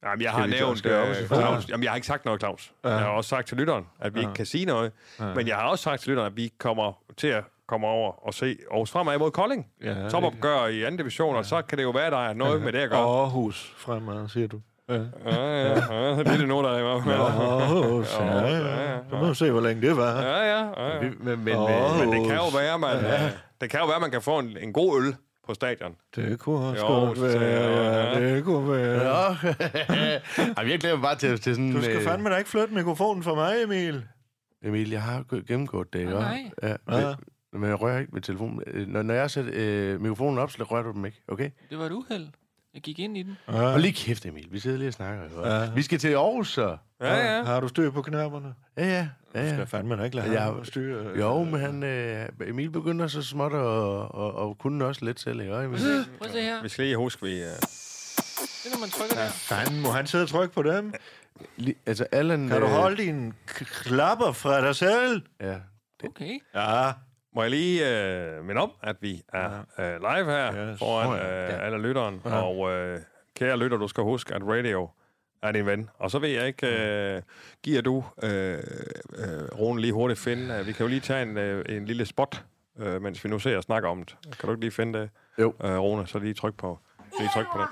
Jamen, 0.04 0.22
jeg 0.22 0.30
har 0.32 0.46
nævnt 0.46 0.87
øh, 0.87 1.26
Claus. 1.26 1.68
Jamen, 1.68 1.84
jeg 1.84 1.90
har 1.90 1.96
ikke 1.96 2.06
sagt 2.06 2.24
noget, 2.24 2.40
Claus. 2.40 2.72
Ja. 2.84 2.88
Jeg 2.90 2.98
har 2.98 3.06
også 3.08 3.28
sagt 3.28 3.48
til 3.48 3.56
lytteren, 3.56 3.87
at 4.00 4.14
vi 4.14 4.20
ikke 4.20 4.34
kan 4.34 4.46
sige 4.46 4.64
noget. 4.64 4.92
Men 5.34 5.48
jeg 5.48 5.56
har 5.56 5.68
også 5.68 5.82
sagt 5.82 6.00
til 6.02 6.08
lytteren, 6.11 6.26
at 6.32 6.37
vi 6.37 6.52
kommer 6.58 6.92
til 7.16 7.26
at 7.28 7.44
komme 7.68 7.87
over 7.87 8.26
og 8.26 8.34
se 8.34 8.56
Aarhus 8.70 8.90
fremad 8.90 9.18
mod 9.18 9.30
Kolding. 9.30 9.66
Ja, 9.82 10.08
Topopgør 10.08 10.66
i 10.66 10.82
anden 10.82 10.96
division, 10.98 11.37
og 11.37 11.44
så 11.44 11.62
kan 11.62 11.78
det 11.78 11.84
jo 11.84 11.90
være, 11.90 12.11
der 12.11 12.28
er 12.28 12.32
noget 12.32 12.62
med 12.62 12.72
det 12.72 12.78
at 12.78 12.90
gøre. 12.90 13.00
Aarhus 13.00 13.74
fremad, 13.76 14.28
siger 14.28 14.46
du. 14.48 14.61
Ja. 14.88 14.94
Ja, 14.94 15.03
ja, 15.27 15.68
ja. 15.94 16.18
Det 16.18 16.29
er 16.29 16.37
det 16.37 16.48
nu, 16.48 16.62
der 16.62 16.70
er 16.70 16.79
ja, 16.79 18.46
ja. 18.92 18.98
Så 19.11 19.16
må 19.16 19.29
vi 19.29 19.35
se, 19.35 19.51
hvor 19.51 19.61
længe 19.61 19.88
det 19.88 19.96
var. 19.96 20.22
Ja, 20.22 20.38
ja, 20.38 20.64
ja, 20.64 20.94
ja. 20.96 21.11
Men, 21.20 21.44
men, 21.44 21.57
Åh. 21.57 21.70
øh, 21.70 22.09
Men 22.09 22.12
det 22.20 22.27
kan 22.29 22.37
jo 22.37 22.48
være, 22.59 22.79
man, 22.79 22.96
ja. 23.05 23.31
det 23.61 23.70
kan 23.70 23.81
jo 23.81 23.87
være, 23.87 24.01
man 24.01 24.11
kan 24.11 24.22
få 24.22 24.38
en, 24.38 24.57
en 24.61 24.72
god 24.72 25.03
øl 25.03 25.14
på 25.46 25.55
stadion. 25.55 25.94
Det 26.16 26.38
kunne 26.38 26.66
også 26.66 26.87
Jo, 26.87 26.92
godt 26.92 27.22
være. 27.22 27.42
ja. 27.42 28.18
Ja, 28.20 28.35
det 28.35 28.44
kunne 28.44 28.72
være. 28.72 29.05
Nå. 29.05 29.48
Jamen, 30.59 30.70
jeg 30.70 30.79
glæder 30.81 30.96
mig 30.96 31.03
bare 31.03 31.16
til, 31.16 31.40
til 31.40 31.55
sådan... 31.55 31.72
Du 31.72 31.83
skal 31.83 31.96
øh, 31.96 32.03
fandme 32.03 32.31
da 32.31 32.37
ikke 32.37 32.51
flytte 32.51 32.74
mikrofonen 32.74 33.22
for 33.22 33.35
mig, 33.35 33.62
Emil. 33.64 34.05
Emil, 34.64 34.90
jeg 34.90 35.03
har 35.03 35.22
gået- 35.22 35.46
gennemgået 35.46 35.92
det, 35.92 35.98
ikke? 35.98 36.12
Nej. 36.12 36.51
Ja, 36.62 36.68
Ja. 36.68 37.14
men, 37.53 37.61
men 37.61 37.70
jeg 37.70 37.81
rører 37.83 37.98
ikke 37.98 38.12
med 38.12 38.22
telefonen. 38.22 38.62
Øh, 38.66 38.87
Når, 38.88 39.03
når 39.03 39.14
jeg 39.14 39.31
sætter 39.31 39.53
øh, 39.55 40.01
mikrofonen 40.01 40.38
op, 40.38 40.51
så 40.51 40.62
rører 40.62 40.83
du 40.83 40.92
dem 40.92 41.05
ikke, 41.05 41.22
okay? 41.29 41.51
Det 41.71 41.79
var 41.79 41.85
et 41.87 41.92
uheld. 41.92 42.27
Jeg 42.79 42.83
gik 42.83 42.98
ind 42.98 43.16
i 43.18 43.22
den. 43.22 43.38
Ja. 43.48 43.62
Og 43.62 43.81
lige 43.81 43.92
kæft, 43.92 44.26
Emil. 44.26 44.46
Vi 44.50 44.58
sidder 44.58 44.79
lige 44.79 44.88
og 44.88 44.92
snakker. 44.94 45.50
Ja. 45.62 45.70
Vi 45.74 45.83
skal 45.83 45.98
til 45.98 46.08
Aarhus, 46.08 46.52
så. 46.52 46.76
Ja, 47.00 47.37
ja. 47.37 47.42
Har 47.44 47.60
du 47.60 47.68
styr 47.68 47.90
på 47.90 48.02
knapperne? 48.02 48.54
Ja, 48.76 48.85
ja. 48.87 49.08
ja, 49.35 49.40
Du 49.40 49.46
ja. 49.46 49.54
skal 49.54 49.66
fandme 49.66 49.96
da 49.96 50.02
ikke 50.02 50.16
lade 50.16 50.33
Jeg- 50.33 50.42
ham 50.42 50.64
styre. 50.64 51.18
Jo, 51.18 51.44
men 51.44 51.60
han, 51.60 51.83
øh, 51.83 52.29
Emil 52.46 52.70
begynder 52.70 53.06
så 53.06 53.22
småt 53.22 53.52
at, 53.52 53.58
og, 53.58 54.35
og 54.35 54.58
kunne 54.58 54.85
også 54.85 55.04
lidt 55.04 55.20
selv, 55.20 55.40
ikke? 55.40 55.52
Prøv 55.52 55.72
at 55.74 55.81
se 56.33 56.42
her. 56.42 56.62
Vi 56.62 56.68
skal 56.68 56.85
lige 56.85 56.96
huske, 56.96 57.22
vi... 57.26 57.33
Uh... 57.33 57.40
Det 57.40 58.66
er, 58.66 58.70
når 58.76 58.81
man 58.81 58.88
trykker 58.90 59.16
der. 59.16 59.29
Fanden, 59.31 59.81
må 59.81 59.90
han 59.90 60.06
sidde 60.06 60.24
og 60.24 60.29
trykke 60.29 60.54
på 60.54 60.62
dem? 60.62 60.94
Altså, 61.87 62.06
Allan... 62.12 62.48
Kan 62.48 62.60
du 62.60 62.66
øh, 62.66 62.72
holde 62.72 63.02
dine 63.02 63.33
k- 63.50 63.64
klapper 63.85 64.33
fra 64.33 64.60
dig 64.66 64.76
selv? 64.76 65.22
Ja. 65.40 65.56
Okay. 66.04 66.38
Ja. 66.54 66.90
Må 67.38 67.42
jeg 67.42 67.50
lige 67.50 67.82
uh, 68.38 68.44
minde 68.44 68.60
om, 68.62 68.70
at 68.82 68.96
vi 69.00 69.22
er 69.32 69.48
uh, 69.78 69.84
live 69.84 70.30
her 70.30 70.70
Yes. 70.70 70.78
foran 70.78 71.06
Åh, 71.08 71.16
ja. 71.16 71.58
alle 71.66 71.78
lytteren. 71.82 72.20
Og 72.24 72.58
uh, 72.58 72.70
kære 73.36 73.58
lytter, 73.58 73.76
du 73.78 73.88
skal 73.88 74.04
huske, 74.04 74.34
at 74.34 74.42
radio 74.44 74.88
er 75.42 75.52
din 75.52 75.66
ven. 75.66 75.90
Og 75.98 76.10
så 76.10 76.18
vil 76.18 76.30
jeg 76.30 76.46
ikke, 76.46 76.66
uh, 77.16 77.22
giver 77.62 77.82
du, 77.82 77.94
uh, 77.96 78.02
uh, 78.22 79.58
Rune, 79.60 79.80
lige 79.80 79.92
hurtigt 79.92 80.20
finde... 80.20 80.60
Uh, 80.60 80.66
vi 80.66 80.72
kan 80.72 80.84
jo 80.86 80.88
lige 80.90 81.00
tage 81.00 81.22
en, 81.22 81.36
uh, 81.58 81.76
en 81.76 81.84
lille 81.84 82.06
spot, 82.06 82.44
uh, 82.76 83.02
mens 83.02 83.24
vi 83.24 83.28
nu 83.28 83.38
ser 83.38 83.56
og 83.56 83.62
snakker 83.62 83.88
om 83.88 84.02
det. 84.02 84.16
Kan 84.24 84.46
du 84.46 84.50
ikke 84.50 84.60
lige 84.60 84.70
finde 84.70 84.98
det, 84.98 85.10
Jo. 85.38 85.48
uh, 85.64 85.76
Rune? 85.78 86.06
Så 86.06 86.18
lige 86.18 86.34
tryk 86.34 86.54
på, 86.56 86.78
lige 87.18 87.30
tryk 87.34 87.46
på 87.52 87.58
den. 87.58 87.66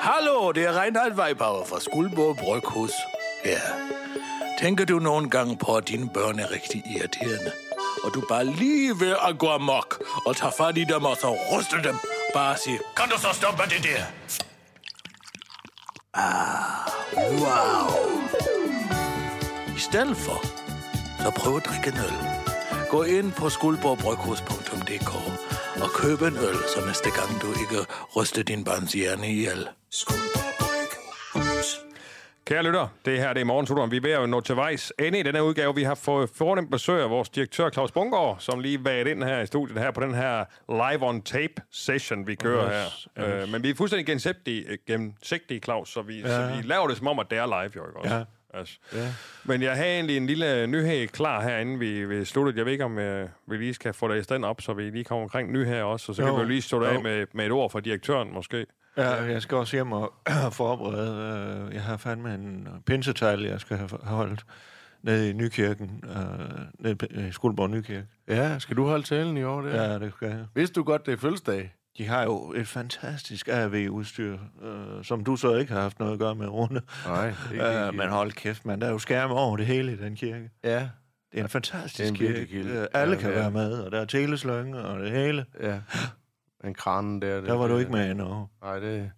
Hallo, 0.00 0.52
det 0.52 0.64
er 0.66 0.80
Reinhard 0.82 1.12
Weibauer 1.12 1.64
fra 1.64 1.80
Skuldborg 1.80 2.36
Bryghus. 2.36 2.92
Ja. 3.44 3.99
Tænker 4.60 4.84
du 4.84 4.98
nogle 4.98 5.30
gange 5.30 5.56
på, 5.56 5.76
at 5.76 5.88
dine 5.88 6.10
børn 6.14 6.38
er 6.38 6.50
rigtig 6.50 6.82
irriterende? 6.96 7.52
og 8.04 8.14
du 8.14 8.20
bare 8.28 8.44
lige 8.44 9.00
ved 9.00 9.16
at 9.28 9.38
gå 9.38 9.48
amok, 9.48 10.02
og 10.26 10.36
tage 10.36 10.52
fat 10.58 10.78
i 10.78 10.84
dem 10.84 11.04
og 11.04 11.16
så 11.16 11.36
ryste 11.52 11.88
dem. 11.88 11.96
Bare 12.34 12.56
sige, 12.56 12.78
kan 12.96 13.08
du 13.08 13.18
så 13.18 13.28
stoppe 13.32 13.62
det 13.62 13.82
der? 13.84 14.04
Ah, 16.14 16.90
wow. 17.16 18.20
I 19.76 19.78
stedet 19.78 20.16
for, 20.16 20.46
så 21.22 21.30
prøv 21.36 21.56
at 21.56 21.66
drikke 21.66 21.88
en 21.88 22.04
øl. 22.04 22.18
Gå 22.90 23.02
ind 23.02 23.32
på 23.32 23.48
skuldborgbryghus.dk 23.48 25.14
og 25.82 25.90
køb 25.94 26.22
en 26.22 26.36
øl, 26.36 26.56
så 26.74 26.86
næste 26.86 27.10
gang 27.10 27.42
du 27.42 27.48
ikke 27.48 27.86
ryster 28.16 28.42
din 28.42 28.64
barns 28.64 28.92
hjerne 28.92 29.28
ihjel. 29.28 29.68
Skuldborg. 29.90 30.49
Kære 32.50 32.62
lytter, 32.62 32.88
det 33.04 33.18
her 33.18 33.32
det 33.32 33.40
er 33.40 33.44
morgensutteren. 33.44 33.90
Vi 33.90 33.96
er 33.96 34.00
ved 34.00 34.10
at 34.10 34.28
nå 34.28 34.40
til 34.40 34.56
vejs 34.56 34.92
ende 34.98 35.18
i 35.18 35.22
denne 35.22 35.44
udgave. 35.44 35.74
Vi 35.74 35.82
har 35.82 35.94
fået 35.94 36.30
fornemt 36.34 36.70
besøg 36.70 37.02
af 37.02 37.10
vores 37.10 37.28
direktør 37.28 37.70
Claus 37.70 37.92
Bungård, 37.92 38.36
som 38.38 38.60
lige 38.60 38.84
været 38.84 39.06
ind 39.06 39.22
her 39.24 39.40
i 39.40 39.46
studiet 39.46 39.78
her 39.78 39.90
på 39.90 40.00
den 40.00 40.14
her 40.14 40.44
live 40.68 41.08
on 41.08 41.22
tape 41.22 41.52
session, 41.72 42.26
vi 42.26 42.34
kører 42.34 42.84
Yes, 42.86 43.08
her. 43.16 43.36
yes. 43.38 43.42
Øh, 43.42 43.52
men 43.52 43.62
vi 43.62 43.70
er 43.70 43.74
fuldstændig 43.74 44.06
gennemsigtige, 44.06 44.78
gennemsigtige 44.86 45.60
Claus, 45.60 45.88
så 45.88 46.02
vi, 46.02 46.20
ja. 46.20 46.28
så 46.28 46.56
vi 46.56 46.62
laver 46.68 46.88
det 46.88 46.96
som 46.96 47.06
om, 47.06 47.18
at 47.18 47.26
det 47.30 47.38
er 47.38 47.46
live, 47.46 47.72
jo 47.76 47.86
ikke 47.86 47.98
også? 47.98 48.14
Ja. 48.14 48.22
Altså. 48.54 48.78
Ja. 48.94 49.08
Men 49.44 49.62
jeg 49.62 49.76
havde 49.76 49.94
egentlig 49.94 50.16
en 50.16 50.26
lille 50.26 50.66
nyhed 50.66 51.06
klar 51.08 51.42
herinde, 51.42 51.78
vi, 51.78 52.04
vi 52.04 52.24
sluttede. 52.24 52.58
Jeg 52.58 52.64
ved 52.64 52.72
ikke, 52.72 52.84
om 52.84 52.98
øh, 52.98 53.28
vi 53.46 53.56
lige 53.56 53.74
skal 53.74 53.92
få 53.94 54.08
det 54.08 54.20
i 54.20 54.22
stand 54.22 54.44
op, 54.44 54.60
så 54.60 54.72
vi 54.72 54.82
lige 54.90 55.04
kommer 55.04 55.22
omkring 55.22 55.52
nyheder 55.52 55.82
også, 55.82 56.12
og 56.12 56.16
så 56.16 56.22
jo. 56.22 56.28
Kan 56.28 56.36
vi 56.36 56.40
jo 56.42 56.48
lige 56.48 56.62
stå 56.62 56.82
af 56.82 57.02
med, 57.02 57.26
med 57.32 57.46
et 57.46 57.52
ord 57.52 57.70
fra 57.70 57.80
direktøren 57.80 58.32
måske. 58.34 58.66
Ja, 58.96 59.10
jeg 59.22 59.42
skal 59.42 59.56
også 59.56 59.76
hjem 59.76 59.92
og 59.92 60.12
forberede. 60.52 61.66
øh, 61.68 61.74
Jeg 61.74 61.82
har 61.82 61.96
fandme 61.96 62.34
en 62.34 62.68
pinsetal, 62.86 63.42
jeg 63.42 63.60
skal 63.60 63.76
have 63.76 63.90
holdt 64.02 64.44
nede 65.02 65.30
i 65.30 65.32
Nykirken. 65.32 66.04
øh, 66.08 66.48
Nede 66.78 67.28
i 67.28 67.32
Skuldborg 67.32 67.70
Nykirke. 67.70 68.06
Ja, 68.28 68.58
skal 68.58 68.76
du 68.76 68.86
holde 68.86 69.02
talen 69.06 69.36
i 69.36 69.42
år? 69.42 69.60
Det? 69.62 69.72
Ja, 69.74 69.98
det 69.98 70.12
skal 70.16 70.28
jeg. 70.28 70.46
Vidste 70.54 70.74
du 70.74 70.82
godt, 70.82 71.06
det 71.06 71.12
er 71.12 71.16
fødselsdag? 71.18 71.74
De 71.98 72.06
har 72.06 72.22
jo 72.22 72.52
et 72.56 72.68
fantastisk 72.68 73.48
AV-udstyr, 73.48 74.38
øh, 74.62 75.04
som 75.04 75.24
du 75.24 75.36
så 75.36 75.54
ikke 75.56 75.72
har 75.72 75.80
haft 75.80 75.98
noget 75.98 76.12
at 76.12 76.18
gøre 76.18 76.34
med, 76.34 76.46
Rune. 76.48 76.80
Nej, 77.06 77.28
ikke, 77.52 77.64
Øh, 77.86 77.94
men 77.94 78.08
hold 78.08 78.32
kæft, 78.32 78.66
man. 78.66 78.80
Der 78.80 78.86
er 78.86 78.90
jo 78.90 78.98
skærme 78.98 79.34
over 79.34 79.56
det 79.56 79.66
hele 79.66 79.92
i 79.92 79.96
den 79.96 80.16
kirke. 80.16 80.50
Ja, 80.64 80.88
Det 81.32 81.38
er 81.40 81.42
en 81.42 81.48
fantastisk 81.48 81.98
Det 81.98 82.04
er 82.04 82.08
en 82.28 82.34
kirke. 82.34 82.46
kirke. 82.46 82.80
Øh, 82.80 82.86
Alle 82.94 83.14
Ja, 83.14 83.20
kan 83.20 83.30
ja. 83.30 83.36
være 83.38 83.50
med, 83.50 83.72
og 83.72 83.92
der 83.92 84.00
er 84.00 84.04
teleslønge 84.04 84.78
og 84.82 85.00
det 85.00 85.10
hele. 85.10 85.44
ja. 85.60 85.78
Den 86.62 86.74
kranen 86.74 87.22
der. 87.22 87.40
Der 87.40 87.52
var 87.54 87.66
du 87.68 87.76
ikke 87.78 87.90
med 87.92 88.10
endnu. 88.10 88.48
Nej, 88.62 88.78
det... 88.78 89.10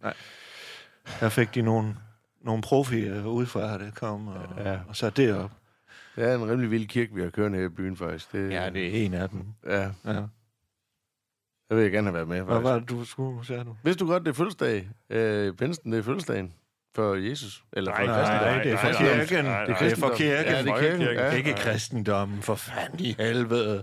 Der 1.21 1.29
fik 1.29 1.55
de 1.55 1.63
nogle, 1.63 1.97
nogle 2.41 2.63
profier 2.63 3.27
udefra, 3.27 3.79
det 3.79 3.95
kom 3.95 4.29
og, 4.29 4.43
Ja. 4.59 4.79
og 4.89 4.97
satte 4.97 5.23
det 5.23 5.35
op. 5.35 5.51
Det 6.17 6.25
er 6.25 6.35
en 6.35 6.51
rimelig 6.51 6.71
vild 6.71 6.87
kirke, 6.89 7.15
vi 7.15 7.23
har 7.23 7.31
kørende 7.31 7.59
her 7.59 7.65
i 7.67 7.69
byen, 7.69 7.97
faktisk. 7.97 8.33
Det, 8.33 8.51
Ja, 8.51 8.71
det 8.71 8.87
er 9.03 9.07
en 9.07 9.15
af 9.15 9.29
dem. 9.29 9.45
Ja, 9.67 9.81
Ja. 10.05 10.13
der 11.69 11.75
vil 11.75 11.83
jeg 11.83 11.91
gerne 11.93 12.07
have 12.07 12.15
været 12.15 12.29
med, 12.29 12.37
Hvad 12.43 12.55
faktisk. 12.55 12.65
var 12.73 12.79
det, 12.79 12.89
du 12.89 13.05
skulle, 13.05 13.47
sagde 13.47 13.65
du? 13.65 13.77
Vidste 13.85 14.05
du 14.05 14.11
godt, 14.11 14.23
det 14.23 14.29
er 14.31 14.35
fødselsdag? 14.35 14.89
Øh, 15.11 15.55
Pinsen, 15.55 15.93
det 15.93 15.99
er 15.99 16.03
fødselsdagen 16.03 16.55
for 16.95 17.15
Jesus? 17.15 17.65
Eller 17.73 17.93
for 17.97 18.03
Nej? 18.05 18.07
Nej, 18.39 18.63
det 18.63 18.73
er 18.73 18.77
for 18.77 18.89
nej, 18.89 19.03
nej. 19.17 19.27
kirken. 19.27 19.45
Nej, 19.45 19.67
nej. 19.69 19.79
Det 19.79 19.93
er 19.93 19.97
for 19.97 20.15
kirken. 20.17 20.53
Ja, 20.53 20.63
det 20.63 20.69
er 20.69 20.79
kirken. 20.81 21.01
Ja. 21.03 21.31
Ikke 21.31 21.53
kristendommen, 21.55 22.43
for 22.43 22.55
fanden 22.55 23.01
i 23.01 23.15
helvede. 23.19 23.83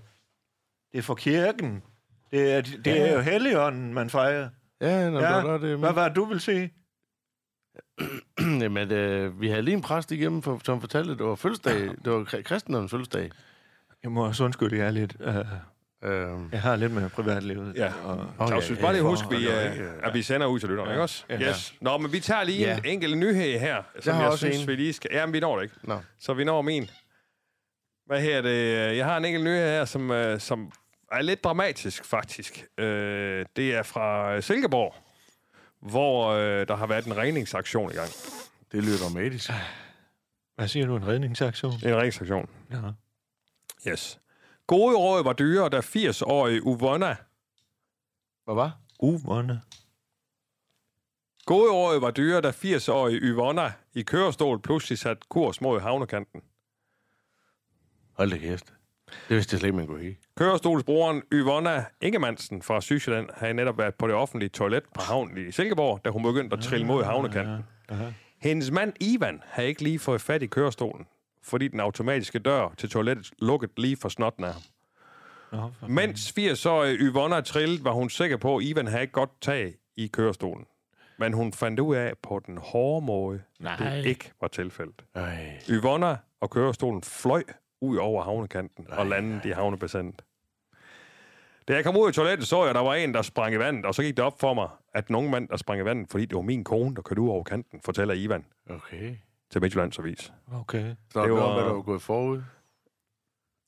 Det 0.92 0.98
er 0.98 1.02
for 1.02 1.16
kirken. 1.16 1.84
Det 2.32 2.52
er, 2.54 2.62
det 2.62 3.02
er 3.10 3.14
jo 3.14 3.20
helligånden, 3.20 3.94
man 3.94 4.10
fejrer. 4.10 4.50
Ja, 4.82 5.10
nå, 5.10 5.20
Ja. 5.20 5.52
ja. 5.52 5.58
det, 5.58 5.80
Hvad 5.80 5.94
var 5.94 6.08
det, 6.08 6.16
du 6.16 6.26
vil 6.26 6.40
sige? 6.40 6.74
Jamen, 8.64 8.92
øh, 8.92 9.42
vi 9.42 9.50
havde 9.50 9.62
lige 9.62 9.76
en 9.76 9.82
præst 9.82 10.12
igennem, 10.12 10.42
for, 10.42 10.62
som 10.64 10.82
fortalte, 10.82 11.12
at 11.12 11.18
det 11.18 11.26
var 11.26 11.36
fødselsdag. 11.36 11.76
Det 11.82 12.12
var 12.14 12.24
kri- 12.24 12.42
kristendommens 12.42 12.92
fødselsdag. 12.92 13.32
Jeg 14.04 14.12
må 14.12 14.26
også 14.26 14.44
undskylde, 14.44 14.78
jeg 14.78 14.88
er 14.88 14.92
lidt... 14.92 15.16
Uh, 15.28 15.36
Øh, 16.04 16.30
jeg 16.52 16.62
har 16.62 16.76
lidt 16.76 16.92
med 16.94 17.10
privatlivet. 17.10 17.74
Ja. 17.76 17.92
Og, 18.04 18.18
Okay, 18.38 18.48
Claus, 18.48 18.64
synes 18.64 18.80
bare 18.80 18.94
lige 18.94 19.04
husk, 19.04 19.26
vi, 19.32 19.36
ja, 19.36 19.72
øh, 19.72 19.78
ja. 19.78 20.08
at 20.08 20.14
vi 20.14 20.22
sender 20.22 20.48
ud 20.48 20.60
til 20.60 20.70
lytterne, 20.70 20.92
ikke 20.92 21.02
også? 21.02 21.24
Ja. 21.30 21.50
Yes. 21.50 21.74
Nå, 21.82 21.98
men 21.98 22.12
vi 22.14 22.20
tager 22.20 22.44
lige 22.44 22.60
Ja. 22.60 22.78
en 22.78 22.86
enkelt 22.86 23.18
nyhed 23.18 23.60
her, 23.60 23.84
som 24.00 24.14
har 24.14 24.22
jeg 24.22 24.32
også 24.32 24.46
synes, 24.46 24.62
en. 24.62 24.68
vi 24.68 24.76
lige 24.76 24.94
skal... 24.94 25.10
Jamen, 25.14 25.34
vi 25.34 25.40
når 25.40 25.56
det 25.56 25.64
ikke. 25.64 25.76
Nå. 25.84 26.00
Så 26.20 26.34
vi 26.34 26.44
når 26.44 26.62
min. 26.62 26.90
Hvad 28.06 28.22
her 28.22 28.42
det? 28.42 28.98
Jeg 28.98 29.06
har 29.06 29.18
en 29.18 29.26
enkelt 29.26 29.44
nyhed 29.44 29.58
her, 29.70 29.86
som, 29.86 30.12
øh, 30.12 30.40
som 30.40 30.72
er 31.12 31.22
lidt 31.22 31.44
dramatisk, 31.44 32.06
faktisk. 32.06 32.66
Øh, 32.78 33.46
det 33.56 33.76
er 33.76 33.84
fra 33.84 34.42
Silkeborg, 34.42 34.96
hvor 35.80 36.30
øh, 36.30 36.68
der 36.68 36.76
har 36.76 36.88
været 36.88 37.06
en 37.06 37.18
redningsaktion 37.18 37.92
i 37.92 37.94
gang. 37.94 38.10
Det 38.72 38.84
lyder 38.84 38.98
dramatisk. 38.98 39.52
hvad 40.56 40.68
siger 40.68 40.86
du, 40.86 40.96
en 40.96 41.08
redningsaktion? 41.08 41.74
En 41.74 41.96
redningsaktion. 41.96 42.50
Ja. 42.72 42.82
Yes. 43.92 44.20
Gode 44.68 44.98
råd 44.98 45.24
var 45.24 45.34
dyre, 45.34 45.70
da 45.70 45.80
80-årige 45.80 46.64
Uvonna... 46.64 47.16
Hvad 48.46 48.56
var? 48.56 48.78
Uvånde. 49.00 49.62
Gode 51.46 51.72
råd 51.72 52.00
var 52.00 52.12
dyre, 52.12 52.42
da 52.42 52.50
80-årige 52.50 53.20
Yvonna 53.20 53.74
i 53.94 54.02
kørestol 54.02 54.62
pludselig 54.62 55.00
satte 55.00 55.28
kurs 55.30 55.62
mod 55.62 55.80
havnekanten. 55.80 56.42
Hold 58.14 58.32
da 58.32 58.38
kæft. 58.38 58.74
Det 59.30 59.36
vidste 59.36 59.54
jeg 59.54 59.60
slet 59.60 59.68
ikke, 59.68 59.78
man 59.78 59.88
kunne 59.88 60.04
ikke. 60.04 60.20
Kørestolsbrugeren 60.38 61.22
Yvonna 61.34 61.86
Ingemannsen 62.02 62.62
fra 62.62 62.82
Sydsjælland 62.82 63.30
havde 63.34 63.54
netop 63.54 63.78
været 63.78 63.96
på 63.96 64.08
det 64.08 64.16
offentlige 64.16 64.50
toilet 64.50 64.84
på 64.96 65.02
havnen 65.02 65.48
i 65.48 65.52
Silkeborg, 65.52 66.02
da 66.06 66.10
hun 66.10 66.24
begyndte 66.24 66.58
at 66.58 66.64
trille 66.64 66.86
mod 66.86 67.04
havnekanten. 67.04 67.66
Hendes 68.42 68.72
mand 68.72 68.94
Ivan 69.00 69.42
havde 69.46 69.70
ikke 69.70 69.84
lige 69.84 70.00
fået 70.00 70.22
fat 70.22 70.44
i 70.44 70.46
kørestolen, 70.48 71.06
fordi 71.44 71.68
den 71.68 71.80
automatiske 71.80 72.40
dør 72.40 72.74
til 72.78 72.90
toilettet 72.90 73.32
lukkede 73.40 73.72
lige 73.78 73.98
for 73.98 74.10
snotten 74.10 74.44
af 74.44 74.54
ham. 74.54 74.62
For 75.80 75.88
Mens 75.88 76.34
80-årige 76.40 76.98
Yvonna 76.98 77.42
trillede, 77.42 77.84
var 77.84 77.92
hun 77.92 78.10
sikker 78.10 78.38
på, 78.38 78.58
at 78.58 78.64
Ivan 78.64 78.88
havde 78.88 79.02
ikke 79.02 79.14
godt 79.14 79.42
tag 79.42 79.74
i 79.96 80.08
kørestolen. 80.08 80.66
Men 81.18 81.34
hun 81.34 81.54
fandt 81.54 81.80
ud 81.80 81.96
af 81.96 82.14
på 82.24 82.42
den 82.46 82.58
hårde 82.58 83.06
måde, 83.06 83.42
Nej. 83.60 83.76
det 83.76 84.06
ikke 84.06 84.32
var 84.42 84.48
tilfældet. 84.48 85.04
Ej. 85.16 85.60
Yvonna 85.70 86.18
og 86.42 86.50
kørestolen 86.50 87.04
fløj 87.04 87.44
ud 87.82 87.98
over 87.98 88.24
havnekanten 88.24 88.88
og 88.92 89.06
landede 89.06 89.50
i 89.50 89.52
havnebassinet. 89.52 90.22
Da 91.68 91.74
jeg 91.76 91.84
kom 91.84 91.98
ud 91.98 92.08
af 92.08 92.14
toilettet, 92.14 92.48
så 92.48 92.60
jeg, 92.62 92.70
at 92.70 92.76
der 92.76 92.82
var 92.82 92.94
en, 92.94 93.14
der 93.14 93.22
sprang 93.22 93.54
i 93.54 93.60
vandet, 93.60 93.86
og 93.86 93.96
så 93.96 94.02
gik 94.04 94.18
det 94.18 94.26
op 94.26 94.40
for 94.40 94.54
mig, 94.54 94.70
at 94.94 95.08
den 95.08 95.16
unge 95.16 95.32
mand, 95.32 95.48
der 95.48 95.58
sprang 95.58 95.82
i 95.82 95.86
vandet, 95.86 96.12
fordi 96.12 96.26
det 96.26 96.36
var 96.36 96.42
min 96.42 96.64
kone, 96.64 96.96
der 96.96 97.02
kørte 97.02 97.22
ud 97.22 97.30
over 97.30 97.44
kanten, 97.44 97.82
fortæller 97.86 98.14
Ivan 98.14 98.46
Okay. 98.70 99.16
til 99.52 99.62
Midtjyllands 99.62 100.00
Avis. 100.00 100.34
Okay. 100.54 100.96
Så 101.14 101.24
Det 101.24 101.32
var, 101.32 101.40
var- 101.40 101.54
hvad 101.54 101.64
der 101.64 101.74
var 101.74 101.82
gået 101.82 102.02
forud. 102.02 102.42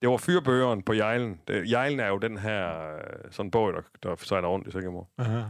Det 0.01 0.09
var 0.09 0.17
fyrbøgeren 0.17 0.81
på 0.81 0.93
Jejlen. 0.93 1.41
Det- 1.47 1.71
Jejlen 1.71 1.99
er 1.99 2.07
jo 2.07 2.17
den 2.17 2.37
her 2.37 2.93
øh, 2.95 3.01
sådan 3.31 3.51
båd, 3.51 3.73
der, 3.73 3.81
der 4.03 4.15
sejler 4.15 4.47
rundt 4.47 4.67
i 4.67 4.71
Silkeborg. 4.71 5.07
Aha. 5.17 5.41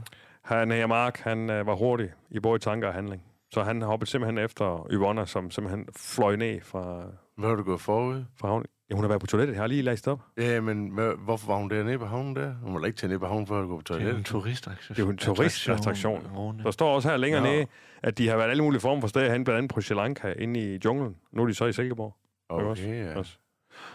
Han 0.41 0.71
her, 0.71 0.87
Mark, 0.87 1.17
han 1.19 1.49
øh, 1.49 1.67
var 1.67 1.75
hurtig 1.75 2.13
i 2.29 2.39
både 2.39 2.59
tanker 2.59 2.87
og 2.87 2.93
handling. 2.93 3.23
Så 3.53 3.63
han 3.63 3.81
hoppede 3.81 4.09
simpelthen 4.11 4.37
efter 4.37 4.87
Yvonna, 4.91 5.25
som 5.25 5.51
simpelthen 5.51 5.87
fløj 5.97 6.35
ned 6.35 6.61
fra, 6.61 7.03
Hvad 7.37 7.49
var 7.49 7.55
der 7.55 7.63
gået 7.63 7.81
forud? 7.81 8.13
fra 8.15 8.25
fra 8.39 8.47
havnen. 8.47 8.65
Ja, 8.89 8.95
hun 8.95 9.03
har 9.03 9.07
været 9.07 9.21
på 9.21 9.27
toilettet. 9.27 9.53
Jeg 9.53 9.61
har 9.63 9.67
lige 9.67 9.81
læst 9.81 10.07
op. 10.07 10.19
Ja, 10.37 10.61
men 10.61 10.87
hvad, 10.89 11.13
hvorfor 11.23 11.47
var 11.47 11.57
hun 11.59 11.69
dernede 11.69 11.99
på 11.99 12.05
havnen 12.05 12.35
der? 12.35 12.53
Hun 12.63 12.73
var 12.73 12.79
da 12.79 12.85
ikke 12.85 12.97
tage 12.97 13.11
ned 13.11 13.19
på 13.19 13.27
havnen 13.27 13.47
for 13.47 13.61
at 13.61 13.67
gå 13.67 13.75
på 13.77 13.81
Det 13.81 13.89
er 13.91 13.95
en 13.95 13.99
toilettet. 14.01 14.25
turistattraktion. 14.25 14.95
Det 14.95 15.01
er 15.01 15.05
jo 15.05 15.11
en 15.11 15.17
turistattraktion. 15.17 16.59
Der 16.63 16.71
står 16.71 16.95
også 16.95 17.09
her 17.09 17.17
længere 17.17 17.43
Ja. 17.47 17.51
nede, 17.53 17.65
at 18.03 18.17
de 18.17 18.27
har 18.27 18.37
været 18.37 18.49
alle 18.49 18.63
mulige 18.63 18.81
former 18.81 19.01
for 19.01 19.07
steder 19.07 19.31
hen, 19.31 19.43
blandt 19.43 19.57
andet 19.57 19.71
på 19.73 19.81
Sri 19.81 19.95
Lanka, 19.95 20.33
inde 20.39 20.59
i 20.75 20.79
junglen. 20.85 21.15
Nu 21.31 21.41
er 21.43 21.47
de 21.47 21.53
så 21.53 21.65
i 21.65 21.73
Silkeborg. 21.73 22.15
også? 22.49 22.83
Okay, 22.83 23.05
ja. 23.05 23.17
Også. 23.17 23.37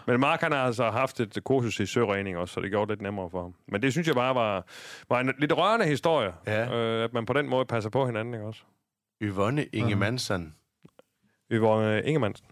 Men 0.07 0.19
Mark 0.19 0.41
han 0.41 0.51
har 0.51 0.59
altså 0.65 0.89
haft 0.89 1.19
et 1.19 1.37
kursus 1.43 1.79
i 1.79 1.85
søregning 1.85 2.37
også, 2.37 2.53
så 2.53 2.61
det 2.61 2.69
gjorde 2.71 2.89
det 2.89 2.97
lidt 2.97 3.01
nemmere 3.01 3.29
for 3.29 3.41
ham. 3.41 3.53
Men 3.67 3.81
det 3.81 3.91
synes 3.91 4.07
jeg 4.07 4.15
bare 4.15 4.35
var, 4.35 4.65
var 5.09 5.19
en 5.19 5.33
lidt 5.39 5.57
rørende 5.57 5.85
historie, 5.85 6.33
Ja. 6.47 6.75
øh, 6.77 7.03
at 7.03 7.13
man 7.13 7.25
på 7.25 7.33
den 7.33 7.49
måde 7.49 7.65
passer 7.65 7.89
på 7.89 8.05
hinanden, 8.05 8.33
ikke 8.33 8.45
også? 8.45 8.61
Yvonne 9.21 9.65
Ingemannsson. 9.65 10.55
Vi 11.49 11.61
var 11.61 11.75
øh, 11.75 12.01
Ingemannsen. 12.05 12.45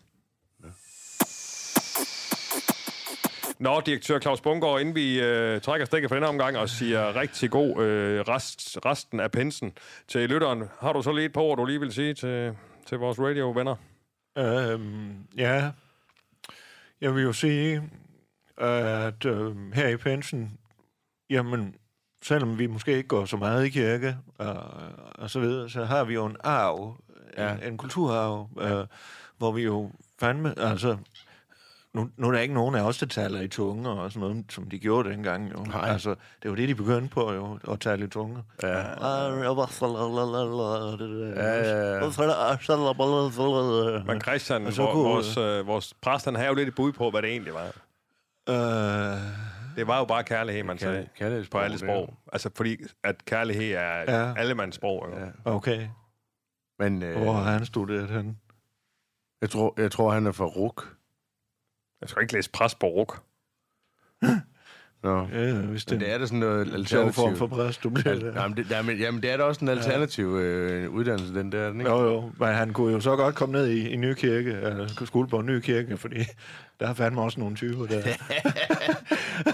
Nå, 3.60 3.82
direktør 3.86 4.20
Claus 4.20 4.42
Bungård, 4.42 4.82
inden 4.82 4.96
vi 4.96 5.22
øh, 5.22 5.62
trækker 5.62 5.86
stikket 5.86 6.10
for 6.10 6.16
den 6.16 6.24
omgang 6.24 6.58
og 6.58 6.70
siger 6.70 7.16
rigtig 7.16 7.52
god 7.52 7.84
øh, 7.84 8.22
rest, 8.22 8.78
resten 8.86 9.20
af 9.20 9.32
pensen 9.32 9.74
til 10.08 10.30
lytteren, 10.30 10.64
har 10.80 10.94
du 10.94 11.02
så 11.02 11.12
lige 11.12 11.26
et 11.26 11.34
par 11.34 11.42
ord, 11.42 11.58
du 11.58 11.66
lige 11.66 11.80
vil 11.80 11.94
sige 11.94 12.14
til, 12.14 12.56
til 12.86 12.98
vores 12.98 13.20
radiovenner? 13.20 13.76
Øhm, 14.38 15.28
ja, 15.38 15.72
jeg 17.02 17.16
vil 17.16 17.24
jo 17.24 17.34
sige, 17.34 17.90
at 18.58 19.26
øh, 19.26 19.74
her 19.74 19.88
i 19.88 19.98
pensen, 19.98 20.58
jamen, 21.30 21.76
selvom 22.24 22.60
vi 22.60 22.68
måske 22.68 22.92
ikke 22.98 23.08
går 23.08 23.26
så 23.26 23.38
meget 23.38 23.66
i 23.66 23.70
kirke 23.70 24.18
og, 24.38 24.56
og 25.16 25.30
så 25.30 25.40
videre, 25.40 25.70
så 25.70 25.86
har 25.86 26.04
vi 26.04 26.14
jo 26.14 26.26
en 26.26 26.38
arv, 26.44 26.98
ja. 27.38 27.54
en, 27.54 27.64
en 27.64 27.78
kulturarv, 27.78 28.50
øh, 28.60 28.88
hvor 29.38 29.52
vi 29.52 29.62
jo 29.62 29.92
fandme, 30.20 30.60
altså, 30.60 30.98
nu, 31.96 32.10
nu 32.18 32.28
er 32.28 32.32
der 32.32 32.40
ikke 32.40 32.54
nogen 32.54 32.76
af 32.76 32.82
os, 32.82 32.98
der 32.98 33.06
taler 33.06 33.42
i 33.42 33.48
tunge 33.48 33.90
og 33.90 34.12
sådan 34.12 34.30
noget, 34.30 34.46
som 34.50 34.70
de 34.70 34.80
gjorde 34.80 35.10
dengang 35.10 35.52
jo. 35.54 35.60
Nej. 35.64 35.90
Altså, 35.90 36.16
det 36.44 36.50
var 36.50 36.56
det, 36.56 36.70
de 36.70 36.76
begyndte 36.76 37.10
på 37.10 37.34
jo, 37.34 37.60
at 37.72 37.80
tale 37.80 38.06
i 38.06 38.08
tunge. 38.08 38.44
Ja. 38.64 38.68
Ja, 41.36 42.00
Men 44.06 44.22
Christian, 44.22 44.72
så 44.72 44.86
kunne- 44.92 45.04
vores, 45.10 45.38
øh, 45.38 45.68
vores 45.68 45.94
præst, 46.02 46.26
han 46.26 46.36
havde 46.36 46.48
jo 46.48 46.56
lidt 46.56 46.68
et 46.68 46.76
bud 46.76 46.92
på, 46.92 47.10
hvad 47.10 47.22
det 47.22 47.30
egentlig 47.30 47.54
var. 47.54 47.66
Øh, 48.50 49.20
Det 49.76 49.88
var 49.88 50.00
jo 50.00 50.06
bare 50.06 50.24
kærlighed, 50.24 50.64
man 50.64 50.78
sagde. 50.78 51.08
Kærlighed- 51.20 51.46
På 51.52 51.58
alle 51.58 51.78
sprog. 51.80 52.14
Altså, 52.34 52.50
fordi 52.56 52.78
at 53.04 53.26
kærlighed 53.26 53.72
er 53.72 53.78
Ja. 53.98 54.28
ja. 54.28 54.34
allemands 54.38 54.76
sprog. 54.76 55.06
Jo. 55.10 55.18
Ja. 55.20 55.26
Ja. 55.26 55.32
okay. 55.46 55.88
Men 56.80 57.04
øh, 57.04 57.22
Hvor 57.22 57.34
har 57.34 57.52
han 57.52 57.66
studeret 57.66 58.10
henne? 58.10 58.36
jeg, 59.42 59.50
tror, 59.50 59.74
jeg 59.82 59.92
tror, 59.92 60.12
han 60.12 60.28
er 60.28 60.32
fra 60.32 60.46
Ruk. 60.46 60.96
Jeg 62.02 62.10
skal 62.10 62.22
ikke 62.22 62.34
læse 62.34 62.50
pres 62.50 62.76
på 62.76 62.86
ruk. 62.88 63.24
Nå. 65.04 65.28
Ja, 65.34 65.54
hvis 65.54 65.90
Men 65.90 66.00
det 66.00 66.14
er 66.14 66.18
da 66.18 66.26
sådan 66.26 66.40
noget 66.40 66.68
sjov 66.90 67.12
form 67.14 67.30
alternativ. 67.30 67.38
for 67.38 67.48
præst, 67.48 67.84
du 67.84 67.90
bliver 67.90 68.16
der. 68.20 68.42
jamen, 68.42 68.58
det, 68.58 68.72
jamen, 68.72 68.98
jamen, 68.98 69.22
det 69.22 69.32
er 69.32 69.38
da 69.38 69.44
også 69.44 69.66
en 69.66 69.70
alternativ 69.70 70.26
øh, 70.26 70.90
uddannelse, 70.90 71.34
den 71.34 71.52
der, 71.52 71.60
er 71.60 71.70
den, 71.70 71.80
ikke? 71.80 71.92
Jo, 71.92 72.06
jo, 72.14 72.32
men 72.40 72.48
han 72.48 72.74
kunne 72.74 72.94
jo 72.94 73.00
så 73.00 73.16
godt 73.16 73.36
komme 73.36 73.54
ned 73.54 73.68
i, 73.68 73.90
i 73.90 73.96
Nykirke, 73.96 74.52
eller 74.52 75.06
skole 75.06 75.28
på 75.28 75.42
Nykirke, 75.42 75.98
fordi 75.98 76.16
der 76.80 76.88
er 76.90 76.94
fandme 76.94 77.22
også 77.22 77.40
nogle 77.40 77.56
typer 77.56 77.86
der. 77.86 78.02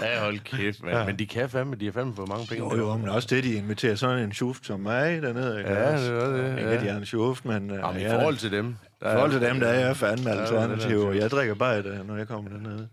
Ja, 0.02 0.24
hold 0.24 0.38
kæft, 0.38 0.82
mand. 0.82 0.92
Ja. 0.94 1.00
Ja. 1.00 1.06
Men 1.06 1.18
de 1.18 1.26
kan 1.26 1.48
fandme, 1.50 1.76
de 1.76 1.84
har 1.84 1.92
fandme 1.92 2.14
fået 2.14 2.28
mange 2.28 2.46
penge. 2.46 2.64
Jo, 2.76 2.76
jo, 2.76 2.96
men 2.96 3.08
også 3.08 3.28
det, 3.30 3.44
de 3.44 3.54
inviterer 3.54 3.94
sådan 3.94 4.24
en 4.24 4.32
schuft 4.32 4.66
som 4.66 4.80
mig 4.80 5.22
dernede. 5.22 5.58
Ikke? 5.58 5.70
Ja, 5.72 5.96
det 5.96 6.10
er 6.22 6.26
det, 6.26 6.48
Ikke, 6.58 6.70
ja. 6.70 6.74
at 6.76 6.80
de 6.82 6.88
er 6.88 6.96
en 6.96 7.04
schuft, 7.06 7.44
men... 7.44 7.70
øh, 7.70 7.76
Jamen, 7.78 8.00
i 8.00 8.04
ja, 8.04 8.16
forhold 8.16 8.36
til 8.36 8.52
dem. 8.52 8.76
Der 9.02 9.12
forhold 9.12 9.30
til 9.30 9.40
dem, 9.40 9.60
der 9.60 9.68
er 9.68 9.86
jeg 9.86 9.96
fandme 9.96 10.30
alternativ, 10.30 11.02
er 11.02 11.12
jeg 11.12 11.30
drikker 11.30 11.54
bare 11.54 11.82
det, 11.82 12.06
når 12.06 12.16
jeg 12.16 12.28
kommer 12.28 12.50
dernede. 12.50 12.88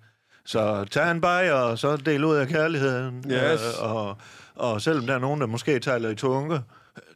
Så 0.45 0.85
tag 0.85 1.11
en 1.11 1.21
bajer, 1.21 1.53
og 1.53 1.79
så 1.79 1.95
del 1.95 2.25
ud 2.25 2.35
af 2.35 2.47
kærligheden. 2.47 3.23
Yes. 3.31 3.77
Øh, 3.81 3.95
og, 3.95 4.17
og 4.55 4.81
selvom 4.81 5.05
der 5.07 5.15
er 5.15 5.19
nogen, 5.19 5.41
der 5.41 5.47
måske 5.47 5.79
taler 5.79 6.09
i 6.09 6.15
tunge, 6.15 6.61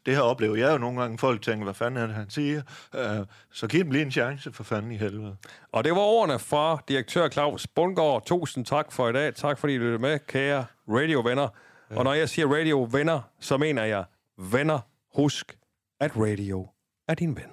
det 0.06 0.16
her 0.16 0.22
oplever 0.22 0.56
jeg 0.56 0.74
jo 0.74 0.78
nogle 0.78 1.02
gange, 1.02 1.18
folk 1.18 1.42
tænker, 1.42 1.64
hvad 1.64 1.74
fanden 1.74 2.04
er 2.04 2.08
det, 2.08 2.16
han 2.16 2.30
siger? 2.30 2.62
Øh, 2.96 3.26
så 3.52 3.68
giv 3.68 3.84
dem 3.84 3.92
lige 3.92 4.02
en 4.02 4.12
chance, 4.12 4.52
for 4.52 4.64
fanden 4.64 4.92
i 4.92 4.98
helvede. 4.98 5.36
Og 5.72 5.84
det 5.84 5.92
var 5.92 6.00
ordene 6.00 6.40
fra 6.40 6.84
direktør 6.88 7.30
Claus 7.30 7.68
Bundgaard. 7.68 8.26
Tusind 8.26 8.66
tak 8.66 8.92
for 8.92 9.10
i 9.10 9.14
dag. 9.14 9.36
Tak 9.36 9.58
fordi 9.58 9.74
I 9.74 9.78
lyttede 9.78 10.00
med, 10.00 10.20
kære 10.28 10.66
radiovenner. 10.90 11.48
Ja. 11.92 11.98
Og 11.98 12.04
når 12.04 12.14
jeg 12.14 12.30
siger 12.30 12.48
radiovenner, 12.48 13.20
så 13.40 13.58
mener 13.58 13.84
jeg 13.84 14.04
venner. 14.38 14.80
Husk, 15.16 15.58
at 16.00 16.12
radio 16.16 16.68
er 17.08 17.14
din 17.14 17.36
ven. 17.36 17.53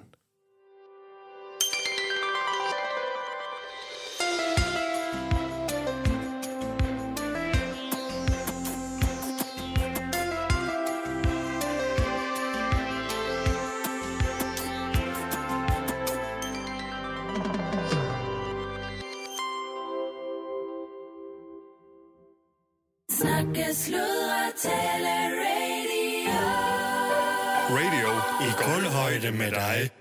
Med 29.33 29.51
dig. 29.51 30.00